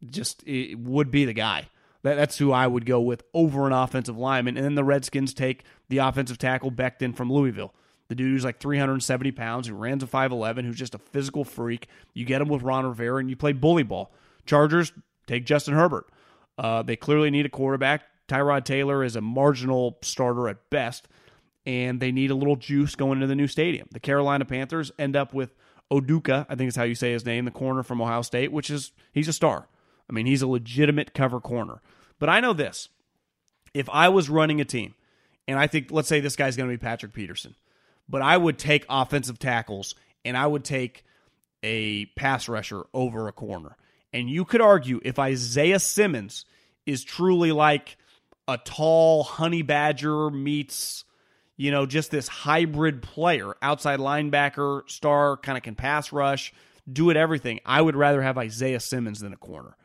just 0.03 0.43
would 0.47 1.11
be 1.11 1.25
the 1.25 1.33
guy. 1.33 1.67
That, 2.01 2.15
that's 2.15 2.39
who 2.39 2.51
I 2.51 2.65
would 2.65 2.87
go 2.87 2.99
with 3.01 3.21
over 3.35 3.67
an 3.67 3.73
offensive 3.73 4.17
lineman. 4.17 4.57
And 4.57 4.65
then 4.65 4.73
the 4.73 4.83
Redskins 4.83 5.35
take 5.35 5.63
the 5.89 5.99
offensive 5.99 6.39
tackle 6.39 6.71
Becton 6.71 7.15
from 7.15 7.31
Louisville. 7.31 7.71
The 8.07 8.15
dude 8.15 8.31
who's 8.31 8.43
like 8.43 8.59
370 8.59 9.31
pounds, 9.33 9.67
who 9.67 9.75
runs 9.75 10.01
a 10.01 10.07
5'11, 10.07 10.65
who's 10.65 10.75
just 10.75 10.95
a 10.95 10.97
physical 10.99 11.45
freak. 11.45 11.87
You 12.15 12.25
get 12.25 12.41
him 12.41 12.49
with 12.49 12.63
Ron 12.63 12.87
Rivera 12.87 13.17
and 13.17 13.29
you 13.29 13.35
play 13.35 13.53
bully 13.53 13.83
ball. 13.83 14.11
Chargers 14.47 14.91
take 15.27 15.45
Justin 15.45 15.75
Herbert. 15.75 16.07
Uh, 16.57 16.81
they 16.81 16.95
clearly 16.95 17.29
need 17.29 17.45
a 17.45 17.49
quarterback. 17.49 18.01
Tyrod 18.27 18.65
Taylor 18.65 19.03
is 19.03 19.15
a 19.15 19.21
marginal 19.21 19.99
starter 20.01 20.49
at 20.49 20.67
best, 20.71 21.07
and 21.65 21.99
they 21.99 22.11
need 22.11 22.31
a 22.31 22.35
little 22.35 22.55
juice 22.55 22.95
going 22.95 23.13
into 23.13 23.27
the 23.27 23.35
new 23.35 23.47
stadium. 23.47 23.87
The 23.91 23.99
Carolina 23.99 24.45
Panthers 24.45 24.91
end 24.97 25.15
up 25.15 25.33
with 25.33 25.53
Oduka, 25.91 26.45
I 26.49 26.55
think 26.55 26.69
is 26.69 26.75
how 26.75 26.83
you 26.83 26.95
say 26.95 27.11
his 27.11 27.25
name, 27.25 27.45
the 27.45 27.51
corner 27.51 27.83
from 27.83 28.01
Ohio 28.01 28.21
State, 28.21 28.51
which 28.51 28.69
is 28.69 28.91
he's 29.11 29.27
a 29.27 29.33
star. 29.33 29.67
I 30.09 30.13
mean, 30.13 30.25
he's 30.25 30.41
a 30.41 30.47
legitimate 30.47 31.13
cover 31.13 31.39
corner. 31.39 31.81
But 32.19 32.29
I 32.29 32.39
know 32.39 32.53
this. 32.53 32.89
If 33.73 33.89
I 33.89 34.09
was 34.09 34.29
running 34.29 34.59
a 34.59 34.65
team, 34.65 34.95
and 35.47 35.57
I 35.57 35.67
think 35.67 35.91
let's 35.91 36.07
say 36.07 36.19
this 36.19 36.35
guy's 36.35 36.57
going 36.57 36.69
to 36.69 36.73
be 36.73 36.81
Patrick 36.81 37.13
Peterson 37.13 37.55
but 38.11 38.21
I 38.21 38.37
would 38.37 38.59
take 38.59 38.85
offensive 38.89 39.39
tackles 39.39 39.95
and 40.25 40.37
I 40.37 40.45
would 40.45 40.65
take 40.65 41.03
a 41.63 42.05
pass 42.17 42.49
rusher 42.49 42.83
over 42.93 43.27
a 43.27 43.31
corner. 43.31 43.77
And 44.13 44.29
you 44.29 44.43
could 44.43 44.61
argue 44.61 44.99
if 45.03 45.17
Isaiah 45.17 45.79
Simmons 45.79 46.45
is 46.85 47.03
truly 47.03 47.53
like 47.53 47.97
a 48.47 48.57
tall 48.57 49.23
honey 49.23 49.61
badger 49.61 50.29
meets, 50.29 51.05
you 51.61 51.69
know, 51.69 51.85
just 51.85 52.09
this 52.09 52.27
hybrid 52.27 53.03
player, 53.03 53.53
outside 53.61 53.99
linebacker, 53.99 54.89
star, 54.89 55.37
kind 55.37 55.59
of 55.59 55.63
can 55.63 55.75
pass 55.75 56.11
rush, 56.11 56.51
do 56.91 57.11
it 57.11 57.17
everything. 57.17 57.59
I 57.63 57.79
would 57.83 57.95
rather 57.95 58.23
have 58.23 58.35
Isaiah 58.35 58.79
Simmons 58.79 59.19
than 59.19 59.31
a 59.31 59.37
corner 59.37 59.77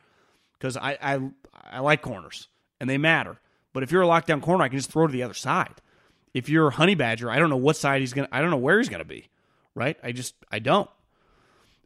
because 0.55 0.79
I, 0.79 0.97
I 1.03 1.21
I 1.53 1.81
like 1.81 2.01
corners 2.01 2.49
and 2.81 2.89
they 2.89 2.97
matter. 2.97 3.39
But 3.75 3.83
if 3.83 3.93
you're 3.93 4.03
a 4.03 4.07
lockdown 4.07 4.41
corner, 4.41 4.65
I 4.65 4.71
can 4.71 4.79
just 4.79 4.91
throw 4.91 5.07
to 5.07 5.13
the 5.13 5.23
other 5.23 5.35
side. 5.35 5.83
If 6.33 6.49
you're 6.49 6.69
a 6.69 6.71
Honey 6.71 6.95
Badger, 6.95 7.31
I 7.31 7.39
don't 7.39 7.51
know 7.51 7.59
what 7.59 7.77
side 7.77 8.01
he's 8.01 8.15
gonna. 8.15 8.29
I 8.33 8.41
don't 8.41 8.51
know 8.51 8.57
where 8.57 8.79
he's 8.79 8.89
gonna 8.89 9.05
be. 9.05 9.29
Right? 9.75 9.99
I 10.03 10.13
just 10.13 10.35
I 10.51 10.61
don't. 10.61 10.89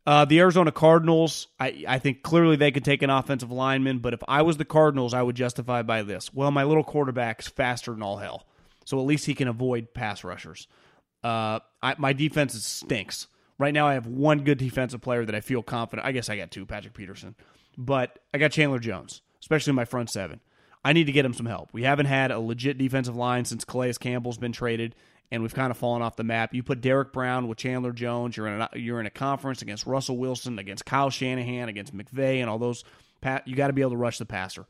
Uh, 0.06 0.24
the 0.24 0.38
Arizona 0.38 0.70
Cardinals, 0.70 1.48
I, 1.58 1.84
I 1.88 1.98
think 1.98 2.22
clearly 2.22 2.54
they 2.54 2.70
could 2.70 2.84
take 2.84 3.02
an 3.02 3.10
offensive 3.10 3.50
lineman, 3.50 3.98
but 3.98 4.14
if 4.14 4.20
I 4.28 4.42
was 4.42 4.56
the 4.56 4.64
Cardinals, 4.64 5.14
I 5.14 5.22
would 5.22 5.34
justify 5.34 5.82
by 5.82 6.04
this. 6.04 6.32
Well, 6.32 6.52
my 6.52 6.62
little 6.62 6.84
quarterback's 6.84 7.48
faster 7.48 7.90
than 7.90 8.02
all 8.02 8.18
hell, 8.18 8.46
so 8.90 8.98
at 8.98 9.06
least 9.06 9.24
he 9.24 9.34
can 9.34 9.46
avoid 9.46 9.94
pass 9.94 10.24
rushers. 10.24 10.66
Uh, 11.22 11.60
I, 11.80 11.94
my 11.96 12.12
defense 12.12 12.60
stinks. 12.64 13.28
Right 13.56 13.72
now, 13.72 13.86
I 13.86 13.94
have 13.94 14.08
one 14.08 14.42
good 14.42 14.58
defensive 14.58 15.00
player 15.00 15.24
that 15.24 15.34
I 15.34 15.40
feel 15.40 15.62
confident. 15.62 16.08
I 16.08 16.10
guess 16.10 16.28
I 16.28 16.36
got 16.36 16.50
two, 16.50 16.66
Patrick 16.66 16.94
Peterson, 16.94 17.36
but 17.78 18.18
I 18.34 18.38
got 18.38 18.50
Chandler 18.50 18.80
Jones, 18.80 19.22
especially 19.40 19.74
my 19.74 19.84
front 19.84 20.10
seven. 20.10 20.40
I 20.84 20.92
need 20.92 21.04
to 21.04 21.12
get 21.12 21.24
him 21.24 21.34
some 21.34 21.46
help. 21.46 21.68
We 21.72 21.84
haven't 21.84 22.06
had 22.06 22.32
a 22.32 22.40
legit 22.40 22.78
defensive 22.78 23.14
line 23.14 23.44
since 23.44 23.64
Calais 23.64 23.92
Campbell's 24.00 24.38
been 24.38 24.50
traded, 24.50 24.96
and 25.30 25.40
we've 25.40 25.54
kind 25.54 25.70
of 25.70 25.76
fallen 25.76 26.02
off 26.02 26.16
the 26.16 26.24
map. 26.24 26.52
You 26.52 26.64
put 26.64 26.80
Derrick 26.80 27.12
Brown 27.12 27.46
with 27.46 27.58
Chandler 27.58 27.92
Jones. 27.92 28.36
You're 28.36 28.48
in 28.48 28.60
a, 28.60 28.68
you're 28.74 28.98
in 28.98 29.06
a 29.06 29.10
conference 29.10 29.62
against 29.62 29.86
Russell 29.86 30.16
Wilson, 30.16 30.58
against 30.58 30.84
Kyle 30.84 31.10
Shanahan, 31.10 31.68
against 31.68 31.96
McVay, 31.96 32.40
and 32.40 32.50
all 32.50 32.58
those. 32.58 32.82
You 33.44 33.54
got 33.54 33.68
to 33.68 33.72
be 33.72 33.82
able 33.82 33.92
to 33.92 33.98
rush 33.98 34.18
the 34.18 34.26
passer. 34.26 34.66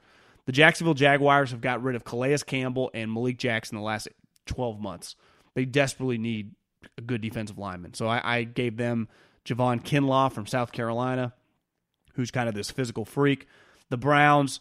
The 0.51 0.57
Jacksonville 0.57 0.95
Jaguars 0.95 1.53
have 1.53 1.61
got 1.61 1.81
rid 1.81 1.95
of 1.95 2.03
Calais 2.03 2.39
Campbell 2.45 2.91
and 2.93 3.13
Malik 3.13 3.39
Jackson 3.39 3.77
the 3.77 3.85
last 3.85 4.09
12 4.47 4.81
months. 4.81 5.15
They 5.55 5.65
desperately 5.65 6.19
need 6.19 6.57
a 6.99 7.03
good 7.03 7.21
defensive 7.21 7.57
lineman. 7.57 7.95
So 7.95 8.09
I, 8.09 8.39
I 8.39 8.43
gave 8.43 8.77
them 8.77 9.07
Javon 9.45 9.81
Kinlaw 9.81 10.33
from 10.33 10.49
South 10.49 10.73
Carolina, 10.73 11.35
who's 12.15 12.33
kind 12.33 12.49
of 12.49 12.57
this 12.57 12.69
physical 12.69 13.05
freak. 13.05 13.47
The 13.91 13.97
Browns 13.97 14.59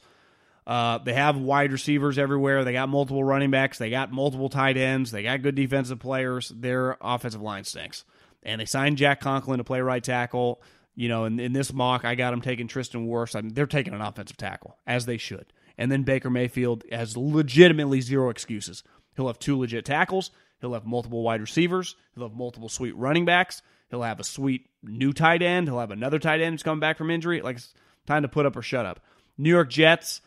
uh, 0.67 0.99
they 0.99 1.13
have 1.13 1.37
wide 1.37 1.71
receivers 1.71 2.19
everywhere. 2.19 2.63
They 2.63 2.73
got 2.73 2.87
multiple 2.87 3.23
running 3.23 3.49
backs. 3.49 3.79
They 3.79 3.89
got 3.89 4.11
multiple 4.11 4.49
tight 4.49 4.77
ends. 4.77 5.09
They 5.09 5.23
got 5.23 5.41
good 5.41 5.55
defensive 5.55 5.97
players. 5.97 6.49
Their 6.49 6.97
offensive 7.01 7.41
line 7.41 7.63
stinks. 7.63 8.05
And 8.43 8.61
they 8.61 8.65
signed 8.65 8.99
Jack 8.99 9.21
Conklin 9.21 9.57
to 9.57 9.63
play 9.63 9.81
right 9.81 10.03
tackle. 10.03 10.61
You 10.93 11.09
know, 11.09 11.25
in, 11.25 11.39
in 11.39 11.53
this 11.53 11.73
mock, 11.73 12.05
I 12.05 12.13
got 12.13 12.29
them 12.29 12.41
taking 12.41 12.67
Tristan 12.67 13.07
Wirfs. 13.07 13.35
I 13.35 13.41
mean, 13.41 13.55
they're 13.55 13.65
taking 13.65 13.95
an 13.95 14.01
offensive 14.01 14.37
tackle, 14.37 14.77
as 14.85 15.07
they 15.07 15.17
should. 15.17 15.51
And 15.79 15.89
then 15.89 16.03
Baker 16.03 16.29
Mayfield 16.29 16.83
has 16.91 17.15
legitimately 17.15 18.01
zero 18.01 18.29
excuses. 18.29 18.83
He'll 19.15 19.27
have 19.27 19.39
two 19.39 19.57
legit 19.57 19.85
tackles. 19.85 20.29
He'll 20.59 20.73
have 20.73 20.85
multiple 20.85 21.23
wide 21.23 21.39
receivers. 21.39 21.95
He'll 22.13 22.27
have 22.27 22.37
multiple 22.37 22.67
sweet 22.67 22.95
running 22.97 23.23
backs. 23.23 23.61
He'll 23.89 24.01
have 24.01 24.19
a 24.19 24.25
sweet 24.25 24.69
new 24.83 25.13
tight 25.13 25.41
end. 25.41 25.69
He'll 25.69 25.79
have 25.79 25.91
another 25.91 26.19
tight 26.19 26.41
end 26.41 26.53
who's 26.53 26.63
coming 26.63 26.81
back 26.81 26.97
from 26.97 27.09
injury. 27.09 27.41
Like, 27.41 27.55
it's 27.55 27.73
time 28.05 28.23
to 28.23 28.27
put 28.27 28.45
up 28.45 28.57
or 28.57 28.61
shut 28.61 28.85
up. 28.85 28.99
New 29.37 29.49
York 29.49 29.69
Jets 29.69 30.19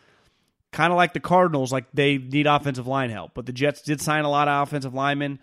kind 0.70 0.90
of 0.90 0.96
like 0.96 1.12
the 1.12 1.20
Cardinals, 1.20 1.70
like 1.70 1.84
they 1.92 2.16
need 2.16 2.46
offensive 2.46 2.86
line 2.86 3.10
help. 3.10 3.32
But 3.34 3.44
the 3.44 3.52
Jets 3.52 3.82
did 3.82 4.00
sign 4.00 4.24
a 4.24 4.30
lot 4.30 4.48
of 4.48 4.66
offensive 4.66 4.94
linemen 4.94 5.38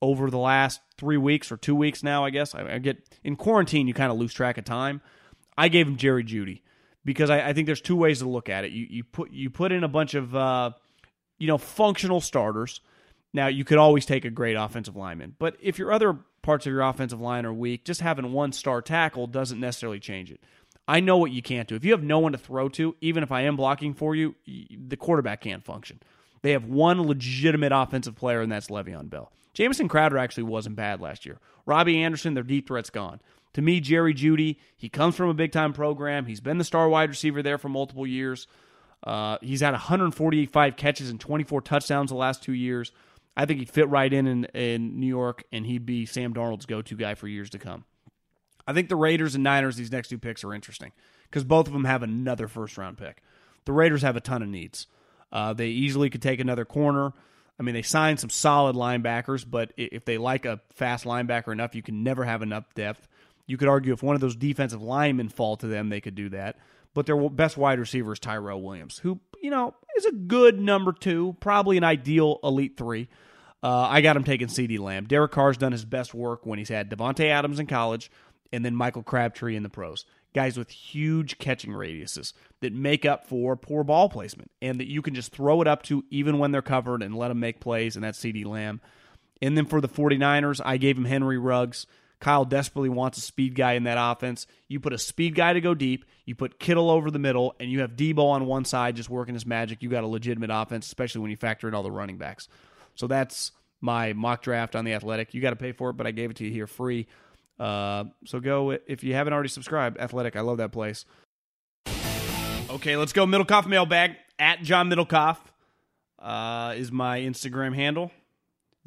over 0.00 0.30
the 0.30 0.38
last 0.38 0.80
three 0.96 1.18
weeks 1.18 1.52
or 1.52 1.58
two 1.58 1.74
weeks 1.74 2.02
now, 2.02 2.24
I 2.24 2.30
guess. 2.30 2.54
I, 2.54 2.78
get 2.78 2.96
in 3.22 3.36
quarantine, 3.36 3.86
you 3.86 3.92
kind 3.92 4.10
of 4.10 4.16
lose 4.16 4.32
track 4.32 4.56
of 4.56 4.64
time. 4.64 5.02
I 5.58 5.68
gave 5.68 5.86
him 5.86 5.98
Jerry 5.98 6.24
Jeudy 6.24 6.62
because 7.04 7.30
I, 7.30 7.48
I, 7.48 7.52
think 7.52 7.66
there's 7.66 7.80
two 7.80 7.96
ways 7.96 8.18
to 8.20 8.28
look 8.28 8.48
at 8.48 8.64
it. 8.64 8.72
You 8.72 8.86
you 8.88 9.04
put 9.04 9.30
you 9.30 9.50
put 9.50 9.72
in 9.72 9.84
a 9.84 9.88
bunch 9.88 10.14
of 10.14 10.34
uh, 10.34 10.70
you 11.38 11.46
know 11.46 11.58
functional 11.58 12.20
starters. 12.20 12.80
Now 13.32 13.46
you 13.46 13.64
could 13.64 13.78
always 13.78 14.06
take 14.06 14.24
a 14.24 14.30
great 14.30 14.54
offensive 14.54 14.96
lineman, 14.96 15.36
but 15.38 15.56
if 15.60 15.78
your 15.78 15.92
other 15.92 16.18
parts 16.42 16.66
of 16.66 16.72
your 16.72 16.82
offensive 16.82 17.20
line 17.20 17.46
are 17.46 17.52
weak, 17.52 17.84
just 17.84 18.00
having 18.00 18.32
one 18.32 18.52
star 18.52 18.82
tackle 18.82 19.26
doesn't 19.26 19.60
necessarily 19.60 20.00
change 20.00 20.30
it. 20.30 20.40
I 20.88 21.00
know 21.00 21.18
what 21.18 21.30
you 21.30 21.42
can't 21.42 21.68
do. 21.68 21.76
If 21.76 21.84
you 21.84 21.92
have 21.92 22.02
no 22.02 22.18
one 22.18 22.32
to 22.32 22.38
throw 22.38 22.68
to, 22.70 22.96
even 23.00 23.22
if 23.22 23.30
I 23.30 23.42
am 23.42 23.54
blocking 23.54 23.94
for 23.94 24.16
you, 24.16 24.34
the 24.46 24.96
quarterback 24.96 25.42
can't 25.42 25.64
function. 25.64 26.00
They 26.42 26.52
have 26.52 26.64
one 26.64 27.06
legitimate 27.06 27.70
offensive 27.72 28.16
player, 28.16 28.40
and 28.40 28.50
that's 28.50 28.68
Le'Veon 28.68 29.10
Bell. 29.10 29.30
Jamison 29.52 29.88
Crowder 29.88 30.18
actually 30.18 30.44
wasn't 30.44 30.76
bad 30.76 31.00
last 31.00 31.26
year. 31.26 31.38
Robby 31.66 32.02
Anderson, 32.02 32.34
their 32.34 32.42
deep 32.42 32.66
threat's 32.66 32.90
gone. 32.90 33.20
To 33.54 33.62
me, 33.62 33.80
Jerry 33.80 34.14
Jeudy, 34.14 34.56
he 34.76 34.88
comes 34.88 35.16
from 35.16 35.28
a 35.28 35.34
big 35.34 35.52
time 35.52 35.72
program. 35.72 36.26
He's 36.26 36.40
been 36.40 36.58
the 36.58 36.64
star 36.64 36.88
wide 36.88 37.08
receiver 37.08 37.42
there 37.42 37.58
for 37.58 37.68
multiple 37.68 38.06
years. 38.06 38.46
Uh, 39.02 39.38
he's 39.40 39.60
had 39.60 39.72
145 39.72 40.76
catches 40.76 41.10
and 41.10 41.18
24 41.18 41.62
touchdowns 41.62 42.10
the 42.10 42.16
last 42.16 42.42
two 42.42 42.52
years. 42.52 42.92
I 43.36 43.46
think 43.46 43.60
he'd 43.60 43.70
fit 43.70 43.88
right 43.88 44.12
in, 44.12 44.26
in 44.26 44.44
in 44.46 45.00
New 45.00 45.06
York, 45.06 45.44
and 45.52 45.64
he'd 45.64 45.86
be 45.86 46.04
Sam 46.04 46.34
Darnold's 46.34 46.66
go 46.66 46.82
to 46.82 46.96
guy 46.96 47.14
for 47.14 47.26
years 47.26 47.50
to 47.50 47.58
come. 47.58 47.84
I 48.66 48.72
think 48.72 48.88
the 48.88 48.96
Raiders 48.96 49.34
and 49.34 49.42
Niners, 49.42 49.76
these 49.76 49.90
next 49.90 50.08
two 50.08 50.18
picks 50.18 50.44
are 50.44 50.52
interesting 50.52 50.92
because 51.24 51.44
both 51.44 51.66
of 51.66 51.72
them 51.72 51.84
have 51.84 52.02
another 52.02 52.48
first 52.48 52.76
round 52.76 52.98
pick. 52.98 53.22
The 53.64 53.72
Raiders 53.72 54.02
have 54.02 54.16
a 54.16 54.20
ton 54.20 54.42
of 54.42 54.48
needs. 54.48 54.86
Uh, 55.32 55.52
they 55.52 55.68
easily 55.68 56.10
could 56.10 56.22
take 56.22 56.40
another 56.40 56.64
corner. 56.64 57.12
I 57.58 57.62
mean, 57.62 57.74
they 57.74 57.82
signed 57.82 58.20
some 58.20 58.30
solid 58.30 58.74
linebackers, 58.74 59.44
but 59.48 59.72
if 59.76 60.04
they 60.04 60.18
like 60.18 60.44
a 60.44 60.60
fast 60.74 61.04
linebacker 61.04 61.52
enough, 61.52 61.74
you 61.74 61.82
can 61.82 62.02
never 62.02 62.24
have 62.24 62.42
enough 62.42 62.64
depth. 62.74 63.06
You 63.50 63.56
could 63.56 63.68
argue 63.68 63.92
if 63.92 64.02
one 64.02 64.14
of 64.14 64.20
those 64.20 64.36
defensive 64.36 64.80
linemen 64.80 65.28
fall 65.28 65.56
to 65.56 65.66
them, 65.66 65.88
they 65.88 66.00
could 66.00 66.14
do 66.14 66.28
that. 66.30 66.56
But 66.94 67.06
their 67.06 67.16
best 67.28 67.56
wide 67.56 67.78
receiver 67.78 68.12
is 68.12 68.18
Tyrell 68.18 68.62
Williams, 68.62 68.98
who, 68.98 69.20
you 69.42 69.50
know, 69.50 69.74
is 69.96 70.06
a 70.06 70.12
good 70.12 70.60
number 70.60 70.92
two, 70.92 71.36
probably 71.40 71.76
an 71.76 71.84
ideal 71.84 72.38
elite 72.42 72.76
three. 72.76 73.08
Uh, 73.62 73.86
I 73.88 74.00
got 74.00 74.16
him 74.16 74.24
taking 74.24 74.48
CeeDee 74.48 74.78
Lamb. 74.78 75.06
Derek 75.06 75.32
Carr's 75.32 75.56
done 75.56 75.72
his 75.72 75.84
best 75.84 76.14
work 76.14 76.46
when 76.46 76.58
he's 76.58 76.68
had 76.68 76.90
Davante 76.90 77.26
Adams 77.26 77.58
in 77.58 77.66
college 77.66 78.10
and 78.52 78.64
then 78.64 78.74
Michael 78.74 79.02
Crabtree 79.02 79.56
in 79.56 79.62
the 79.62 79.68
pros. 79.68 80.04
Guys 80.32 80.56
with 80.56 80.70
huge 80.70 81.38
catching 81.38 81.72
radiuses 81.72 82.32
that 82.60 82.72
make 82.72 83.04
up 83.04 83.26
for 83.26 83.56
poor 83.56 83.82
ball 83.82 84.08
placement 84.08 84.50
and 84.62 84.78
that 84.78 84.88
you 84.88 85.02
can 85.02 85.14
just 85.14 85.32
throw 85.32 85.60
it 85.60 85.66
up 85.66 85.82
to 85.84 86.04
even 86.10 86.38
when 86.38 86.52
they're 86.52 86.62
covered 86.62 87.02
and 87.02 87.16
let 87.16 87.28
them 87.28 87.40
make 87.40 87.58
plays, 87.60 87.96
and 87.96 88.04
that's 88.04 88.20
CeeDee 88.20 88.46
Lamb. 88.46 88.80
And 89.42 89.56
then 89.56 89.66
for 89.66 89.80
the 89.80 89.88
49ers, 89.88 90.60
I 90.64 90.76
gave 90.76 90.96
him 90.96 91.04
Henry 91.04 91.38
Ruggs. 91.38 91.86
Kyle 92.20 92.44
desperately 92.44 92.90
wants 92.90 93.18
a 93.18 93.22
speed 93.22 93.54
guy 93.54 93.72
in 93.72 93.84
that 93.84 93.96
offense. 93.98 94.46
You 94.68 94.78
put 94.78 94.92
a 94.92 94.98
speed 94.98 95.34
guy 95.34 95.54
to 95.54 95.60
go 95.60 95.74
deep, 95.74 96.04
you 96.26 96.34
put 96.34 96.58
Kittle 96.58 96.90
over 96.90 97.10
the 97.10 97.18
middle, 97.18 97.54
and 97.58 97.70
you 97.70 97.80
have 97.80 97.92
Deebo 97.92 98.24
on 98.24 98.46
one 98.46 98.64
side 98.64 98.96
just 98.96 99.08
working 99.08 99.34
his 99.34 99.46
magic. 99.46 99.82
You 99.82 99.88
got 99.88 100.04
a 100.04 100.06
legitimate 100.06 100.50
offense, 100.52 100.86
especially 100.86 101.22
when 101.22 101.30
you 101.30 101.36
factor 101.36 101.66
in 101.66 101.74
all 101.74 101.82
the 101.82 101.90
running 101.90 102.18
backs. 102.18 102.46
So 102.94 103.06
that's 103.06 103.52
my 103.80 104.12
mock 104.12 104.42
draft 104.42 104.76
on 104.76 104.84
the 104.84 104.92
athletic. 104.92 105.32
You 105.32 105.40
got 105.40 105.50
to 105.50 105.56
pay 105.56 105.72
for 105.72 105.90
it, 105.90 105.94
but 105.94 106.06
I 106.06 106.10
gave 106.10 106.30
it 106.30 106.36
to 106.36 106.44
you 106.44 106.50
here 106.50 106.66
free. 106.66 107.06
Uh, 107.58 108.04
so 108.26 108.40
go 108.40 108.70
if 108.70 109.02
you 109.02 109.14
haven't 109.14 109.32
already 109.32 109.48
subscribed. 109.48 109.98
Athletic, 109.98 110.36
I 110.36 110.40
love 110.40 110.58
that 110.58 110.72
place. 110.72 111.06
Okay, 112.70 112.96
let's 112.96 113.12
go. 113.12 113.26
Middlekauff 113.26 113.66
mailbag 113.66 114.16
at 114.38 114.62
John 114.62 114.88
Middlekauff 114.88 115.38
uh, 116.18 116.74
is 116.76 116.92
my 116.92 117.20
Instagram 117.20 117.74
handle. 117.74 118.10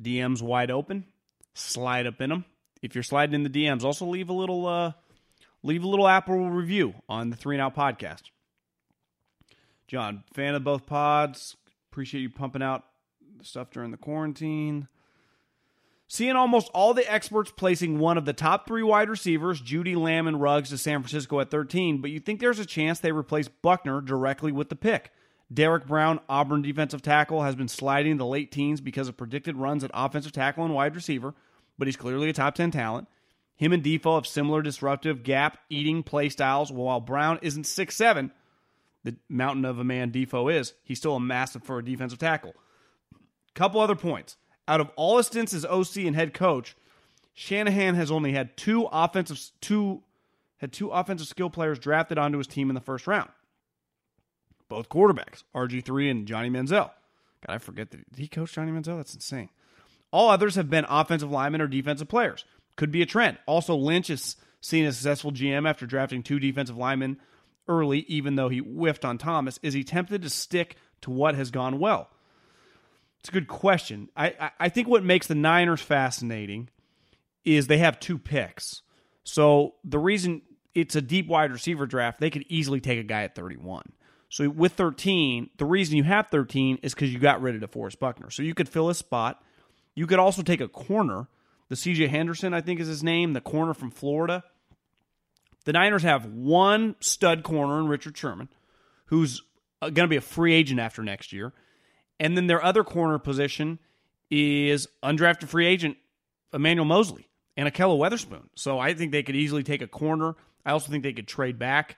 DMs 0.02 0.42
wide 0.42 0.72
open. 0.72 1.06
Slide 1.54 2.08
up 2.08 2.22
in 2.22 2.30
them. 2.30 2.46
If 2.84 2.96
you're 2.96 3.04
sliding 3.04 3.34
in 3.34 3.44
the 3.44 3.50
DMs, 3.50 3.84
also 3.84 4.06
leave 4.06 4.30
a 4.30 4.34
little 4.34 4.68
uh, 4.68 4.92
leave 5.64 5.84
a 5.84 5.88
little 5.88 6.08
Apple 6.08 6.50
review 6.50 6.94
on 7.08 7.30
the 7.30 7.38
Three 7.38 7.56
and 7.56 7.62
Out 7.62 7.76
podcast. 7.76 8.24
John, 9.88 10.26
fan 10.34 10.54
of 10.54 10.66
both 10.66 10.86
pods. 10.86 11.56
Appreciate 11.92 12.22
you 12.22 12.30
pumping 12.30 12.62
out 12.62 12.84
stuff 13.42 13.72
during 13.72 13.92
the 13.92 13.98
quarantine. 13.98 14.90
Seeing 16.10 16.36
almost 16.36 16.70
all 16.74 16.94
the 16.94 17.12
experts 17.12 17.52
placing 17.56 18.00
one 18.00 18.18
of 18.18 18.26
the 18.26 18.34
top 18.34 18.68
three 18.68 18.84
wide 18.84 19.10
receivers, 19.10 19.62
Jeudy, 19.62 19.96
Lamb 19.96 20.28
and 20.28 20.42
Ruggs, 20.42 20.70
to 20.70 20.78
San 20.78 21.02
Francisco 21.02 21.40
at 21.40 21.50
13, 21.50 22.02
but 22.02 22.12
you 22.12 22.20
think 22.20 22.40
there's 22.40 22.60
a 22.60 22.66
chance 22.66 23.00
they 23.00 23.12
replace 23.12 23.48
Buckner 23.48 24.02
directly 24.02 24.52
with 24.52 24.70
the 24.70 24.76
pick. 24.76 25.12
Derrick 25.52 25.88
Brown, 25.88 26.20
Auburn 26.28 26.62
defensive 26.62 27.02
tackle, 27.02 27.44
has 27.44 27.56
been 27.56 27.68
sliding 27.68 28.18
the 28.18 28.26
late 28.26 28.52
teens 28.52 28.82
because 28.82 29.08
of 29.08 29.18
predicted 29.18 29.56
runs 29.56 29.84
at 29.84 29.92
offensive 29.94 30.34
tackle 30.34 30.66
and 30.66 30.74
wide 30.74 30.96
receiver, 30.96 31.34
but 31.78 31.88
he's 31.88 31.98
clearly 31.98 32.30
a 32.30 32.34
top 32.34 32.56
10 32.56 32.72
talent. 32.72 33.08
Him 33.56 33.74
and 33.74 33.84
Defoe 33.84 34.16
have 34.16 34.28
similar 34.28 34.62
disruptive 34.62 35.24
gap 35.24 35.60
eating 35.70 36.04
play 36.04 36.30
styles. 36.30 36.72
While 36.72 37.00
Brown 37.00 37.40
isn't 37.42 37.66
six 37.66 37.96
seven, 37.96 38.32
the 39.04 39.16
mountain 39.30 39.66
of 39.66 39.80
a 39.80 39.84
man 39.84 40.12
Defoe 40.12 40.50
is, 40.50 40.74
he's 40.84 40.98
still 40.98 41.16
a 41.16 41.20
massive 41.20 41.64
for 41.64 41.78
a 41.78 41.86
defensive 41.86 42.20
tackle. 42.20 42.54
Couple 43.54 43.80
other 43.80 43.96
points 43.96 44.38
out 44.68 44.82
of 44.82 44.90
all 44.96 45.18
his 45.18 45.28
stints 45.28 45.54
as 45.54 45.66
OC 45.66 45.98
and 45.98 46.16
head 46.16 46.34
coach, 46.34 46.76
Shanahan 47.34 47.96
has 47.96 48.12
only 48.12 48.32
had 48.34 48.56
two 48.58 48.88
offensive 48.92 49.40
two 49.62 50.04
had 50.58 50.72
two 50.72 50.90
offensive 50.90 51.28
skill 51.28 51.50
players 51.50 51.78
drafted 51.78 52.18
onto 52.18 52.38
his 52.38 52.48
team 52.48 52.70
in 52.70 52.74
the 52.74 52.82
first 52.82 53.06
round. 53.06 53.30
Both 54.70 54.90
quarterbacks, 54.90 55.44
RG3 55.54 56.10
and 56.10 56.28
Johnny 56.28 56.50
Manziel. 56.50 56.90
God, 57.46 57.54
I 57.56 57.58
forget 57.58 57.92
that 57.92 58.02
he 58.16 58.28
coached 58.28 58.56
Johnny 58.56 58.72
Manziel. 58.72 58.98
That's 58.98 59.14
insane. 59.14 59.50
All 60.14 60.30
others 60.30 60.56
have 60.56 60.70
been 60.70 60.86
offensive 60.88 61.32
linemen 61.32 61.60
or 61.60 61.68
defensive 61.68 62.08
players. 62.08 62.46
Could 62.76 62.92
be 62.92 63.02
a 63.02 63.06
trend. 63.06 63.40
Also, 63.48 63.76
Lynch 63.76 64.12
is 64.12 64.38
seen 64.62 64.86
a 64.86 64.94
successful 64.94 65.32
GM 65.32 65.68
after 65.68 65.88
drafting 65.88 66.22
two 66.22 66.40
defensive 66.40 66.78
linemen 66.78 67.18
early, 67.68 68.02
even 68.02 68.36
though 68.36 68.48
he 68.48 68.60
whiffed 68.60 69.04
on 69.04 69.18
Thomas. 69.18 69.60
Is 69.64 69.74
he 69.74 69.84
tempted 69.84 70.22
to 70.22 70.30
stick 70.30 70.78
to 71.02 71.10
what 71.10 71.34
has 71.34 71.50
gone 71.50 71.80
well? 71.80 72.10
It's 73.20 73.30
a 73.30 73.32
good 73.32 73.48
question. 73.48 74.10
I, 74.16 74.28
I, 74.40 74.52
I 74.60 74.70
think 74.70 74.88
what 74.88 75.04
makes 75.04 75.28
the 75.28 75.36
Niners 75.36 75.82
fascinating 75.82 76.70
is 77.44 77.66
they 77.66 77.80
have 77.80 78.00
two 78.00 78.20
picks. 78.20 78.84
So 79.24 79.76
the 79.84 80.00
reason 80.00 80.44
it's 80.76 80.96
a 80.96 81.02
deep 81.02 81.28
wide 81.28 81.52
receiver 81.52 81.88
draft, 81.88 82.20
they 82.20 82.30
could 82.30 82.46
easily 82.50 82.82
take 82.82 83.00
a 83.00 83.04
guy 83.04 83.24
at 83.24 83.34
31. 83.36 83.94
So 84.30 84.48
with 84.50 84.74
13, 84.74 85.50
the 85.58 85.66
reason 85.66 85.98
you 85.98 86.04
have 86.04 86.28
13 86.28 86.80
is 86.84 86.94
because 86.94 87.12
you 87.12 87.20
got 87.20 87.42
rid 87.42 87.62
of 87.62 87.70
DeForest 87.70 88.00
Buckner. 88.00 88.30
So 88.30 88.44
you 88.44 88.54
could 88.54 88.70
fill 88.70 88.90
a 88.90 88.96
spot. 88.96 89.44
You 89.96 90.08
could 90.08 90.20
also 90.20 90.42
take 90.42 90.62
a 90.62 90.68
corner. 90.68 91.28
The 91.70 91.76
CJ 91.76 92.10
Henderson, 92.10 92.54
I 92.54 92.62
think 92.62 92.80
is 92.80 92.88
his 92.88 93.04
name, 93.04 93.34
the 93.34 93.42
corner 93.42 93.74
from 93.74 93.92
Florida. 93.92 94.44
The 95.66 95.74
Niners 95.74 96.04
have 96.04 96.26
one 96.26 96.96
stud 97.00 97.44
corner 97.44 97.80
in 97.80 97.88
Richard 97.88 98.18
Sherman, 98.18 98.50
who's 99.06 99.42
uh, 99.82 99.90
going 99.90 100.06
to 100.06 100.10
be 100.10 100.18
a 100.18 100.22
free 100.22 100.54
agent 100.54 100.80
after 100.80 101.04
next 101.04 101.32
year. 101.32 101.54
And 102.20 102.38
then 102.38 102.48
their 102.48 102.64
other 102.64 102.84
corner 102.84 103.18
position 103.18 103.80
is 104.30 104.88
undrafted 105.04 105.48
free 105.48 105.68
agent 105.68 105.98
Emmanuel 106.54 106.86
Moseley 106.86 107.28
and 107.56 107.72
Ahkello 107.72 107.98
Witherspoon. 107.98 108.50
So 108.56 108.80
I 108.80 108.94
think 108.94 109.12
they 109.12 109.24
could 109.24 109.36
easily 109.36 109.64
take 109.64 109.82
a 109.82 109.88
corner. 109.88 110.36
I 110.66 110.72
also 110.72 110.92
think 110.92 111.04
they 111.04 111.14
could 111.14 111.28
trade 111.28 111.58
back. 111.58 111.98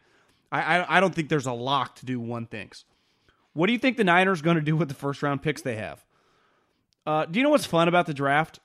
I, 0.51 0.61
I, 0.61 0.97
I 0.97 0.99
don't 0.99 1.13
think 1.13 1.29
there's 1.29 1.45
a 1.45 1.53
lock 1.53 1.95
to 1.97 2.05
do 2.05 2.19
one 2.19 2.45
things. 2.45 2.85
What 3.53 3.67
do 3.67 3.73
you 3.73 3.79
think 3.79 3.97
the 3.97 4.03
Niners 4.03 4.41
going 4.41 4.57
to 4.57 4.61
do 4.61 4.75
with 4.75 4.89
the 4.89 4.95
first 4.95 5.23
round 5.23 5.41
picks 5.41 5.61
they 5.61 5.75
have? 5.75 6.03
Uh, 7.05 7.25
do 7.25 7.39
you 7.39 7.43
know 7.43 7.49
what's 7.49 7.65
fun 7.65 7.87
about 7.87 8.05
the 8.05 8.13
draft? 8.13 8.59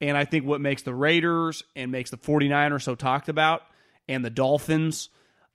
And 0.00 0.16
I 0.16 0.24
think 0.24 0.44
what 0.44 0.60
makes 0.60 0.82
the 0.82 0.94
Raiders 0.94 1.62
and 1.76 1.92
makes 1.92 2.10
the 2.10 2.16
49ers 2.16 2.82
so 2.82 2.94
talked 2.94 3.28
about 3.28 3.62
and 4.08 4.24
the 4.24 4.30
Dolphins. 4.30 5.08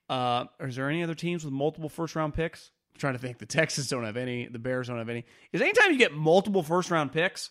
Uh, 0.09 0.45
is 0.61 0.75
there 0.75 0.89
any 0.89 1.03
other 1.03 1.15
teams 1.15 1.43
with 1.43 1.53
multiple 1.53 1.89
first 1.89 2.15
round 2.15 2.33
picks? 2.33 2.71
I'm 2.93 2.99
trying 2.99 3.13
to 3.13 3.19
think. 3.19 3.39
The 3.39 3.45
Texans 3.45 3.89
don't 3.89 4.05
have 4.05 4.17
any. 4.17 4.47
The 4.47 4.59
Bears 4.59 4.87
don't 4.87 4.97
have 4.97 5.09
any. 5.09 5.25
Is 5.51 5.61
anytime 5.61 5.91
you 5.91 5.97
get 5.97 6.13
multiple 6.13 6.63
first 6.63 6.91
round 6.91 7.11
picks, 7.11 7.49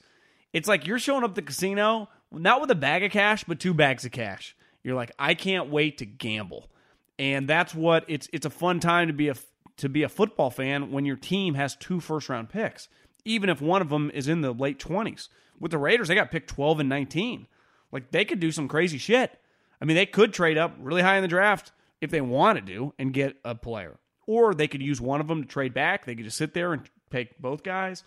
it's 0.53 0.69
like 0.69 0.87
you're 0.87 0.99
showing 0.99 1.23
up 1.23 1.35
the 1.35 1.43
casino 1.43 2.09
not 2.33 2.61
with 2.61 2.71
a 2.71 2.75
bag 2.75 3.05
of 3.05 3.13
cash, 3.13 3.45
but 3.45 3.61
two 3.61 3.75
bags 3.75 4.05
of 4.05 4.13
cash. 4.13 4.57
You're 4.83 4.97
like, 4.97 5.13
I 5.19 5.35
can't 5.35 5.71
wait 5.71 5.99
to 5.99 6.07
gamble, 6.07 6.71
and 7.19 7.49
that's 7.49 7.75
what 7.75 8.05
it's. 8.09 8.29
It's 8.33 8.47
a 8.47 8.51
fun 8.51 8.81
time 8.81 9.09
to 9.09 9.13
be 9.13 9.29
a 9.29 9.35
to 9.79 9.89
be 9.89 10.03
a 10.03 10.09
football 10.09 10.51
fan 10.51 10.91
when 10.91 11.05
your 11.05 11.17
team 11.17 11.55
has 11.55 11.77
two 11.77 12.01
first 12.01 12.29
round 12.29 12.49
picks, 12.49 12.89
even 13.27 13.51
if 13.51 13.61
one 13.61 13.83
of 13.83 13.89
them 13.89 14.11
is 14.13 14.29
in 14.29 14.41
the 14.41 14.53
late 14.53 14.79
twenties. 14.79 15.29
With 15.59 15.71
the 15.71 15.79
Raiders, 15.79 16.09
they 16.09 16.15
got 16.15 16.31
picked 16.31 16.49
twelve 16.51 16.81
and 16.81 16.89
nineteen. 16.89 17.47
Like 17.93 18.11
they 18.11 18.25
could 18.25 18.41
do 18.41 18.53
some 18.53 18.69
crazy 18.69 18.99
shit. 18.99 19.39
I 19.81 19.85
mean, 19.85 19.97
they 19.97 20.07
could 20.07 20.33
trade 20.33 20.59
up 20.59 20.75
really 20.81 21.03
high 21.03 21.17
in 21.17 21.23
the 21.23 21.29
draft 21.29 21.73
if 22.01 22.11
they 22.11 22.21
wanted 22.21 22.67
to 22.67 22.95
and 22.99 23.13
get 23.13 23.37
a 23.45 23.55
player, 23.55 23.99
or 24.27 24.55
they 24.55 24.69
could 24.69 24.83
use 24.83 25.01
one 25.01 25.21
of 25.21 25.29
them 25.29 25.43
to 25.43 25.49
trade 25.49 25.75
back. 25.75 26.05
They 26.05 26.15
could 26.15 26.25
just 26.25 26.39
sit 26.39 26.55
there 26.55 26.73
and 26.73 26.89
take 27.11 27.39
both 27.39 27.63
guys. 27.63 28.05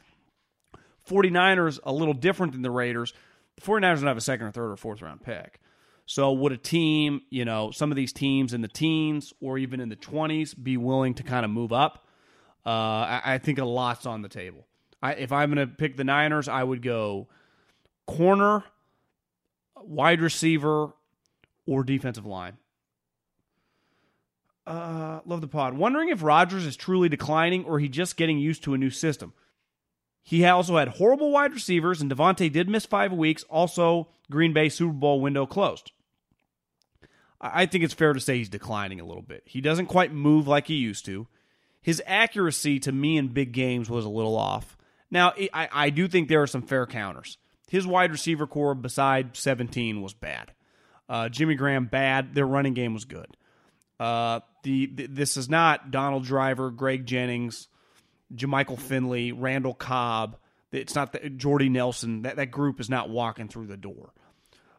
49ers 1.09 1.79
a 1.83 1.91
little 1.91 2.13
different 2.13 2.53
than 2.53 2.61
the 2.61 2.71
Raiders. 2.71 3.13
The 3.55 3.61
49ers 3.61 3.95
don't 3.95 4.07
have 4.07 4.17
a 4.17 4.21
second 4.21 4.47
or 4.47 4.51
third 4.51 4.71
or 4.71 4.77
fourth 4.77 5.01
round 5.01 5.23
pick. 5.23 5.59
So 6.05 6.31
would 6.31 6.51
a 6.51 6.57
team, 6.57 7.21
you 7.29 7.45
know, 7.45 7.71
some 7.71 7.91
of 7.91 7.95
these 7.95 8.11
teams 8.11 8.53
in 8.53 8.61
the 8.61 8.67
teens 8.67 9.33
or 9.41 9.57
even 9.57 9.79
in 9.79 9.89
the 9.89 9.95
20s 9.95 10.55
be 10.61 10.75
willing 10.75 11.13
to 11.15 11.23
kind 11.23 11.45
of 11.45 11.51
move 11.51 11.71
up? 11.71 12.07
Uh, 12.65 12.69
I, 12.69 13.21
I, 13.25 13.37
think 13.37 13.59
a 13.59 13.65
lot's 13.65 14.05
on 14.05 14.21
the 14.21 14.27
table. 14.27 14.65
I, 15.01 15.13
if 15.13 15.31
I'm 15.31 15.53
going 15.53 15.67
to 15.67 15.73
pick 15.73 15.97
the 15.97 16.03
Niners, 16.03 16.47
I 16.47 16.63
would 16.63 16.81
go 16.81 17.27
corner, 18.05 18.63
wide 19.75 20.21
receiver, 20.21 20.93
or 21.65 21.83
defensive 21.83 22.25
line. 22.25 22.57
Uh, 24.67 25.19
love 25.25 25.41
the 25.41 25.47
pod. 25.47 25.73
Wondering 25.73 26.09
if 26.09 26.21
Rodgers 26.21 26.65
is 26.65 26.75
truly 26.75 27.09
declining 27.09 27.65
or 27.65 27.79
he 27.79 27.89
just 27.89 28.17
getting 28.17 28.37
used 28.37 28.63
to 28.63 28.73
a 28.73 28.77
new 28.77 28.89
system. 28.89 29.33
He 30.21 30.45
also 30.45 30.77
had 30.77 30.89
horrible 30.89 31.31
wide 31.31 31.53
receivers, 31.53 32.01
and 32.01 32.11
Davante 32.11 32.51
did 32.51 32.69
miss 32.69 32.85
five 32.85 33.11
weeks. 33.11 33.43
Also, 33.49 34.09
Green 34.29 34.53
Bay 34.53 34.69
Super 34.69 34.93
Bowl 34.93 35.21
window 35.21 35.47
closed. 35.47 35.91
I 37.41 37.65
think 37.65 37.83
it's 37.83 37.93
fair 37.93 38.13
to 38.13 38.19
say 38.19 38.37
he's 38.37 38.49
declining 38.49 38.99
a 38.99 39.05
little 39.05 39.23
bit. 39.23 39.43
He 39.45 39.61
doesn't 39.61 39.87
quite 39.87 40.13
move 40.13 40.47
like 40.47 40.67
he 40.67 40.75
used 40.75 41.05
to. 41.05 41.27
His 41.81 42.03
accuracy 42.05 42.79
to 42.81 42.91
me 42.91 43.17
in 43.17 43.29
big 43.29 43.53
games 43.53 43.89
was 43.89 44.05
a 44.05 44.09
little 44.09 44.35
off. 44.35 44.77
Now, 45.11 45.33
I, 45.53 45.69
I 45.71 45.89
do 45.89 46.07
think 46.07 46.27
there 46.29 46.41
are 46.41 46.47
some 46.47 46.61
fair 46.61 46.85
counters. 46.85 47.37
His 47.69 47.85
wide 47.85 48.11
receiver 48.11 48.47
corps, 48.47 48.75
beside 48.75 49.35
17, 49.35 50.01
was 50.01 50.13
bad. 50.13 50.51
Uh, 51.07 51.29
Jimmy 51.29 51.55
Graham 51.55 51.85
bad. 51.85 52.35
Their 52.35 52.45
running 52.45 52.73
game 52.73 52.93
was 52.93 53.05
good. 53.05 53.35
Uh, 53.99 54.39
the, 54.63 54.85
the, 54.87 55.07
this 55.07 55.37
is 55.37 55.49
not 55.49 55.91
Donald 55.91 56.23
Driver, 56.23 56.71
Greg 56.71 57.05
Jennings, 57.05 57.67
Jermichael 58.33 58.79
Finley, 58.79 59.31
Randall 59.31 59.73
Cobb. 59.73 60.37
It's 60.71 60.95
not 60.95 61.13
the, 61.13 61.29
Jordy 61.29 61.69
Nelson. 61.69 62.21
That 62.21 62.35
that 62.37 62.47
group 62.47 62.79
is 62.79 62.89
not 62.89 63.09
walking 63.09 63.47
through 63.47 63.67
the 63.67 63.77
door. 63.77 64.13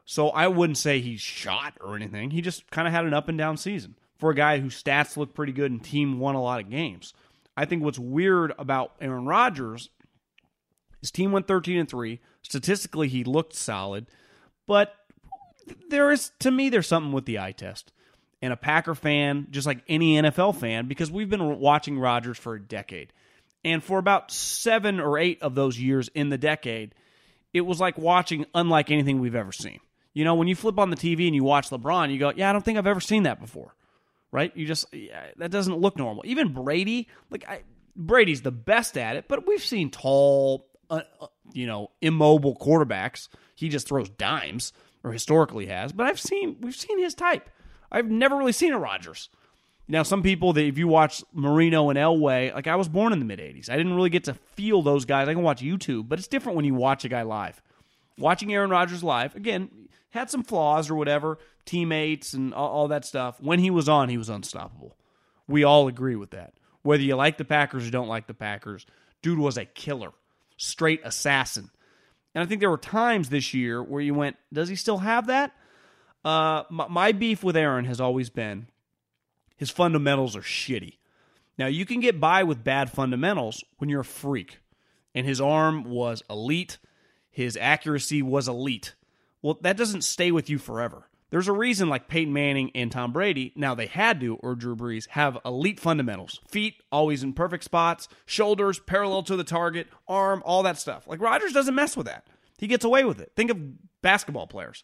So 0.05 0.31
I 0.31 0.49
wouldn't 0.49 0.79
say 0.79 1.01
he's 1.01 1.21
shot 1.21 1.75
or 1.81 1.97
anything. 1.97 2.31
He 2.31 2.41
just 2.41 2.71
kind 2.71 2.89
of 2.89 2.95
had 2.95 3.05
an 3.05 3.15
up 3.15 3.29
and 3.29 3.37
down 3.37 3.57
season 3.57 3.97
for 4.19 4.31
a 4.31 4.35
guy 4.35 4.59
whose 4.59 4.81
stats 4.81 5.17
look 5.17 5.35
pretty 5.35 5.53
good 5.53 5.71
and 5.71 5.83
team 5.83 6.19
won 6.19 6.35
a 6.35 6.43
lot 6.43 6.61
of 6.61 6.71
games. 6.71 7.13
I 7.57 7.65
think 7.65 7.83
what's 7.83 7.99
weird 7.99 8.53
about 8.59 8.95
Aaron 9.01 9.25
Rodgers, 9.25 9.91
his 11.01 11.11
team 11.11 11.33
went 11.33 11.47
13 11.47 11.79
and 11.79 11.89
3. 11.89 12.21
Statistically, 12.43 13.09
he 13.09 13.25
looked 13.25 13.55
solid, 13.55 14.07
but 14.67 14.95
there 15.89 16.11
is 16.11 16.33
to 16.41 16.51
me 16.51 16.69
there's 16.69 16.87
something 16.87 17.13
with 17.13 17.27
the 17.27 17.39
eye 17.39 17.53
test. 17.53 17.93
And 18.43 18.53
a 18.53 18.57
Packer 18.57 18.95
fan, 18.95 19.49
just 19.51 19.67
like 19.67 19.83
any 19.87 20.21
NFL 20.21 20.57
fan, 20.57 20.87
because 20.89 21.11
we've 21.11 21.29
been 21.29 21.59
watching 21.59 21.99
Rodgers 21.99 22.39
for 22.39 22.55
a 22.55 22.61
decade. 22.61 23.13
And 23.65 23.85
for 23.85 23.99
about 23.99 24.31
seven 24.31 24.99
or 24.99 25.19
eight 25.19 25.43
of 25.43 25.55
those 25.55 25.79
years 25.79 26.09
in 26.15 26.31
the 26.31 26.39
decade, 26.39 26.95
it 27.53 27.61
was 27.61 27.81
like 27.81 27.99
watching 27.99 28.47
unlike 28.55 28.91
anything 28.91 29.21
we've 29.21 29.35
ever 29.35 29.53
seen. 29.53 29.81
You 30.15 30.25
know, 30.25 30.35
when 30.35 30.49
you 30.49 30.57
flip 30.57 30.79
on 30.79 30.91
the 30.91 30.97
TV 30.97 31.27
and 31.27 31.35
you 31.35 31.45
watch 31.45 31.69
LeBron, 31.69 32.11
you 32.13 32.19
go, 32.19 32.33
yeah, 32.35 32.49
I 32.49 32.53
don't 32.53 32.65
think 32.65 32.79
I've 32.79 32.87
ever 32.87 33.01
seen 33.01 33.25
that 33.25 33.41
before. 33.41 33.75
Right? 34.33 34.57
You 34.57 34.67
just, 34.67 34.87
yeah, 34.95 35.27
that 35.37 35.51
doesn't 35.51 35.77
look 35.77 35.99
normal. 35.99 36.23
Even 36.25 36.53
Brady, 36.53 37.09
like, 37.31 37.47
I, 37.49 37.63
Brady's 37.97 38.43
the 38.43 38.53
best 38.53 38.97
at 38.97 39.17
it, 39.17 39.27
but 39.29 39.47
we've 39.47 39.63
seen 39.63 39.91
tall, 39.91 40.67
uh, 40.91 41.03
uh, 41.21 41.27
you 41.53 41.67
know, 41.67 41.91
immobile 42.01 42.57
quarterbacks. 42.57 43.29
He 43.55 43.69
just 43.69 43.89
throws 43.89 44.09
dimes 44.09 44.73
or 45.03 45.13
historically 45.13 45.67
has, 45.67 45.93
but 45.93 46.07
I've 46.07 46.21
seen 46.21 46.57
we've 46.61 46.77
seen 46.77 46.99
his 46.99 47.15
type. 47.15 47.49
I've 47.91 48.11
never 48.11 48.37
really 48.37 48.53
seen 48.53 48.73
a 48.73 48.79
Rodgers. 48.79 49.29
Now, 49.89 50.05
some 50.05 50.23
people 50.23 50.53
that 50.53 50.65
if 50.65 50.79
you 50.79 50.87
watch 50.87 51.25
Marino 51.33 51.91
and 51.91 51.99
Elway, 51.99 52.55
like 52.55 52.69
I 52.69 52.77
was 52.77 52.89
born 52.89 53.13
in 53.13 53.19
the 53.19 53.25
mid 53.25 53.41
'80s, 53.41 53.69
I 53.69 53.77
didn't 53.77 53.95
really 53.95 54.11
get 54.11 54.25
to 54.25 54.35
feel 54.35 54.83
those 54.83 55.05
guys. 55.05 55.29
I 55.29 55.35
can 55.35 55.43
watch 55.43 55.63
YouTube, 55.63 56.09
but 56.09 56.19
it's 56.19 56.29
different 56.29 56.57
when 56.57 56.65
you 56.65 56.75
watch 56.75 57.05
a 57.05 57.09
guy 57.09 57.23
live. 57.23 57.61
Watching 58.17 58.53
Aaron 58.53 58.71
Rodgers 58.71 59.03
live, 59.03 59.35
again, 59.35 59.89
had 60.11 60.31
some 60.31 60.45
flaws 60.45 60.91
or 60.91 60.95
whatever, 60.95 61.39
teammates 61.65 62.35
and 62.35 62.53
all, 62.55 62.69
all 62.69 62.89
that 62.89 63.05
stuff. 63.05 63.41
When 63.41 63.59
he 63.59 63.71
was 63.71 63.89
on, 63.89 64.09
he 64.09 64.19
was 64.19 64.29
unstoppable. 64.29 64.97
We 65.49 65.65
all 65.65 65.89
agree 65.89 66.17
with 66.17 66.31
that. 66.31 66.55
Whether 66.83 67.03
you 67.03 67.17
like 67.17 67.37
the 67.37 67.45
Packers 67.45 67.87
or 67.87 67.91
don't 67.91 68.09
like 68.09 68.27
the 68.27 68.35
Packers, 68.35 68.87
dude 69.23 69.39
was 69.39 69.59
a 69.59 69.65
killer, 69.65 70.13
straight 70.61 71.01
assassin. 71.05 71.71
And 72.35 72.45
I 72.45 72.47
think 72.47 72.61
there 72.61 72.71
were 72.71 72.79
times 72.79 73.29
this 73.29 73.55
year 73.55 73.83
where 73.83 74.01
you 74.01 74.15
went, 74.15 74.37
does 74.53 74.69
he 74.69 74.77
still 74.77 74.99
have 74.99 75.27
that? 75.27 75.53
Uh, 76.25 76.65
my, 76.71 76.87
my 76.89 77.13
beef 77.13 77.43
with 77.43 77.57
Aaron 77.57 77.87
has 77.87 78.01
always 78.01 78.31
been 78.31 78.67
his 79.57 79.71
fundamentals 79.71 80.37
are 80.37 80.43
shitty. 80.43 80.97
Now, 81.59 81.67
you 81.67 81.85
can 81.85 82.01
get 82.01 82.19
by 82.19 82.45
with 82.45 82.65
bad 82.65 82.91
fundamentals 82.91 83.63
when 83.77 83.91
you're 83.91 84.01
a 84.01 84.05
freak. 84.05 84.61
And 85.15 85.27
his 85.27 85.41
arm 85.41 85.85
was 85.85 86.23
elite, 86.31 86.79
his 87.31 87.59
accuracy 87.59 88.23
was 88.23 88.49
elite. 88.49 88.95
Well, 89.43 89.59
that 89.63 89.77
doesn't 89.77 90.03
stay 90.03 90.31
with 90.31 90.49
you 90.49 90.59
forever. 90.59 91.09
There's 91.31 91.49
a 91.49 91.53
reason 91.53 91.89
like 91.89 92.09
Peyton 92.09 92.33
Manning 92.33 92.73
and 92.75 92.91
Tom 92.91 93.13
Brady, 93.13 93.53
now 93.55 93.75
they 93.75 93.87
had 93.87 94.21
to, 94.21 94.35
or 94.37 94.57
Drew 94.57 94.75
Brees, 94.75 95.09
have 95.11 95.39
elite 95.45 95.79
fundamentals. 95.79 96.41
Feet 96.49 96.83
always 96.91 97.23
in 97.23 97.33
perfect 97.33 97.65
spots, 97.65 98.09
shoulders 98.27 98.81
parallel 98.81 99.23
to 99.25 99.37
the 99.37 99.45
target, 99.45 99.87
arm, 100.09 100.43
all 100.45 100.65
that 100.65 100.79
stuff. 100.79 101.07
Like 101.07 101.21
Rodgers 101.21 101.53
doesn't 101.53 101.75
mess 101.75 101.97
with 101.97 102.07
that. 102.07 102.27
He 102.59 102.67
gets 102.67 102.85
away 102.85 103.05
with 103.05 103.21
it. 103.21 103.33
Think 103.37 103.51
of 103.51 104.03
basketball 104.03 104.49
players. 104.49 104.83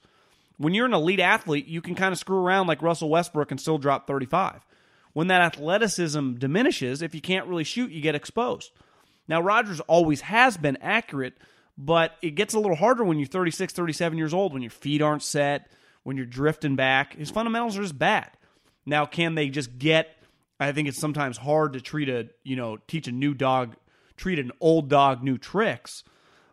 When 0.57 0.72
you're 0.72 0.86
an 0.86 0.94
elite 0.94 1.20
athlete, 1.20 1.66
you 1.66 1.82
can 1.82 1.94
kind 1.94 2.12
of 2.12 2.18
screw 2.18 2.38
around 2.38 2.68
like 2.68 2.80
Russell 2.80 3.11
Westbrook 3.11 3.51
and 3.51 3.61
still 3.61 3.76
drop 3.76 4.07
35. 4.07 4.64
When 5.12 5.26
that 5.26 5.42
athleticism 5.42 6.34
diminishes, 6.34 7.03
if 7.03 7.14
you 7.14 7.20
can't 7.20 7.47
really 7.47 7.64
shoot, 7.64 7.90
you 7.90 8.01
get 8.01 8.14
exposed. 8.14 8.70
Now, 9.28 9.40
Rodgers 9.40 9.80
always 9.80 10.20
has 10.22 10.57
been 10.57 10.78
accurate, 10.80 11.34
but 11.76 12.12
it 12.22 12.30
gets 12.30 12.55
a 12.55 12.61
little 12.61 12.76
harder 12.76 13.03
when 13.03 13.18
you're 13.18 13.26
36, 13.26 13.72
37 13.72 14.16
years 14.16 14.32
old, 14.32 14.53
when 14.53 14.62
your 14.62 14.70
feet 14.70 15.03
aren't 15.03 15.22
set, 15.22 15.70
when 16.07 16.17
you're 16.17 16.25
drifting 16.25 16.77
back. 16.77 17.17
His 17.17 17.33
fundamentals 17.33 17.77
are 17.77 17.83
just 17.83 17.99
bad. 17.99 18.31
Now, 18.87 19.07
can 19.07 19.35
they 19.35 19.49
just 19.49 19.77
get? 19.77 20.17
I 20.61 20.71
think 20.71 20.87
it's 20.87 21.01
sometimes 21.01 21.37
hard 21.37 21.73
to 21.73 21.81
treat 21.81 22.09
a 22.09 22.29
you 22.45 22.55
know 22.55 22.77
teach 22.87 23.09
a 23.09 23.13
new 23.13 23.35
dog, 23.35 23.75
treat 24.17 24.39
an 24.39 24.53
old 24.61 24.89
dog 24.89 25.25
new 25.25 25.37
tricks. 25.37 26.05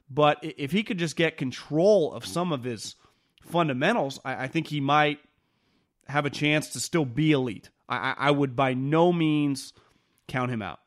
But 0.10 0.39
if 0.41 0.72
he 0.72 0.82
could 0.82 0.97
just 0.97 1.16
get 1.16 1.38
control 1.38 2.14
of 2.14 2.26
some 2.26 2.51
of 2.51 2.64
his 2.64 2.95
fundamentals, 3.43 4.20
I, 4.26 4.45
I 4.45 4.47
think 4.47 4.68
he 4.68 4.82
might 4.82 5.20
have 6.08 6.26
a 6.26 6.32
chance 6.32 6.70
to 6.70 6.80
still 6.80 7.06
be 7.06 7.32
elite. 7.32 7.70
I, 7.88 8.16
I 8.18 8.32
would 8.32 8.56
by 8.56 8.74
no 8.74 9.14
means 9.14 9.72
count 10.28 10.49
him 10.49 10.64
out. 10.64 10.80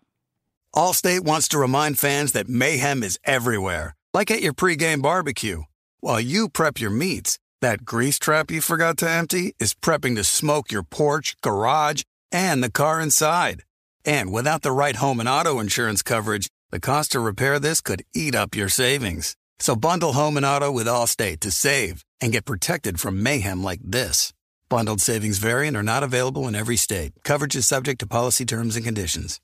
Allstate 0.75 1.21
wants 1.21 1.47
to 1.49 1.59
remind 1.59 2.01
fans 2.01 2.33
that 2.33 2.49
mayhem 2.49 3.05
is 3.05 3.17
everywhere, 3.25 3.95
like 4.13 4.33
at 4.33 4.43
your 4.43 4.55
pregame 4.55 5.03
barbecue. 5.03 5.63
While 6.01 6.21
you 6.21 6.49
prep 6.49 6.81
your 6.81 6.91
meats, 6.91 7.39
that 7.61 7.85
grease 7.85 8.19
trap 8.19 8.51
you 8.51 8.61
forgot 8.61 8.99
to 8.99 9.11
empty 9.11 9.55
is 9.59 9.75
prepping 9.75 10.17
to 10.17 10.25
smoke 10.25 10.71
your 10.71 10.83
porch, 10.83 11.37
garage, 11.41 12.03
and 12.31 12.63
the 12.63 12.71
car 12.71 13.01
inside. 13.01 13.63
And 14.05 14.33
without 14.33 14.63
the 14.63 14.73
right 14.73 14.97
home 14.97 15.21
and 15.21 15.29
auto 15.29 15.59
insurance 15.59 16.03
coverage, 16.03 16.49
the 16.71 16.81
cost 16.81 17.13
to 17.13 17.21
repair 17.21 17.59
this 17.59 17.81
could 17.81 18.05
eat 18.15 18.35
up 18.35 18.55
your 18.55 18.69
savings. 18.69 19.37
So 19.59 19.75
bundle 19.75 20.13
home 20.13 20.37
and 20.37 20.45
auto 20.45 20.71
with 20.71 20.87
Allstate 20.87 21.41
to 21.41 21.51
save 21.51 22.05
and 22.21 22.33
get 22.33 22.45
protected 22.45 23.01
from 23.01 23.23
mayhem 23.23 23.63
like 23.63 23.81
this. 23.83 24.33
Bundled 24.69 25.01
savings 25.01 25.39
variant 25.39 25.77
are 25.77 25.83
not 25.83 26.03
available 26.03 26.49
in 26.49 26.55
every 26.55 26.77
state. 26.77 27.13
Coverage 27.25 27.57
is 27.57 27.67
subject 27.67 28.01
to 28.01 28.07
policy 28.07 28.45
terms 28.45 28.77
and 28.77 28.85
conditions. 28.85 29.41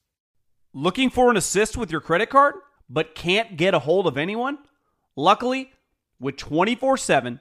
Looking 0.75 1.11
for 1.11 1.31
an 1.31 1.37
assist 1.37 1.77
with 1.77 1.91
your 1.91 2.01
credit 2.01 2.29
card, 2.29 2.57
but 2.91 3.15
can't 3.15 3.57
get 3.57 3.75
a 3.75 3.79
hold 3.79 4.07
of 4.07 4.19
anyone? 4.19 4.59
Luckily, 5.17 5.71
with 6.19 6.37
24 6.37 6.97
7 6.97 7.41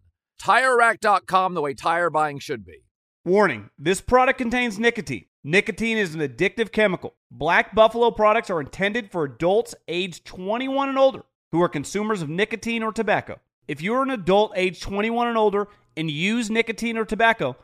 TireRack.com, 0.41 1.53
the 1.53 1.61
way 1.61 1.73
tire 1.75 2.09
buying 2.09 2.39
should 2.39 2.65
be. 2.65 2.83
Warning 3.23 3.69
this 3.77 4.01
product 4.01 4.39
contains 4.39 4.79
nicotine. 4.79 5.25
Nicotine 5.43 5.97
is 5.97 6.15
an 6.15 6.21
addictive 6.21 6.71
chemical. 6.71 7.13
Black 7.29 7.75
Buffalo 7.75 8.09
products 8.09 8.49
are 8.49 8.59
intended 8.59 9.11
for 9.11 9.23
adults 9.23 9.75
age 9.87 10.23
21 10.23 10.89
and 10.89 10.97
older 10.97 11.23
who 11.51 11.61
are 11.61 11.69
consumers 11.69 12.23
of 12.23 12.29
nicotine 12.29 12.81
or 12.81 12.91
tobacco. 12.91 13.39
If 13.67 13.81
you're 13.81 14.01
an 14.01 14.09
adult 14.09 14.53
age 14.55 14.81
21 14.81 15.27
and 15.27 15.37
older 15.37 15.67
and 15.95 16.09
use 16.09 16.49
nicotine 16.49 16.97
or 16.97 17.05
tobacco, 17.05 17.55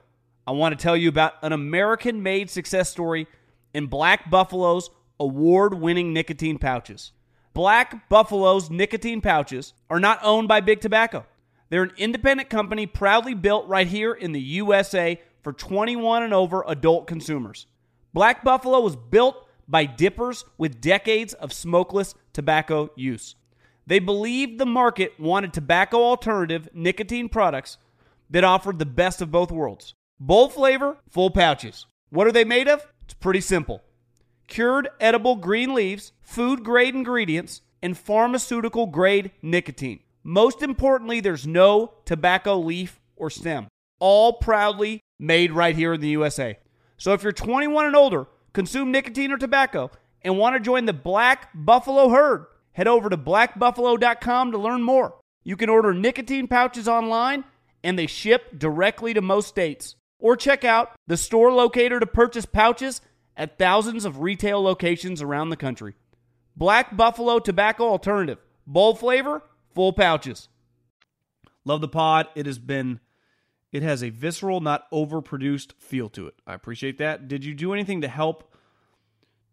I 0.46 0.52
want 0.52 0.78
to 0.78 0.82
tell 0.82 0.96
you 0.96 1.10
about 1.10 1.34
an 1.42 1.54
American 1.54 2.22
made 2.22 2.52
success 2.52 2.92
story 2.92 3.28
in 3.74 3.88
Black 3.88 4.30
Buffalo's 4.30 4.92
award 5.20 5.74
winning 5.74 6.14
nicotine 6.14 6.60
pouches. 6.60 7.12
Black 7.54 8.08
Buffalo's 8.08 8.70
nicotine 8.70 9.22
pouches 9.22 9.74
are 9.90 10.00
not 10.00 10.20
owned 10.22 10.48
by 10.48 10.62
Big 10.62 10.80
Tobacco. 10.80 11.26
They're 11.70 11.84
an 11.84 11.94
independent 11.98 12.50
company 12.50 12.86
proudly 12.86 13.34
built 13.34 13.68
right 13.68 13.88
here 13.88 14.14
in 14.14 14.32
the 14.32 14.42
USA 14.42 15.22
for 15.42 15.54
21 15.54 16.24
and 16.24 16.34
over 16.34 16.64
adult 16.68 17.08
consumers. 17.08 17.68
Black 18.14 18.44
Buffalo 18.44 18.80
was 18.80 18.96
built 18.96 19.48
by 19.68 19.86
dippers 19.86 20.46
with 20.58 20.82
decades 20.82 21.34
of 21.34 21.52
smokeless 21.52 22.16
tobacco 22.34 22.90
use. 22.96 23.36
They 23.86 24.00
believed 24.00 24.60
the 24.60 24.66
market 24.66 25.20
wanted 25.20 25.54
tobacco 25.54 26.04
alternative 26.04 26.70
nicotine 26.74 27.30
products 27.30 27.78
that 28.30 28.44
offered 28.44 28.80
the 28.80 28.86
best 28.86 29.22
of 29.22 29.32
both 29.32 29.52
worlds. 29.52 29.94
Bold 30.20 30.54
flavor, 30.54 30.98
full 31.10 31.30
pouches. 31.30 31.86
What 32.10 32.28
are 32.28 32.32
they 32.32 32.44
made 32.44 32.68
of? 32.68 32.86
It's 33.04 33.14
pretty 33.14 33.42
simple 33.42 33.82
cured 34.48 34.88
edible 35.00 35.36
green 35.36 35.74
leaves, 35.74 36.14
food 36.22 36.64
grade 36.64 36.96
ingredients, 36.96 37.62
and 37.82 37.98
pharmaceutical 37.98 38.88
grade 38.88 39.32
nicotine. 39.42 40.00
Most 40.30 40.62
importantly, 40.62 41.22
there's 41.22 41.48
no 41.48 41.94
tobacco 42.04 42.58
leaf 42.58 43.00
or 43.16 43.30
stem. 43.30 43.70
All 43.98 44.34
proudly 44.34 45.00
made 45.18 45.54
right 45.54 45.74
here 45.74 45.94
in 45.94 46.02
the 46.02 46.10
USA. 46.10 46.60
So 46.98 47.14
if 47.14 47.24
you're 47.24 47.32
21 47.32 47.86
and 47.86 47.96
older, 47.96 48.28
consume 48.52 48.92
nicotine 48.92 49.32
or 49.32 49.38
tobacco, 49.38 49.90
and 50.22 50.38
want 50.38 50.58
to 50.58 50.60
join 50.60 50.84
the 50.84 50.92
Black 50.92 51.48
Buffalo 51.56 52.10
herd, 52.10 52.46
head 52.74 52.90
over 52.90 53.10
to 53.10 53.16
blackbuffalo.com 53.16 54.52
to 54.52 54.58
learn 54.58 54.84
more. 54.84 55.16
You 55.46 55.56
can 55.56 55.70
order 55.70 55.94
nicotine 55.94 56.50
pouches 56.50 56.90
online, 56.90 57.46
and 57.82 57.98
they 57.98 58.06
ship 58.06 58.60
directly 58.60 59.14
to 59.14 59.22
most 59.22 59.48
states. 59.48 59.96
Or 60.20 60.36
check 60.36 60.66
out 60.66 60.92
the 61.08 61.16
store 61.16 61.54
locator 61.54 62.02
to 62.02 62.06
purchase 62.06 62.46
pouches 62.46 63.00
at 63.38 63.58
thousands 63.58 64.04
of 64.04 64.20
retail 64.20 64.62
locations 64.62 65.22
around 65.22 65.52
the 65.52 65.56
country. 65.56 65.94
Black 66.58 66.98
Buffalo 66.98 67.40
Tobacco 67.40 67.86
Alternative. 67.86 68.40
Bold 68.66 69.00
flavor, 69.00 69.42
full 69.78 69.94
pouches. 69.94 70.50
Love 71.64 71.82
the 71.82 71.88
pod. 71.88 72.28
It 72.34 72.48
has 72.48 72.58
been 72.58 73.00
it 73.72 73.84
has 73.84 74.04
a 74.04 74.10
visceral, 74.10 74.60
not 74.60 74.90
overproduced 74.92 75.74
feel 75.78 76.10
to 76.10 76.26
it. 76.26 76.34
I 76.48 76.56
appreciate 76.56 76.98
that. 76.98 77.28
Did 77.28 77.46
you 77.46 77.54
do 77.54 77.74
anything 77.74 78.02
to 78.02 78.08
help 78.08 78.56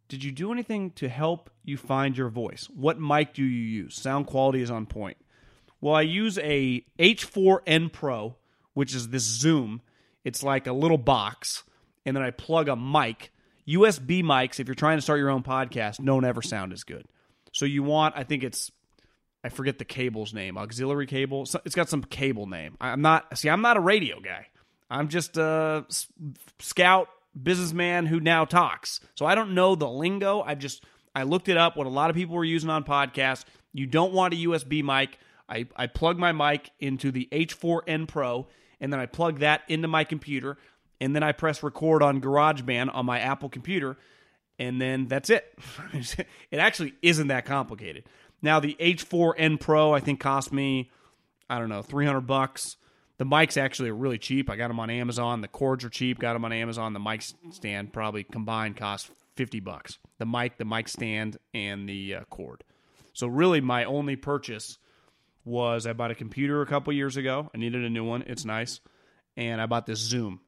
did 0.08 0.24
you 0.24 0.32
do 0.32 0.50
anything 0.50 0.92
to 0.92 1.10
help 1.10 1.50
you 1.62 1.76
find 1.76 2.16
your 2.16 2.30
voice? 2.30 2.70
What 2.74 2.98
mic 2.98 3.34
do 3.34 3.44
you 3.44 3.82
use? 3.82 3.96
Sound 3.96 4.26
quality 4.26 4.62
is 4.62 4.70
on 4.70 4.86
point. 4.86 5.18
Well, 5.82 5.94
I 5.94 6.02
use 6.02 6.38
a 6.38 6.86
H4n 6.98 7.92
Pro, 7.92 8.36
which 8.72 8.94
is 8.94 9.08
this 9.08 9.24
Zoom. 9.24 9.82
It's 10.24 10.42
like 10.42 10.66
a 10.66 10.72
little 10.72 10.96
box, 10.96 11.64
and 12.06 12.16
then 12.16 12.22
I 12.22 12.30
plug 12.30 12.68
a 12.68 12.76
mic 12.76 13.30
USB 13.68 14.22
mics, 14.22 14.60
if 14.60 14.68
you're 14.68 14.74
trying 14.74 14.98
to 14.98 15.02
start 15.02 15.18
your 15.18 15.30
own 15.30 15.42
podcast, 15.42 16.04
don't 16.04 16.24
ever 16.24 16.42
sound 16.42 16.72
as 16.72 16.84
good. 16.84 17.06
So 17.52 17.64
you 17.64 17.82
want, 17.82 18.14
I 18.16 18.24
think 18.24 18.42
it's, 18.42 18.70
I 19.44 19.50
forget 19.50 19.78
the 19.78 19.84
cable's 19.84 20.32
name, 20.32 20.56
auxiliary 20.56 21.06
cable. 21.06 21.46
It's 21.64 21.74
got 21.74 21.88
some 21.88 22.02
cable 22.02 22.46
name. 22.46 22.76
I'm 22.80 23.02
not, 23.02 23.36
see, 23.36 23.50
I'm 23.50 23.60
not 23.60 23.76
a 23.76 23.80
radio 23.80 24.18
guy. 24.18 24.46
I'm 24.90 25.08
just 25.08 25.36
a 25.36 25.84
scout 26.58 27.08
businessman 27.40 28.06
who 28.06 28.20
now 28.20 28.46
talks. 28.46 29.00
So 29.14 29.26
I 29.26 29.34
don't 29.34 29.54
know 29.54 29.74
the 29.74 29.88
lingo. 29.88 30.40
I 30.40 30.54
just, 30.54 30.84
I 31.14 31.24
looked 31.24 31.48
it 31.48 31.56
up, 31.56 31.76
what 31.76 31.86
a 31.86 31.90
lot 31.90 32.10
of 32.10 32.16
people 32.16 32.34
were 32.34 32.44
using 32.44 32.70
on 32.70 32.84
podcasts. 32.84 33.44
You 33.72 33.86
don't 33.86 34.12
want 34.12 34.34
a 34.34 34.36
USB 34.38 34.82
mic. 34.82 35.18
I, 35.48 35.66
I 35.76 35.88
plug 35.88 36.18
my 36.18 36.32
mic 36.32 36.70
into 36.80 37.10
the 37.10 37.28
H4n 37.30 38.08
Pro, 38.08 38.46
and 38.80 38.90
then 38.90 38.98
I 38.98 39.06
plug 39.06 39.40
that 39.40 39.60
into 39.68 39.88
my 39.88 40.04
computer 40.04 40.56
and 41.00 41.14
then 41.14 41.22
I 41.22 41.32
press 41.32 41.62
record 41.62 42.02
on 42.02 42.20
GarageBand 42.20 42.94
on 42.94 43.06
my 43.06 43.20
Apple 43.20 43.48
computer, 43.48 43.98
and 44.58 44.80
then 44.80 45.06
that's 45.06 45.30
it. 45.30 45.58
it 45.92 46.56
actually 46.56 46.94
isn't 47.02 47.28
that 47.28 47.44
complicated. 47.44 48.04
Now 48.44 48.60
the 48.60 48.76
H4n 48.78 49.58
Pro 49.58 49.92
I 49.92 50.00
think 50.00 50.20
cost 50.20 50.52
me 50.52 50.90
I 51.50 51.58
don't 51.58 51.68
know 51.68 51.82
300 51.82 52.20
bucks. 52.22 52.76
The 53.16 53.24
mics 53.24 53.56
actually 53.56 53.90
are 53.90 53.96
really 53.96 54.18
cheap. 54.18 54.50
I 54.50 54.56
got 54.56 54.68
them 54.68 54.80
on 54.80 54.90
Amazon. 54.90 55.40
The 55.40 55.48
cords 55.48 55.84
are 55.84 55.90
cheap. 55.90 56.18
Got 56.18 56.32
them 56.34 56.44
on 56.44 56.52
Amazon. 56.52 56.92
The 56.92 57.00
mic 57.00 57.22
stand 57.50 57.92
probably 57.92 58.24
combined 58.24 58.76
cost 58.76 59.10
50 59.36 59.60
bucks. 59.60 59.98
The 60.18 60.26
mic, 60.26 60.58
the 60.58 60.64
mic 60.64 60.88
stand, 60.88 61.38
and 61.52 61.88
the 61.88 62.16
uh, 62.16 62.24
cord. 62.24 62.64
So 63.12 63.26
really, 63.28 63.60
my 63.60 63.84
only 63.84 64.16
purchase 64.16 64.78
was 65.44 65.86
I 65.86 65.92
bought 65.92 66.10
a 66.10 66.16
computer 66.16 66.62
a 66.62 66.66
couple 66.66 66.92
years 66.92 67.16
ago. 67.16 67.50
I 67.54 67.58
needed 67.58 67.84
a 67.84 67.90
new 67.90 68.04
one. 68.04 68.24
It's 68.26 68.44
nice, 68.44 68.80
and 69.36 69.60
I 69.60 69.66
bought 69.66 69.86
this 69.86 70.00
Zoom 70.00 70.40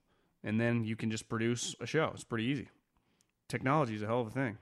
and 0.46 0.60
then 0.60 0.84
you 0.84 0.96
can 0.96 1.10
just 1.10 1.28
produce 1.28 1.74
a 1.80 1.86
show. 1.86 2.12
It's 2.14 2.24
pretty 2.24 2.44
easy. 2.44 2.68
Technology 3.48 3.96
is 3.96 4.02
a 4.02 4.06
hell 4.06 4.20
of 4.20 4.28
a 4.28 4.30
thing. 4.30 4.56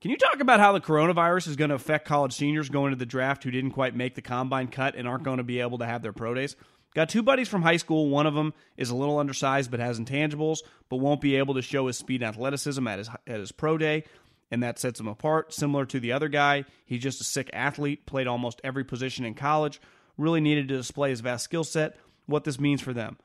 Can 0.00 0.10
you 0.10 0.16
talk 0.16 0.40
about 0.40 0.60
how 0.60 0.72
the 0.72 0.80
coronavirus 0.80 1.48
is 1.48 1.56
going 1.56 1.68
to 1.68 1.74
affect 1.74 2.08
college 2.08 2.32
seniors 2.32 2.70
going 2.70 2.92
to 2.92 2.96
the 2.96 3.04
draft 3.04 3.44
who 3.44 3.50
didn't 3.50 3.72
quite 3.72 3.94
make 3.94 4.14
the 4.14 4.22
combine 4.22 4.68
cut 4.68 4.94
and 4.94 5.06
aren't 5.06 5.24
going 5.24 5.36
to 5.36 5.44
be 5.44 5.60
able 5.60 5.76
to 5.78 5.84
have 5.84 6.00
their 6.00 6.14
pro 6.14 6.32
days? 6.32 6.56
Got 6.94 7.10
two 7.10 7.22
buddies 7.22 7.48
from 7.48 7.60
high 7.60 7.76
school. 7.76 8.08
One 8.08 8.26
of 8.26 8.32
them 8.32 8.54
is 8.78 8.88
a 8.88 8.96
little 8.96 9.18
undersized 9.18 9.70
but 9.70 9.78
has 9.78 10.00
intangibles, 10.00 10.60
but 10.88 10.96
won't 10.96 11.20
be 11.20 11.36
able 11.36 11.52
to 11.54 11.62
show 11.62 11.86
his 11.86 11.98
speed 11.98 12.22
and 12.22 12.30
athleticism 12.30 12.86
at 12.88 12.98
his 12.98 13.10
at 13.26 13.40
his 13.40 13.52
pro 13.52 13.76
day, 13.76 14.04
and 14.50 14.62
that 14.62 14.78
sets 14.78 14.98
him 14.98 15.06
apart. 15.06 15.52
Similar 15.52 15.84
to 15.86 16.00
the 16.00 16.12
other 16.12 16.28
guy, 16.28 16.64
he's 16.86 17.02
just 17.02 17.20
a 17.20 17.24
sick 17.24 17.50
athlete. 17.52 18.06
Played 18.06 18.26
almost 18.26 18.60
every 18.64 18.84
position 18.84 19.26
in 19.26 19.34
college. 19.34 19.82
Really 20.16 20.40
needed 20.40 20.68
to 20.68 20.78
display 20.78 21.10
his 21.10 21.20
vast 21.20 21.44
skill 21.44 21.62
set. 21.62 21.96
What 22.24 22.44
this 22.44 22.58
means 22.58 22.80
for 22.80 22.94
them. 22.94 23.18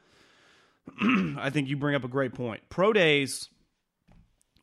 I 1.40 1.50
think 1.50 1.70
you 1.70 1.78
bring 1.78 1.96
up 1.96 2.04
a 2.04 2.10
great 2.10 2.34
point. 2.34 2.64
Pro 2.70 2.92
days. 2.92 3.50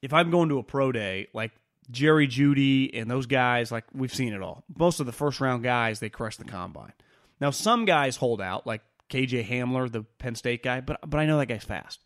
If 0.03 0.13
I'm 0.13 0.31
going 0.31 0.49
to 0.49 0.59
a 0.59 0.65
pro 0.65 0.91
day, 0.91 1.29
like 1.33 1.53
Jerry 1.93 2.27
Jeudy 2.27 2.91
and 2.95 3.11
those 3.11 3.27
guys, 3.27 3.71
like 3.71 3.85
we've 3.95 4.15
seen 4.15 4.33
it 4.33 4.43
all. 4.43 4.65
Most 4.77 4.99
of 4.99 5.07
the 5.07 5.13
first 5.13 5.41
round 5.41 5.63
guys, 5.63 6.01
they 6.01 6.09
crush 6.09 6.37
the 6.37 6.45
combine. 6.45 6.93
Now 7.41 7.51
some 7.51 7.85
guys 7.85 8.17
hold 8.17 8.41
out, 8.41 8.67
like 8.67 8.83
KJ 9.11 9.47
Hamler, 9.47 9.91
the 9.91 10.03
Penn 10.03 10.35
State 10.35 10.63
guy, 10.63 10.81
but 10.81 10.99
but 11.09 11.21
I 11.21 11.27
know 11.27 11.39
that 11.39 11.47
guy's 11.47 11.65
fast. 11.65 12.01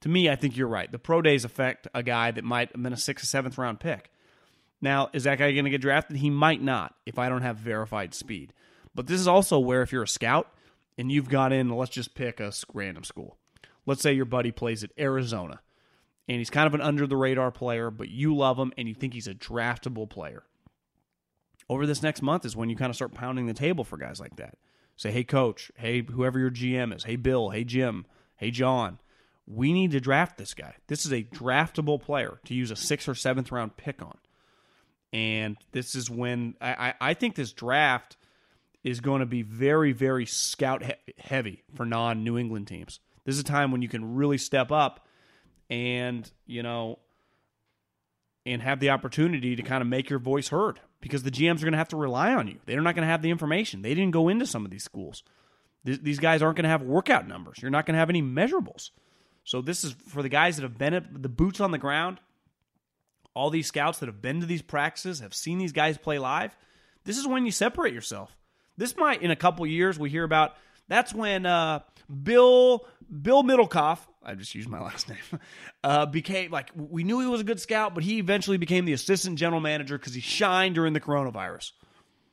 To 0.00 0.08
me, 0.08 0.28
I 0.28 0.36
think 0.36 0.56
you're 0.56 0.68
right. 0.68 0.90
The 0.90 0.98
pro 0.98 1.22
days 1.22 1.44
affect 1.44 1.88
a 1.94 2.02
guy 2.02 2.30
that 2.30 2.44
might 2.44 2.72
have 2.72 2.82
been 2.82 2.92
a 2.92 2.98
sixth 2.98 3.24
or 3.24 3.26
seventh 3.26 3.58
round 3.58 3.80
pick. 3.80 4.10
Now, 4.80 5.08
is 5.12 5.24
that 5.24 5.38
guy 5.38 5.52
going 5.52 5.64
to 5.64 5.70
get 5.70 5.80
drafted? 5.80 6.18
He 6.18 6.30
might 6.30 6.62
not 6.62 6.94
if 7.06 7.18
I 7.18 7.28
don't 7.28 7.42
have 7.42 7.56
verified 7.56 8.14
speed. 8.14 8.52
But 8.94 9.06
this 9.06 9.20
is 9.20 9.28
also 9.28 9.58
where 9.58 9.82
if 9.82 9.92
you're 9.92 10.02
a 10.02 10.08
scout 10.08 10.48
and 10.98 11.10
you've 11.10 11.28
got 11.28 11.52
in, 11.52 11.70
let's 11.70 11.90
just 11.90 12.14
pick 12.14 12.40
a 12.40 12.52
random 12.72 13.04
school. 13.04 13.36
Let's 13.84 14.02
say 14.02 14.12
your 14.12 14.24
buddy 14.24 14.50
plays 14.50 14.82
at 14.82 14.90
Arizona 14.98 15.60
and 16.28 16.38
he's 16.38 16.50
kind 16.50 16.66
of 16.66 16.74
an 16.74 16.80
under 16.80 17.06
the 17.06 17.16
radar 17.16 17.50
player, 17.50 17.90
but 17.90 18.08
you 18.08 18.34
love 18.34 18.58
him 18.58 18.72
and 18.76 18.88
you 18.88 18.94
think 18.94 19.14
he's 19.14 19.28
a 19.28 19.34
draftable 19.34 20.08
player. 20.08 20.42
Over 21.68 21.86
this 21.86 22.02
next 22.02 22.22
month 22.22 22.44
is 22.44 22.56
when 22.56 22.70
you 22.70 22.76
kind 22.76 22.90
of 22.90 22.96
start 22.96 23.14
pounding 23.14 23.46
the 23.46 23.54
table 23.54 23.84
for 23.84 23.96
guys 23.96 24.20
like 24.20 24.36
that. 24.36 24.56
Say, 24.96 25.10
hey, 25.10 25.24
coach, 25.24 25.70
hey, 25.76 26.02
whoever 26.02 26.38
your 26.38 26.50
GM 26.50 26.94
is, 26.94 27.04
hey, 27.04 27.16
Bill, 27.16 27.50
hey, 27.50 27.64
Jim, 27.64 28.06
hey, 28.36 28.50
John, 28.50 28.98
we 29.46 29.72
need 29.72 29.90
to 29.92 30.00
draft 30.00 30.38
this 30.38 30.54
guy. 30.54 30.74
This 30.86 31.04
is 31.04 31.12
a 31.12 31.22
draftable 31.22 32.00
player 32.00 32.40
to 32.46 32.54
use 32.54 32.70
a 32.70 32.76
sixth 32.76 33.08
or 33.08 33.14
seventh 33.14 33.52
round 33.52 33.76
pick 33.76 34.02
on. 34.02 34.16
And 35.12 35.56
this 35.72 35.94
is 35.94 36.10
when 36.10 36.54
I, 36.60 36.88
I, 36.88 36.94
I 37.10 37.14
think 37.14 37.34
this 37.34 37.52
draft 37.52 38.16
is 38.82 39.00
going 39.00 39.20
to 39.20 39.26
be 39.26 39.42
very, 39.42 39.92
very 39.92 40.26
scout 40.26 40.84
he- 40.84 41.12
heavy 41.18 41.62
for 41.74 41.84
non 41.84 42.24
New 42.24 42.38
England 42.38 42.66
teams. 42.66 43.00
This 43.24 43.34
is 43.34 43.40
a 43.40 43.44
time 43.44 43.72
when 43.72 43.82
you 43.82 43.88
can 43.88 44.14
really 44.14 44.38
step 44.38 44.72
up 44.72 45.05
and 45.70 46.30
you 46.46 46.62
know 46.62 46.98
and 48.46 48.62
have 48.62 48.78
the 48.78 48.90
opportunity 48.90 49.56
to 49.56 49.62
kind 49.62 49.82
of 49.82 49.88
make 49.88 50.08
your 50.08 50.20
voice 50.20 50.48
heard 50.48 50.80
because 51.00 51.24
the 51.24 51.30
GMs 51.30 51.58
are 51.58 51.64
going 51.64 51.72
to 51.72 51.78
have 51.78 51.88
to 51.88 51.96
rely 51.96 52.32
on 52.32 52.46
you. 52.46 52.58
They're 52.64 52.80
not 52.80 52.94
going 52.94 53.06
to 53.06 53.10
have 53.10 53.20
the 53.20 53.30
information. 53.30 53.82
They 53.82 53.94
didn't 53.94 54.12
go 54.12 54.28
into 54.28 54.46
some 54.46 54.64
of 54.64 54.70
these 54.70 54.84
schools. 54.84 55.24
these 55.84 56.20
guys 56.20 56.42
aren't 56.42 56.56
going 56.56 56.64
to 56.64 56.70
have 56.70 56.82
workout 56.82 57.26
numbers. 57.26 57.58
You're 57.60 57.72
not 57.72 57.86
going 57.86 57.94
to 57.94 57.98
have 57.98 58.10
any 58.10 58.22
measurables. 58.22 58.90
So 59.44 59.62
this 59.62 59.84
is 59.84 59.92
for 60.08 60.22
the 60.22 60.28
guys 60.28 60.56
that 60.56 60.62
have 60.62 60.78
been 60.78 60.94
at 60.94 61.22
the 61.22 61.28
boots 61.28 61.60
on 61.60 61.70
the 61.70 61.78
ground. 61.78 62.18
All 63.34 63.50
these 63.50 63.66
scouts 63.66 63.98
that 63.98 64.06
have 64.06 64.22
been 64.22 64.40
to 64.40 64.46
these 64.46 64.62
practices 64.62 65.20
have 65.20 65.34
seen 65.34 65.58
these 65.58 65.72
guys 65.72 65.98
play 65.98 66.18
live. 66.18 66.56
This 67.04 67.18
is 67.18 67.26
when 67.26 67.44
you 67.44 67.52
separate 67.52 67.94
yourself. 67.94 68.36
This 68.76 68.96
might 68.96 69.22
in 69.22 69.30
a 69.30 69.36
couple 69.36 69.66
years 69.66 69.98
we 69.98 70.10
hear 70.10 70.24
about. 70.24 70.56
That's 70.88 71.14
when 71.14 71.46
uh, 71.46 71.80
Bill 72.22 72.86
Bill 73.22 73.42
Middlekauff 73.42 73.98
I 74.26 74.34
just 74.34 74.54
used 74.54 74.68
my 74.68 74.80
last 74.82 75.08
name, 75.08 75.40
uh, 75.84 76.04
became 76.04 76.50
like 76.50 76.70
we 76.74 77.04
knew 77.04 77.20
he 77.20 77.26
was 77.26 77.40
a 77.40 77.44
good 77.44 77.60
scout, 77.60 77.94
but 77.94 78.04
he 78.04 78.18
eventually 78.18 78.58
became 78.58 78.84
the 78.84 78.92
assistant 78.92 79.38
general 79.38 79.60
manager 79.60 79.96
because 79.96 80.14
he 80.14 80.20
shined 80.20 80.74
during 80.74 80.92
the 80.92 81.00
coronavirus. 81.00 81.72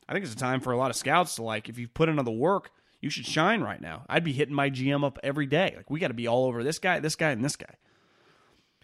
I 0.09 0.13
think 0.13 0.25
it's 0.25 0.33
a 0.33 0.37
time 0.37 0.59
for 0.59 0.73
a 0.73 0.77
lot 0.77 0.89
of 0.89 0.97
scouts 0.97 1.35
to 1.35 1.43
like, 1.43 1.69
if 1.69 1.77
you've 1.77 1.93
put 1.93 2.09
in 2.09 2.17
the 2.17 2.31
work, 2.31 2.71
you 2.99 3.09
should 3.09 3.25
shine 3.25 3.61
right 3.61 3.79
now. 3.79 4.03
I'd 4.09 4.23
be 4.23 4.33
hitting 4.33 4.55
my 4.55 4.69
GM 4.69 5.05
up 5.05 5.19
every 5.23 5.45
day. 5.45 5.73
Like 5.77 5.89
we 5.89 5.99
got 5.99 6.09
to 6.09 6.13
be 6.13 6.27
all 6.27 6.45
over 6.45 6.63
this 6.63 6.79
guy, 6.79 6.99
this 6.99 7.15
guy, 7.15 7.31
and 7.31 7.43
this 7.43 7.55
guy. 7.55 7.75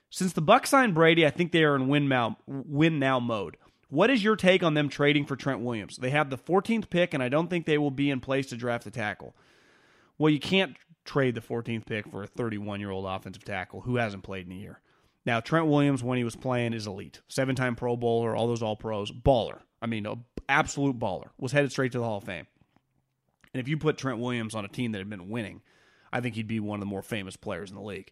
Since 0.09 0.33
the 0.33 0.41
Bucks 0.41 0.69
signed 0.69 0.95
Brady, 0.95 1.25
I 1.25 1.29
think 1.29 1.51
they 1.51 1.63
are 1.63 1.75
in 1.75 1.87
win 1.87 2.07
now, 2.07 2.37
win 2.47 2.99
now 2.99 3.19
mode. 3.19 3.57
What 3.89 4.09
is 4.09 4.23
your 4.23 4.35
take 4.35 4.63
on 4.63 4.75
them 4.75 4.89
trading 4.89 5.25
for 5.25 5.35
Trent 5.35 5.61
Williams? 5.61 5.97
They 5.97 6.11
have 6.11 6.29
the 6.29 6.37
14th 6.37 6.89
pick, 6.89 7.13
and 7.13 7.23
I 7.23 7.29
don't 7.29 7.49
think 7.49 7.65
they 7.65 7.77
will 7.77 7.91
be 7.91 8.09
in 8.09 8.19
place 8.19 8.47
to 8.47 8.57
draft 8.57 8.85
a 8.85 8.91
tackle. 8.91 9.35
Well, 10.17 10.29
you 10.31 10.39
can't 10.39 10.75
trade 11.05 11.35
the 11.35 11.41
14th 11.41 11.85
pick 11.85 12.07
for 12.07 12.23
a 12.23 12.27
31 12.27 12.79
year 12.79 12.91
old 12.91 13.05
offensive 13.05 13.43
tackle 13.43 13.81
who 13.81 13.97
hasn't 13.97 14.23
played 14.23 14.45
in 14.45 14.51
a 14.51 14.55
year. 14.55 14.81
Now, 15.25 15.39
Trent 15.39 15.67
Williams, 15.67 16.03
when 16.03 16.17
he 16.17 16.23
was 16.23 16.35
playing, 16.35 16.73
is 16.73 16.87
elite. 16.87 17.21
Seven 17.27 17.55
time 17.55 17.75
Pro 17.75 17.95
Bowler, 17.95 18.35
all 18.35 18.47
those 18.47 18.63
All 18.63 18.75
Pros, 18.75 19.11
baller. 19.11 19.59
I 19.81 19.85
mean, 19.85 20.07
absolute 20.47 20.97
baller. 20.97 21.29
Was 21.37 21.51
headed 21.51 21.71
straight 21.71 21.91
to 21.93 21.99
the 21.99 22.03
Hall 22.03 22.17
of 22.17 22.23
Fame. 22.23 22.47
And 23.53 23.61
if 23.61 23.67
you 23.67 23.77
put 23.77 23.97
Trent 23.97 24.19
Williams 24.19 24.55
on 24.55 24.65
a 24.65 24.69
team 24.69 24.91
that 24.91 24.99
had 24.99 25.09
been 25.09 25.29
winning, 25.29 25.61
I 26.11 26.21
think 26.21 26.35
he'd 26.35 26.47
be 26.47 26.59
one 26.59 26.77
of 26.77 26.81
the 26.81 26.85
more 26.85 27.01
famous 27.01 27.35
players 27.35 27.69
in 27.69 27.75
the 27.75 27.81
league. 27.81 28.11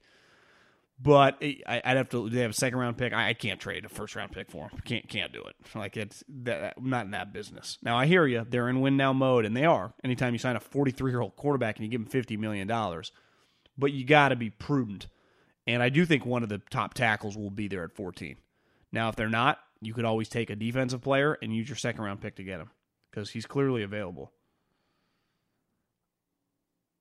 But 1.00 1.38
I'd 1.44 1.84
have 1.86 2.10
to. 2.10 2.28
They 2.28 2.42
have 2.42 2.52
a 2.52 2.56
second 2.56 2.80
round 2.80 2.98
pick. 2.98 3.14
I 3.14 3.34
can't 3.34 3.60
trade 3.60 3.86
a 3.86 3.90
first 3.90 4.16
round 4.16 4.32
pick 4.32 4.50
for 4.50 4.68
him. 4.68 4.80
Can't 4.84 5.08
can't 5.08 5.32
do 5.32 5.44
it. 5.44 5.56
Like 5.76 5.96
it's 5.96 6.24
that, 6.44 6.82
not 6.84 7.06
in 7.06 7.12
that 7.12 7.32
business. 7.32 7.78
Now 7.84 7.96
I 7.98 8.08
hear 8.08 8.26
you. 8.26 8.46
They're 8.50 8.68
in 8.68 8.82
win 8.82 8.98
now 8.98 9.14
mode, 9.14 9.46
and 9.46 9.56
they 9.56 9.66
are. 9.66 9.94
Anytime 10.04 10.34
you 10.34 10.40
sign 10.40 10.56
a 10.56 10.60
43 10.60 11.12
year 11.12 11.22
old 11.22 11.36
quarterback 11.36 11.78
and 11.78 11.86
you 11.86 11.92
give 11.92 12.02
him 12.02 12.08
50 12.08 12.38
million 12.38 12.68
dollars, 12.68 13.12
but 13.78 13.94
you 13.94 14.06
got 14.06 14.30
to 14.30 14.36
be 14.36 14.50
prudent. 14.50 15.08
And 15.68 15.84
I 15.84 15.90
do 15.90 16.06
think 16.06 16.26
one 16.26 16.44
of 16.44 16.50
the 16.50 16.62
top 16.72 16.96
tackles 16.96 17.38
will 17.38 17.52
be 17.52 17.68
there 17.68 17.84
at 17.84 17.94
14. 17.94 18.38
Now, 18.92 19.10
if 19.10 19.16
they're 19.16 19.30
not, 19.30 19.60
you 19.82 19.94
could 19.94 20.06
always 20.06 20.30
take 20.30 20.50
a 20.50 20.56
defensive 20.56 21.02
player 21.02 21.38
and 21.42 21.56
use 21.56 21.70
your 21.70 21.76
second 21.76 22.04
round 22.04 22.22
pick 22.22 22.38
to 22.38 22.44
get 22.44 22.60
him 22.60 22.72
because 23.12 23.30
he's 23.30 23.46
clearly 23.46 23.84
available. 23.84 24.32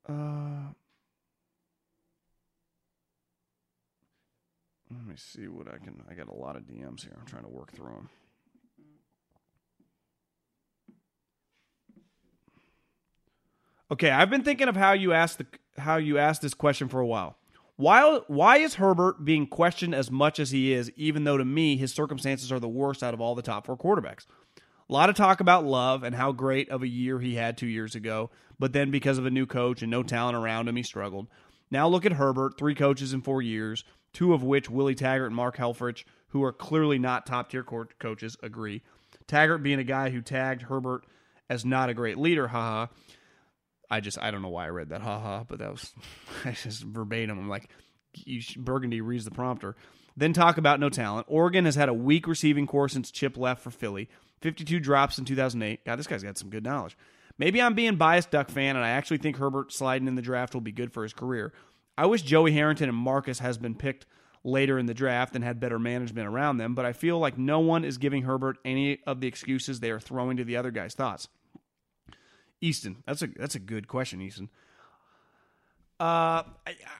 Uh, 0.09 0.73
Let 4.91 5.07
me 5.07 5.15
see 5.17 5.49
what 5.49 5.67
I 5.69 5.79
can. 5.79 6.03
I 6.09 6.15
got 6.15 6.29
a 6.29 6.35
lot 6.35 6.57
of 6.57 6.63
DMs 6.63 7.03
here. 7.03 7.17
I'm 7.19 7.27
trying 7.27 7.43
to 7.43 7.49
work 7.49 7.73
through 7.73 7.87
them. 7.87 8.09
Okay, 13.91 14.11
I've 14.11 14.31
been 14.31 14.43
thinking 14.43 14.69
of 14.69 14.77
how 14.77 14.93
you 14.93 15.13
asked 15.13 15.39
the 15.39 15.47
how 15.79 15.97
you 15.97 16.19
asked 16.19 16.43
this 16.43 16.55
question 16.55 16.89
for 16.89 17.01
a 17.01 17.07
while. 17.07 17.37
Why 17.77 18.21
why 18.27 18.59
is 18.59 18.75
Herbert 18.75 19.25
being 19.25 19.47
questioned 19.47 19.95
as 19.95 20.11
much 20.11 20.41
as 20.41 20.51
he 20.51 20.73
is, 20.73 20.91
even 20.97 21.25
though 21.25 21.37
to 21.37 21.45
me 21.45 21.77
his 21.77 21.93
circumstances 21.93 22.51
are 22.51 22.61
the 22.61 22.69
worst 22.69 23.03
out 23.03 23.15
of 23.15 23.21
all 23.21 23.35
the 23.35 23.43
top 23.43 23.67
four 23.67 23.77
quarterbacks? 23.77 24.27
A 24.89 24.93
lot 24.93 25.11
of 25.11 25.17
talk 25.17 25.41
about 25.41 25.65
love 25.65 26.05
and 26.05 26.15
how 26.15 26.33
great 26.33 26.69
of 26.69 26.83
a 26.83 26.89
year 26.89 27.19
he 27.19 27.35
had 27.35 27.57
two 27.57 27.67
years 27.67 27.95
ago, 27.95 28.31
but 28.59 28.73
then 28.73 28.91
because 28.91 29.19
of 29.19 29.27
a 29.27 29.31
new 29.31 29.47
coach 29.47 29.83
and 29.83 29.91
no 29.91 30.03
talent 30.03 30.37
around 30.37 30.69
him, 30.69 30.77
he 30.77 30.83
struggled. 30.83 31.27
Now 31.71 31.89
look 31.89 32.07
at 32.07 32.13
Herbert, 32.13 32.57
three 32.57 32.75
coaches 32.75 33.13
in 33.13 33.23
four 33.23 33.43
years, 33.43 33.85
two 34.17 34.33
of 34.33 34.43
which 34.43 34.71
Willie 34.71 34.95
Taggart 34.95 35.27
and 35.27 35.37
Mark 35.37 35.59
Helfrich, 35.59 36.05
who 36.29 36.43
are 36.43 36.51
clearly 36.51 36.99
not 36.99 37.27
top 37.27 37.51
tier 37.51 37.63
coaches, 37.63 38.35
agree. 38.43 38.81
Taggart 39.27 39.63
being 39.63 39.79
a 39.79 39.85
guy 39.85 40.09
who 40.09 40.23
tagged 40.23 40.63
Herbert 40.63 41.05
as 41.51 41.67
not 41.67 41.91
a 41.91 41.95
great 41.95 42.17
leader, 42.17 42.49
haha. 42.49 42.87
I 43.91 44.01
just 44.01 44.19
I 44.19 44.31
don't 44.31 44.41
know 44.41 44.49
why 44.49 44.65
I 44.65 44.71
read 44.71 44.89
that, 44.89 45.03
haha, 45.03 45.45
but 45.47 45.59
that 45.59 45.71
was 45.71 45.93
just 46.63 46.83
verbatim. 46.83 47.39
I'm 47.39 47.51
like, 47.51 47.69
Burgundy 48.57 49.03
reads 49.03 49.27
the 49.27 49.31
prompter. 49.31 49.77
Then 50.17 50.33
talk 50.33 50.57
about 50.57 50.81
no 50.81 50.89
talent. 50.89 51.27
Oregon 51.29 51.67
has 51.67 51.75
had 51.75 51.91
a 51.91 51.95
weak 51.95 52.27
receiving 52.27 52.67
corps 52.67 52.89
since 52.89 53.11
Chip 53.11 53.37
left 53.37 53.63
for 53.63 53.71
Philly. 53.71 54.09
52 54.41 54.81
drops 54.81 55.19
in 55.19 55.27
2008. 55.27 55.85
God, 55.85 55.99
this 55.99 56.07
guy's 56.07 56.23
got 56.23 56.39
some 56.39 56.49
good 56.49 56.65
knowledge. 56.65 56.97
Maybe 57.37 57.61
I'm 57.61 57.75
being 57.75 57.97
biased 57.97 58.31
Duck 58.31 58.49
fan, 58.49 58.77
and 58.77 58.85
I 58.85 58.91
actually 58.91 59.19
think 59.19 59.37
Herbert 59.37 59.75
sliding 59.75 60.09
in 60.09 60.15
the 60.15 60.23
draft 60.23 60.55
will 60.55 60.63
be 60.63 60.73
good 60.73 60.91
for 60.95 61.03
his 61.03 61.13
career. 61.13 61.53
I 61.99 62.07
wish 62.07 62.23
Joey 62.23 62.53
Harrington 62.53 62.89
and 62.89 62.99
Marcus 62.99 63.39
has 63.39 63.59
been 63.59 63.75
picked 63.75 64.07
later 64.45 64.79
in 64.79 64.87
the 64.87 64.95
draft 64.95 65.35
and 65.35 65.43
had 65.43 65.59
better 65.61 65.79
management 65.79 66.29
around 66.29 66.59
them, 66.59 66.75
but 66.75 66.85
I 66.85 66.93
feel 66.93 67.19
like 67.19 67.37
no 67.37 67.61
one 67.61 67.85
is 67.85 67.99
giving 67.99 68.23
Herbert 68.23 68.59
any 68.65 69.01
of 69.07 69.21
the 69.21 69.27
excuses 69.27 69.81
they 69.81 69.91
are 69.91 70.01
throwing 70.01 70.37
to 70.37 70.45
the 70.45 70.57
other 70.57 70.71
guy's 70.71 70.95
thoughts. 70.95 71.29
Easton, 72.61 73.03
that's 73.07 73.23
a 73.23 73.27
that's 73.27 73.55
a 73.55 73.59
good 73.59 73.87
question, 73.89 74.21
Easton. 74.23 74.49
Uh, 75.99 76.45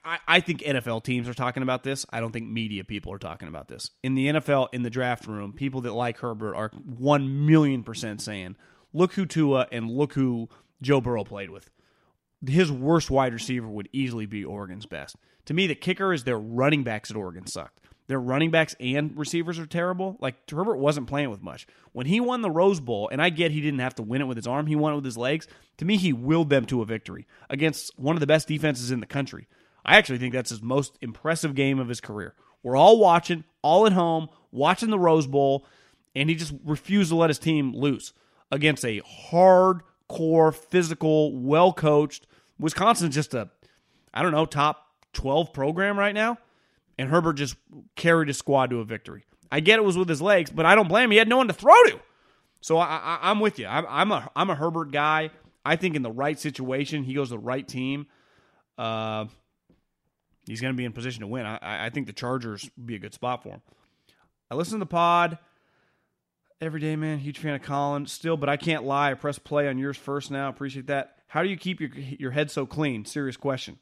I, 0.03 0.19
I 0.27 0.39
think 0.39 0.61
NFL 0.61 1.03
teams 1.03 1.29
are 1.29 1.33
talking 1.33 1.61
about 1.61 1.83
this. 1.83 2.05
I 2.09 2.19
don't 2.19 2.31
think 2.31 2.49
media 2.49 2.83
people 2.83 3.13
are 3.13 3.19
talking 3.19 3.47
about 3.47 3.67
this. 3.67 3.91
In 4.01 4.15
the 4.15 4.27
NFL, 4.27 4.69
in 4.73 4.81
the 4.81 4.89
draft 4.89 5.27
room, 5.27 5.53
people 5.53 5.81
that 5.81 5.93
like 5.93 6.17
Herbert 6.17 6.55
are 6.55 6.71
one 6.83 7.45
million 7.45 7.83
percent 7.83 8.21
saying, 8.21 8.55
"Look 8.93 9.13
who 9.13 9.25
Tua 9.25 9.67
and 9.71 9.89
look 9.89 10.13
who 10.13 10.49
Joe 10.81 10.99
Burrow 10.99 11.23
played 11.23 11.49
with." 11.49 11.69
His 12.45 12.71
worst 12.71 13.09
wide 13.09 13.33
receiver 13.33 13.67
would 13.67 13.89
easily 13.91 14.25
be 14.25 14.45
Oregon's 14.45 14.85
best. 14.85 15.15
To 15.45 15.53
me, 15.53 15.67
the 15.67 15.75
kicker 15.75 16.13
is 16.13 16.23
their 16.23 16.37
running 16.37 16.83
backs 16.83 17.09
at 17.09 17.17
Oregon 17.17 17.47
sucked. 17.47 17.79
Their 18.07 18.19
running 18.19 18.51
backs 18.51 18.75
and 18.79 19.17
receivers 19.17 19.59
are 19.59 19.65
terrible. 19.65 20.17
Like 20.21 20.49
Herbert 20.49 20.77
wasn't 20.77 21.07
playing 21.07 21.29
with 21.29 21.41
much. 21.41 21.67
When 21.91 22.05
he 22.05 22.19
won 22.19 22.41
the 22.41 22.49
Rose 22.49 22.79
Bowl, 22.79 23.09
and 23.11 23.21
I 23.21 23.29
get 23.29 23.51
he 23.51 23.59
didn't 23.59 23.79
have 23.79 23.95
to 23.95 24.03
win 24.03 24.21
it 24.21 24.27
with 24.27 24.37
his 24.37 24.47
arm, 24.47 24.67
he 24.67 24.77
won 24.77 24.93
it 24.93 24.95
with 24.95 25.05
his 25.05 25.17
legs. 25.17 25.47
To 25.77 25.85
me, 25.85 25.97
he 25.97 26.13
willed 26.13 26.49
them 26.49 26.65
to 26.67 26.81
a 26.81 26.85
victory 26.85 27.27
against 27.49 27.97
one 27.99 28.15
of 28.15 28.21
the 28.21 28.27
best 28.27 28.47
defenses 28.47 28.91
in 28.91 29.01
the 29.01 29.05
country. 29.05 29.47
I 29.85 29.97
actually 29.97 30.19
think 30.19 30.33
that's 30.33 30.51
his 30.51 30.61
most 30.61 30.97
impressive 31.01 31.53
game 31.55 31.79
of 31.79 31.89
his 31.89 32.01
career. 32.01 32.33
We're 32.63 32.77
all 32.77 32.99
watching, 32.99 33.43
all 33.61 33.85
at 33.85 33.93
home, 33.93 34.29
watching 34.51 34.89
the 34.89 34.99
Rose 34.99 35.27
Bowl, 35.27 35.65
And 36.15 36.29
he 36.29 36.35
just 36.35 36.53
refused 36.65 37.09
to 37.09 37.15
let 37.15 37.29
his 37.29 37.39
team 37.39 37.73
loose 37.73 38.13
against 38.51 38.85
a 38.85 39.01
hardcore, 40.09 40.53
physical, 40.53 41.35
well 41.35 41.73
coached 41.73 42.27
Wisconsin's 42.59 43.15
just 43.15 43.33
a, 43.33 43.49
I 44.13 44.23
don't 44.23 44.31
know, 44.31 44.45
top 44.45 44.87
12 45.13 45.53
program 45.53 45.97
right 45.97 46.13
now. 46.15 46.37
And 46.97 47.09
Herbert 47.09 47.33
just 47.33 47.55
carried 47.95 48.27
his 48.27 48.37
squad 48.37 48.71
to 48.71 48.79
a 48.79 48.85
victory. 48.85 49.25
I 49.51 49.59
get 49.59 49.77
it 49.77 49.83
was 49.83 49.97
with 49.97 50.09
his 50.09 50.21
legs, 50.21 50.49
but 50.49 50.65
I 50.65 50.75
don't 50.75 50.87
blame 50.87 51.05
him. 51.05 51.11
He 51.11 51.17
had 51.17 51.27
no 51.27 51.37
one 51.37 51.47
to 51.47 51.53
throw 51.53 51.75
to. 51.85 51.99
So 52.59 52.79
I, 52.79 53.19
am 53.21 53.39
with 53.39 53.59
you. 53.59 53.67
I'm, 53.67 53.85
I'm, 53.87 54.11
a 54.11 54.31
I'm 54.35 54.49
a 54.49 54.55
Herbert 54.55 54.91
guy. 54.91 55.29
I 55.63 55.75
think 55.75 55.95
in 55.95 56.01
the 56.01 56.11
right 56.11 56.39
situation, 56.39 57.03
he 57.03 57.13
goes 57.13 57.29
to 57.29 57.35
the 57.35 57.39
right 57.39 57.67
team. 57.67 58.07
Uh, 58.77 59.25
he's 60.47 60.59
going 60.59 60.73
to 60.73 60.77
be 60.77 60.85
in 60.85 60.91
position 60.91 61.21
to 61.21 61.27
win. 61.27 61.45
I, 61.45 61.85
I 61.85 61.89
think 61.91 62.07
the 62.07 62.13
Chargers 62.13 62.69
would 62.75 62.87
be 62.87 62.95
a 62.95 62.99
good 62.99 63.13
spot 63.13 63.43
for 63.43 63.49
him. 63.49 63.61
I 64.49 64.55
listen 64.55 64.73
to 64.73 64.79
the 64.79 64.87
pod 64.87 65.37
every 66.61 66.79
day, 66.79 66.95
man. 66.95 67.19
Huge 67.19 67.39
fan 67.39 67.55
of 67.55 67.61
Colin 67.61 68.05
still, 68.05 68.37
but 68.37 68.49
I 68.49 68.57
can't 68.57 68.83
lie. 68.83 69.11
I 69.11 69.13
press 69.13 69.39
play 69.39 69.67
on 69.67 69.77
yours 69.77 69.97
first 69.97 70.31
now. 70.31 70.49
Appreciate 70.49 70.87
that. 70.87 71.15
How 71.27 71.43
do 71.43 71.49
you 71.49 71.57
keep 71.57 71.79
your 71.79 71.89
your 71.95 72.31
head 72.31 72.51
so 72.51 72.65
clean? 72.65 73.05
Serious 73.05 73.37
question. 73.37 73.77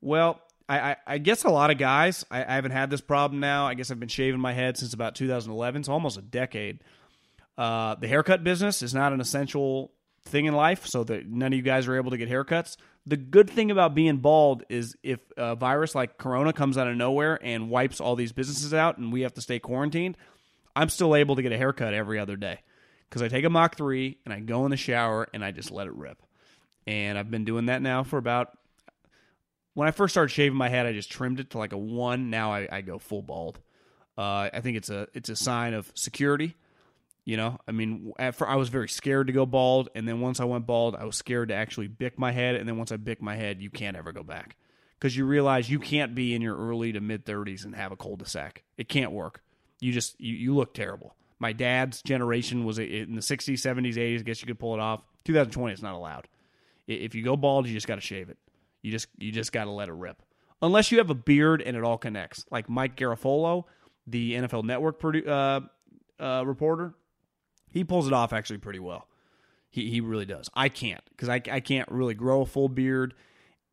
Well, 0.00 0.40
I, 0.68 0.78
I, 0.78 0.96
I 1.06 1.18
guess 1.18 1.44
a 1.44 1.50
lot 1.50 1.70
of 1.70 1.78
guys. 1.78 2.24
I, 2.30 2.44
I, 2.44 2.54
haven't 2.54 2.72
had 2.72 2.90
this 2.90 3.00
problem 3.00 3.40
now. 3.40 3.66
I 3.66 3.74
guess 3.74 3.90
I've 3.90 4.00
been 4.00 4.08
shaving 4.08 4.40
my 4.40 4.52
head 4.52 4.76
since 4.76 4.94
about 4.94 5.14
2011, 5.14 5.84
so 5.84 5.92
almost 5.92 6.18
a 6.18 6.22
decade. 6.22 6.80
Uh, 7.56 7.94
the 7.96 8.08
haircut 8.08 8.44
business 8.44 8.82
is 8.82 8.94
not 8.94 9.12
an 9.12 9.20
essential 9.20 9.92
thing 10.26 10.46
in 10.46 10.54
life, 10.54 10.86
so 10.86 11.04
that 11.04 11.26
none 11.26 11.52
of 11.52 11.56
you 11.56 11.62
guys 11.62 11.86
are 11.86 11.96
able 11.96 12.10
to 12.10 12.16
get 12.16 12.30
haircuts. 12.30 12.76
The 13.06 13.18
good 13.18 13.50
thing 13.50 13.70
about 13.70 13.94
being 13.94 14.18
bald 14.18 14.64
is 14.70 14.96
if 15.02 15.20
a 15.36 15.54
virus 15.54 15.94
like 15.94 16.16
Corona 16.16 16.54
comes 16.54 16.78
out 16.78 16.88
of 16.88 16.96
nowhere 16.96 17.38
and 17.42 17.68
wipes 17.68 18.00
all 18.00 18.16
these 18.16 18.32
businesses 18.32 18.72
out, 18.72 18.96
and 18.96 19.12
we 19.12 19.22
have 19.22 19.34
to 19.34 19.42
stay 19.42 19.58
quarantined, 19.58 20.16
I'm 20.76 20.88
still 20.88 21.14
able 21.14 21.36
to 21.36 21.42
get 21.42 21.52
a 21.52 21.56
haircut 21.56 21.94
every 21.94 22.18
other 22.18 22.36
day 22.36 22.60
because 23.08 23.22
I 23.22 23.28
take 23.28 23.44
a 23.44 23.50
Mach 23.50 23.76
three 23.76 24.18
and 24.24 24.34
I 24.34 24.40
go 24.40 24.64
in 24.64 24.70
the 24.70 24.76
shower 24.76 25.28
and 25.32 25.44
I 25.44 25.50
just 25.50 25.70
let 25.70 25.86
it 25.86 25.94
rip. 25.94 26.20
And 26.86 27.16
I've 27.16 27.30
been 27.30 27.44
doing 27.44 27.66
that 27.66 27.82
now 27.82 28.02
for 28.02 28.18
about. 28.18 28.56
When 29.74 29.88
I 29.88 29.90
first 29.90 30.14
started 30.14 30.28
shaving 30.28 30.56
my 30.56 30.68
head, 30.68 30.86
I 30.86 30.92
just 30.92 31.10
trimmed 31.10 31.40
it 31.40 31.50
to 31.50 31.58
like 31.58 31.72
a 31.72 31.78
one. 31.78 32.30
Now 32.30 32.52
I, 32.52 32.68
I 32.70 32.80
go 32.80 32.98
full 32.98 33.22
bald. 33.22 33.58
Uh, 34.16 34.48
I 34.52 34.60
think 34.60 34.76
it's 34.76 34.90
a 34.90 35.08
it's 35.14 35.28
a 35.28 35.36
sign 35.36 35.74
of 35.74 35.90
security 35.94 36.54
you 37.24 37.38
know, 37.38 37.58
I 37.66 37.72
mean, 37.72 38.12
at 38.18 38.40
I 38.42 38.56
was 38.56 38.68
very 38.68 38.88
scared 38.88 39.28
to 39.28 39.32
go 39.32 39.46
bald, 39.46 39.88
and 39.94 40.06
then 40.06 40.20
once 40.20 40.40
I 40.40 40.44
went 40.44 40.66
bald, 40.66 40.94
I 40.94 41.04
was 41.04 41.16
scared 41.16 41.48
to 41.48 41.54
actually 41.54 41.88
Bic 41.88 42.18
my 42.18 42.32
head, 42.32 42.54
and 42.54 42.68
then 42.68 42.76
once 42.76 42.92
I 42.92 42.96
Bic 42.96 43.22
my 43.22 43.34
head, 43.34 43.62
you 43.62 43.70
can't 43.70 43.96
ever 43.96 44.12
go 44.12 44.22
back 44.22 44.56
because 44.98 45.16
you 45.16 45.24
realize 45.24 45.70
you 45.70 45.78
can't 45.78 46.14
be 46.14 46.34
in 46.34 46.42
your 46.42 46.56
early 46.56 46.92
to 46.92 47.00
mid 47.00 47.24
30s 47.24 47.64
and 47.64 47.74
have 47.74 47.92
a 47.92 47.96
cul-de-sac. 47.96 48.62
It 48.76 48.90
can't 48.90 49.12
work. 49.12 49.42
You 49.80 49.92
just 49.92 50.20
you, 50.20 50.34
you 50.34 50.54
look 50.54 50.74
terrible. 50.74 51.14
My 51.38 51.52
dad's 51.52 52.02
generation 52.02 52.64
was 52.64 52.78
in 52.78 53.14
the 53.14 53.20
60s, 53.20 53.54
70s, 53.54 53.96
80s. 53.96 54.20
I 54.20 54.22
guess 54.22 54.40
you 54.40 54.46
could 54.46 54.58
pull 54.58 54.74
it 54.74 54.80
off. 54.80 55.02
2020, 55.24 55.72
it's 55.72 55.82
not 55.82 55.94
allowed. 55.94 56.28
If 56.86 57.14
you 57.14 57.22
go 57.22 57.36
bald, 57.36 57.66
you 57.66 57.74
just 57.74 57.86
got 57.86 57.96
to 57.96 58.00
shave 58.00 58.28
it. 58.30 58.38
You 58.82 58.92
just 58.92 59.08
you 59.18 59.32
just 59.32 59.52
got 59.52 59.64
to 59.64 59.70
let 59.70 59.88
it 59.88 59.94
rip. 59.94 60.22
Unless 60.62 60.92
you 60.92 60.98
have 60.98 61.10
a 61.10 61.14
beard 61.14 61.60
and 61.62 61.76
it 61.76 61.82
all 61.82 61.98
connects, 61.98 62.46
like 62.50 62.68
Mike 62.68 62.96
Garafolo, 62.96 63.64
the 64.06 64.34
NFL 64.34 64.64
Network 64.64 65.00
produ- 65.00 65.26
uh, 65.28 66.22
uh, 66.22 66.44
reporter 66.46 66.94
he 67.74 67.82
pulls 67.82 68.06
it 68.06 68.12
off 68.12 68.32
actually 68.32 68.58
pretty 68.58 68.78
well. 68.78 69.08
He 69.68 69.90
he 69.90 70.00
really 70.00 70.24
does. 70.24 70.48
I 70.54 70.68
can't 70.68 71.02
because 71.10 71.28
I, 71.28 71.42
I 71.50 71.58
can't 71.58 71.90
really 71.90 72.14
grow 72.14 72.42
a 72.42 72.46
full 72.46 72.68
beard, 72.68 73.14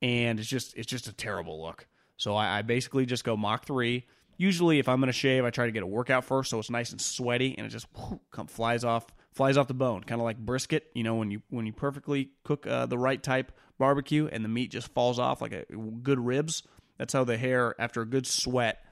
and 0.02 0.40
it's 0.40 0.50
just 0.50 0.76
it's 0.76 0.88
just 0.88 1.08
a 1.08 1.14
terrible 1.14 1.62
look. 1.62 1.88
So 2.18 2.36
I, 2.36 2.58
I 2.58 2.62
basically 2.64 3.06
just 3.06 3.24
go 3.24 3.38
Mach 3.38 3.64
three. 3.66 4.08
Usually, 4.42 4.80
if 4.80 4.90
I'm 4.90 5.00
going 5.00 5.08
to 5.08 5.14
shave, 5.14 5.46
I 5.46 5.52
try 5.52 5.68
to 5.68 5.72
get 5.72 5.84
a 5.84 5.88
workout 5.88 6.26
first, 6.26 6.50
so 6.50 6.58
it's 6.58 6.72
nice 6.72 6.92
and 6.92 7.00
sweaty, 7.00 7.54
and 7.58 7.68
it 7.68 7.70
just 7.70 7.86
whoo, 7.96 8.20
come 8.32 8.48
flies 8.48 8.84
off 8.84 9.06
flies 9.34 9.56
off 9.56 9.68
the 9.68 9.76
bone, 9.76 10.04
kind 10.04 10.20
of 10.20 10.26
like 10.26 10.38
brisket. 10.38 10.88
You 10.96 11.04
know, 11.04 11.16
when 11.16 11.30
you 11.30 11.42
when 11.50 11.68
you 11.68 11.74
perfectly 11.74 12.32
cook 12.44 12.66
uh, 12.66 12.88
the 12.88 12.98
right 12.98 13.22
type 13.22 13.52
barbecue, 13.78 14.28
and 14.32 14.44
the 14.44 14.50
meat 14.50 14.72
just 14.72 14.94
falls 14.94 15.20
off 15.20 15.42
like 15.42 15.54
a 15.54 15.66
good 16.02 16.20
ribs. 16.20 16.64
That's 16.98 17.14
how 17.14 17.24
the 17.24 17.38
hair, 17.38 17.76
after 17.80 18.02
a 18.02 18.06
good 18.06 18.26
sweat, 18.26 18.84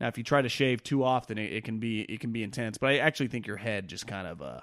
now, 0.00 0.08
if 0.08 0.18
you 0.18 0.24
try 0.24 0.42
to 0.42 0.48
shave 0.48 0.82
too 0.82 1.04
often, 1.04 1.38
it, 1.38 1.52
it, 1.52 1.64
can 1.64 1.78
be 1.78 2.00
it 2.00 2.20
can 2.20 2.32
be 2.32 2.42
intense. 2.42 2.78
But 2.78 2.90
I 2.90 2.98
actually 2.98 3.28
think 3.28 3.46
your 3.46 3.56
head 3.56 3.88
just 3.88 4.06
kind 4.06 4.26
of 4.26 4.42
uh, 4.42 4.60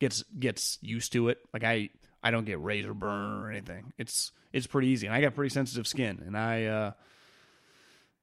gets 0.00 0.22
gets 0.38 0.78
used 0.80 1.12
to 1.12 1.28
it. 1.28 1.38
Like 1.52 1.64
I 1.64 1.90
I 2.22 2.30
don't 2.30 2.44
get 2.44 2.60
razor 2.60 2.94
burn 2.94 3.42
or 3.42 3.50
anything. 3.50 3.92
It's 3.98 4.32
it's 4.52 4.66
pretty 4.66 4.88
easy, 4.88 5.06
and 5.06 5.14
I 5.14 5.20
got 5.20 5.34
pretty 5.34 5.52
sensitive 5.52 5.86
skin, 5.86 6.22
and 6.24 6.36
I 6.36 6.64
uh, 6.64 6.92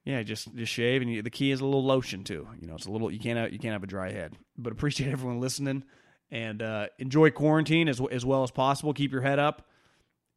yeah 0.04 0.24
just 0.24 0.54
just 0.56 0.72
shave. 0.72 1.02
And 1.02 1.12
you, 1.12 1.22
the 1.22 1.30
key 1.30 1.52
is 1.52 1.62
a 1.62 1.66
little 1.66 1.84
lotion 1.84 2.24
too. 2.24 2.48
You 2.60 2.68
know, 2.68 2.76
it's 2.76 2.86
a 2.86 2.92
little 2.92 3.12
you 3.12 3.20
can't 3.20 3.38
have, 3.38 3.52
you 3.54 3.60
can't 3.60 3.74
have 3.74 3.84
a 3.84 3.88
dry 3.88 4.12
head. 4.12 4.38
But 4.58 4.74
appreciate 4.74 5.12
everyone 5.12 5.40
listening, 5.40 5.84
and 6.32 6.62
uh, 6.62 6.88
enjoy 7.00 7.32
quarantine 7.32 7.88
as 7.88 8.02
as 8.12 8.26
well 8.26 8.44
as 8.44 8.52
possible. 8.52 8.94
Keep 8.94 9.12
your 9.12 9.22
head 9.22 9.40
up, 9.40 9.68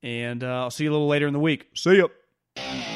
and 0.03 0.43
uh, 0.43 0.62
I'll 0.62 0.71
see 0.71 0.85
you 0.85 0.91
a 0.91 0.93
little 0.93 1.09
later 1.09 1.27
in 1.27 1.33
the 1.33 1.41
week. 1.41 1.69
See 1.75 1.97
you. 1.97 2.96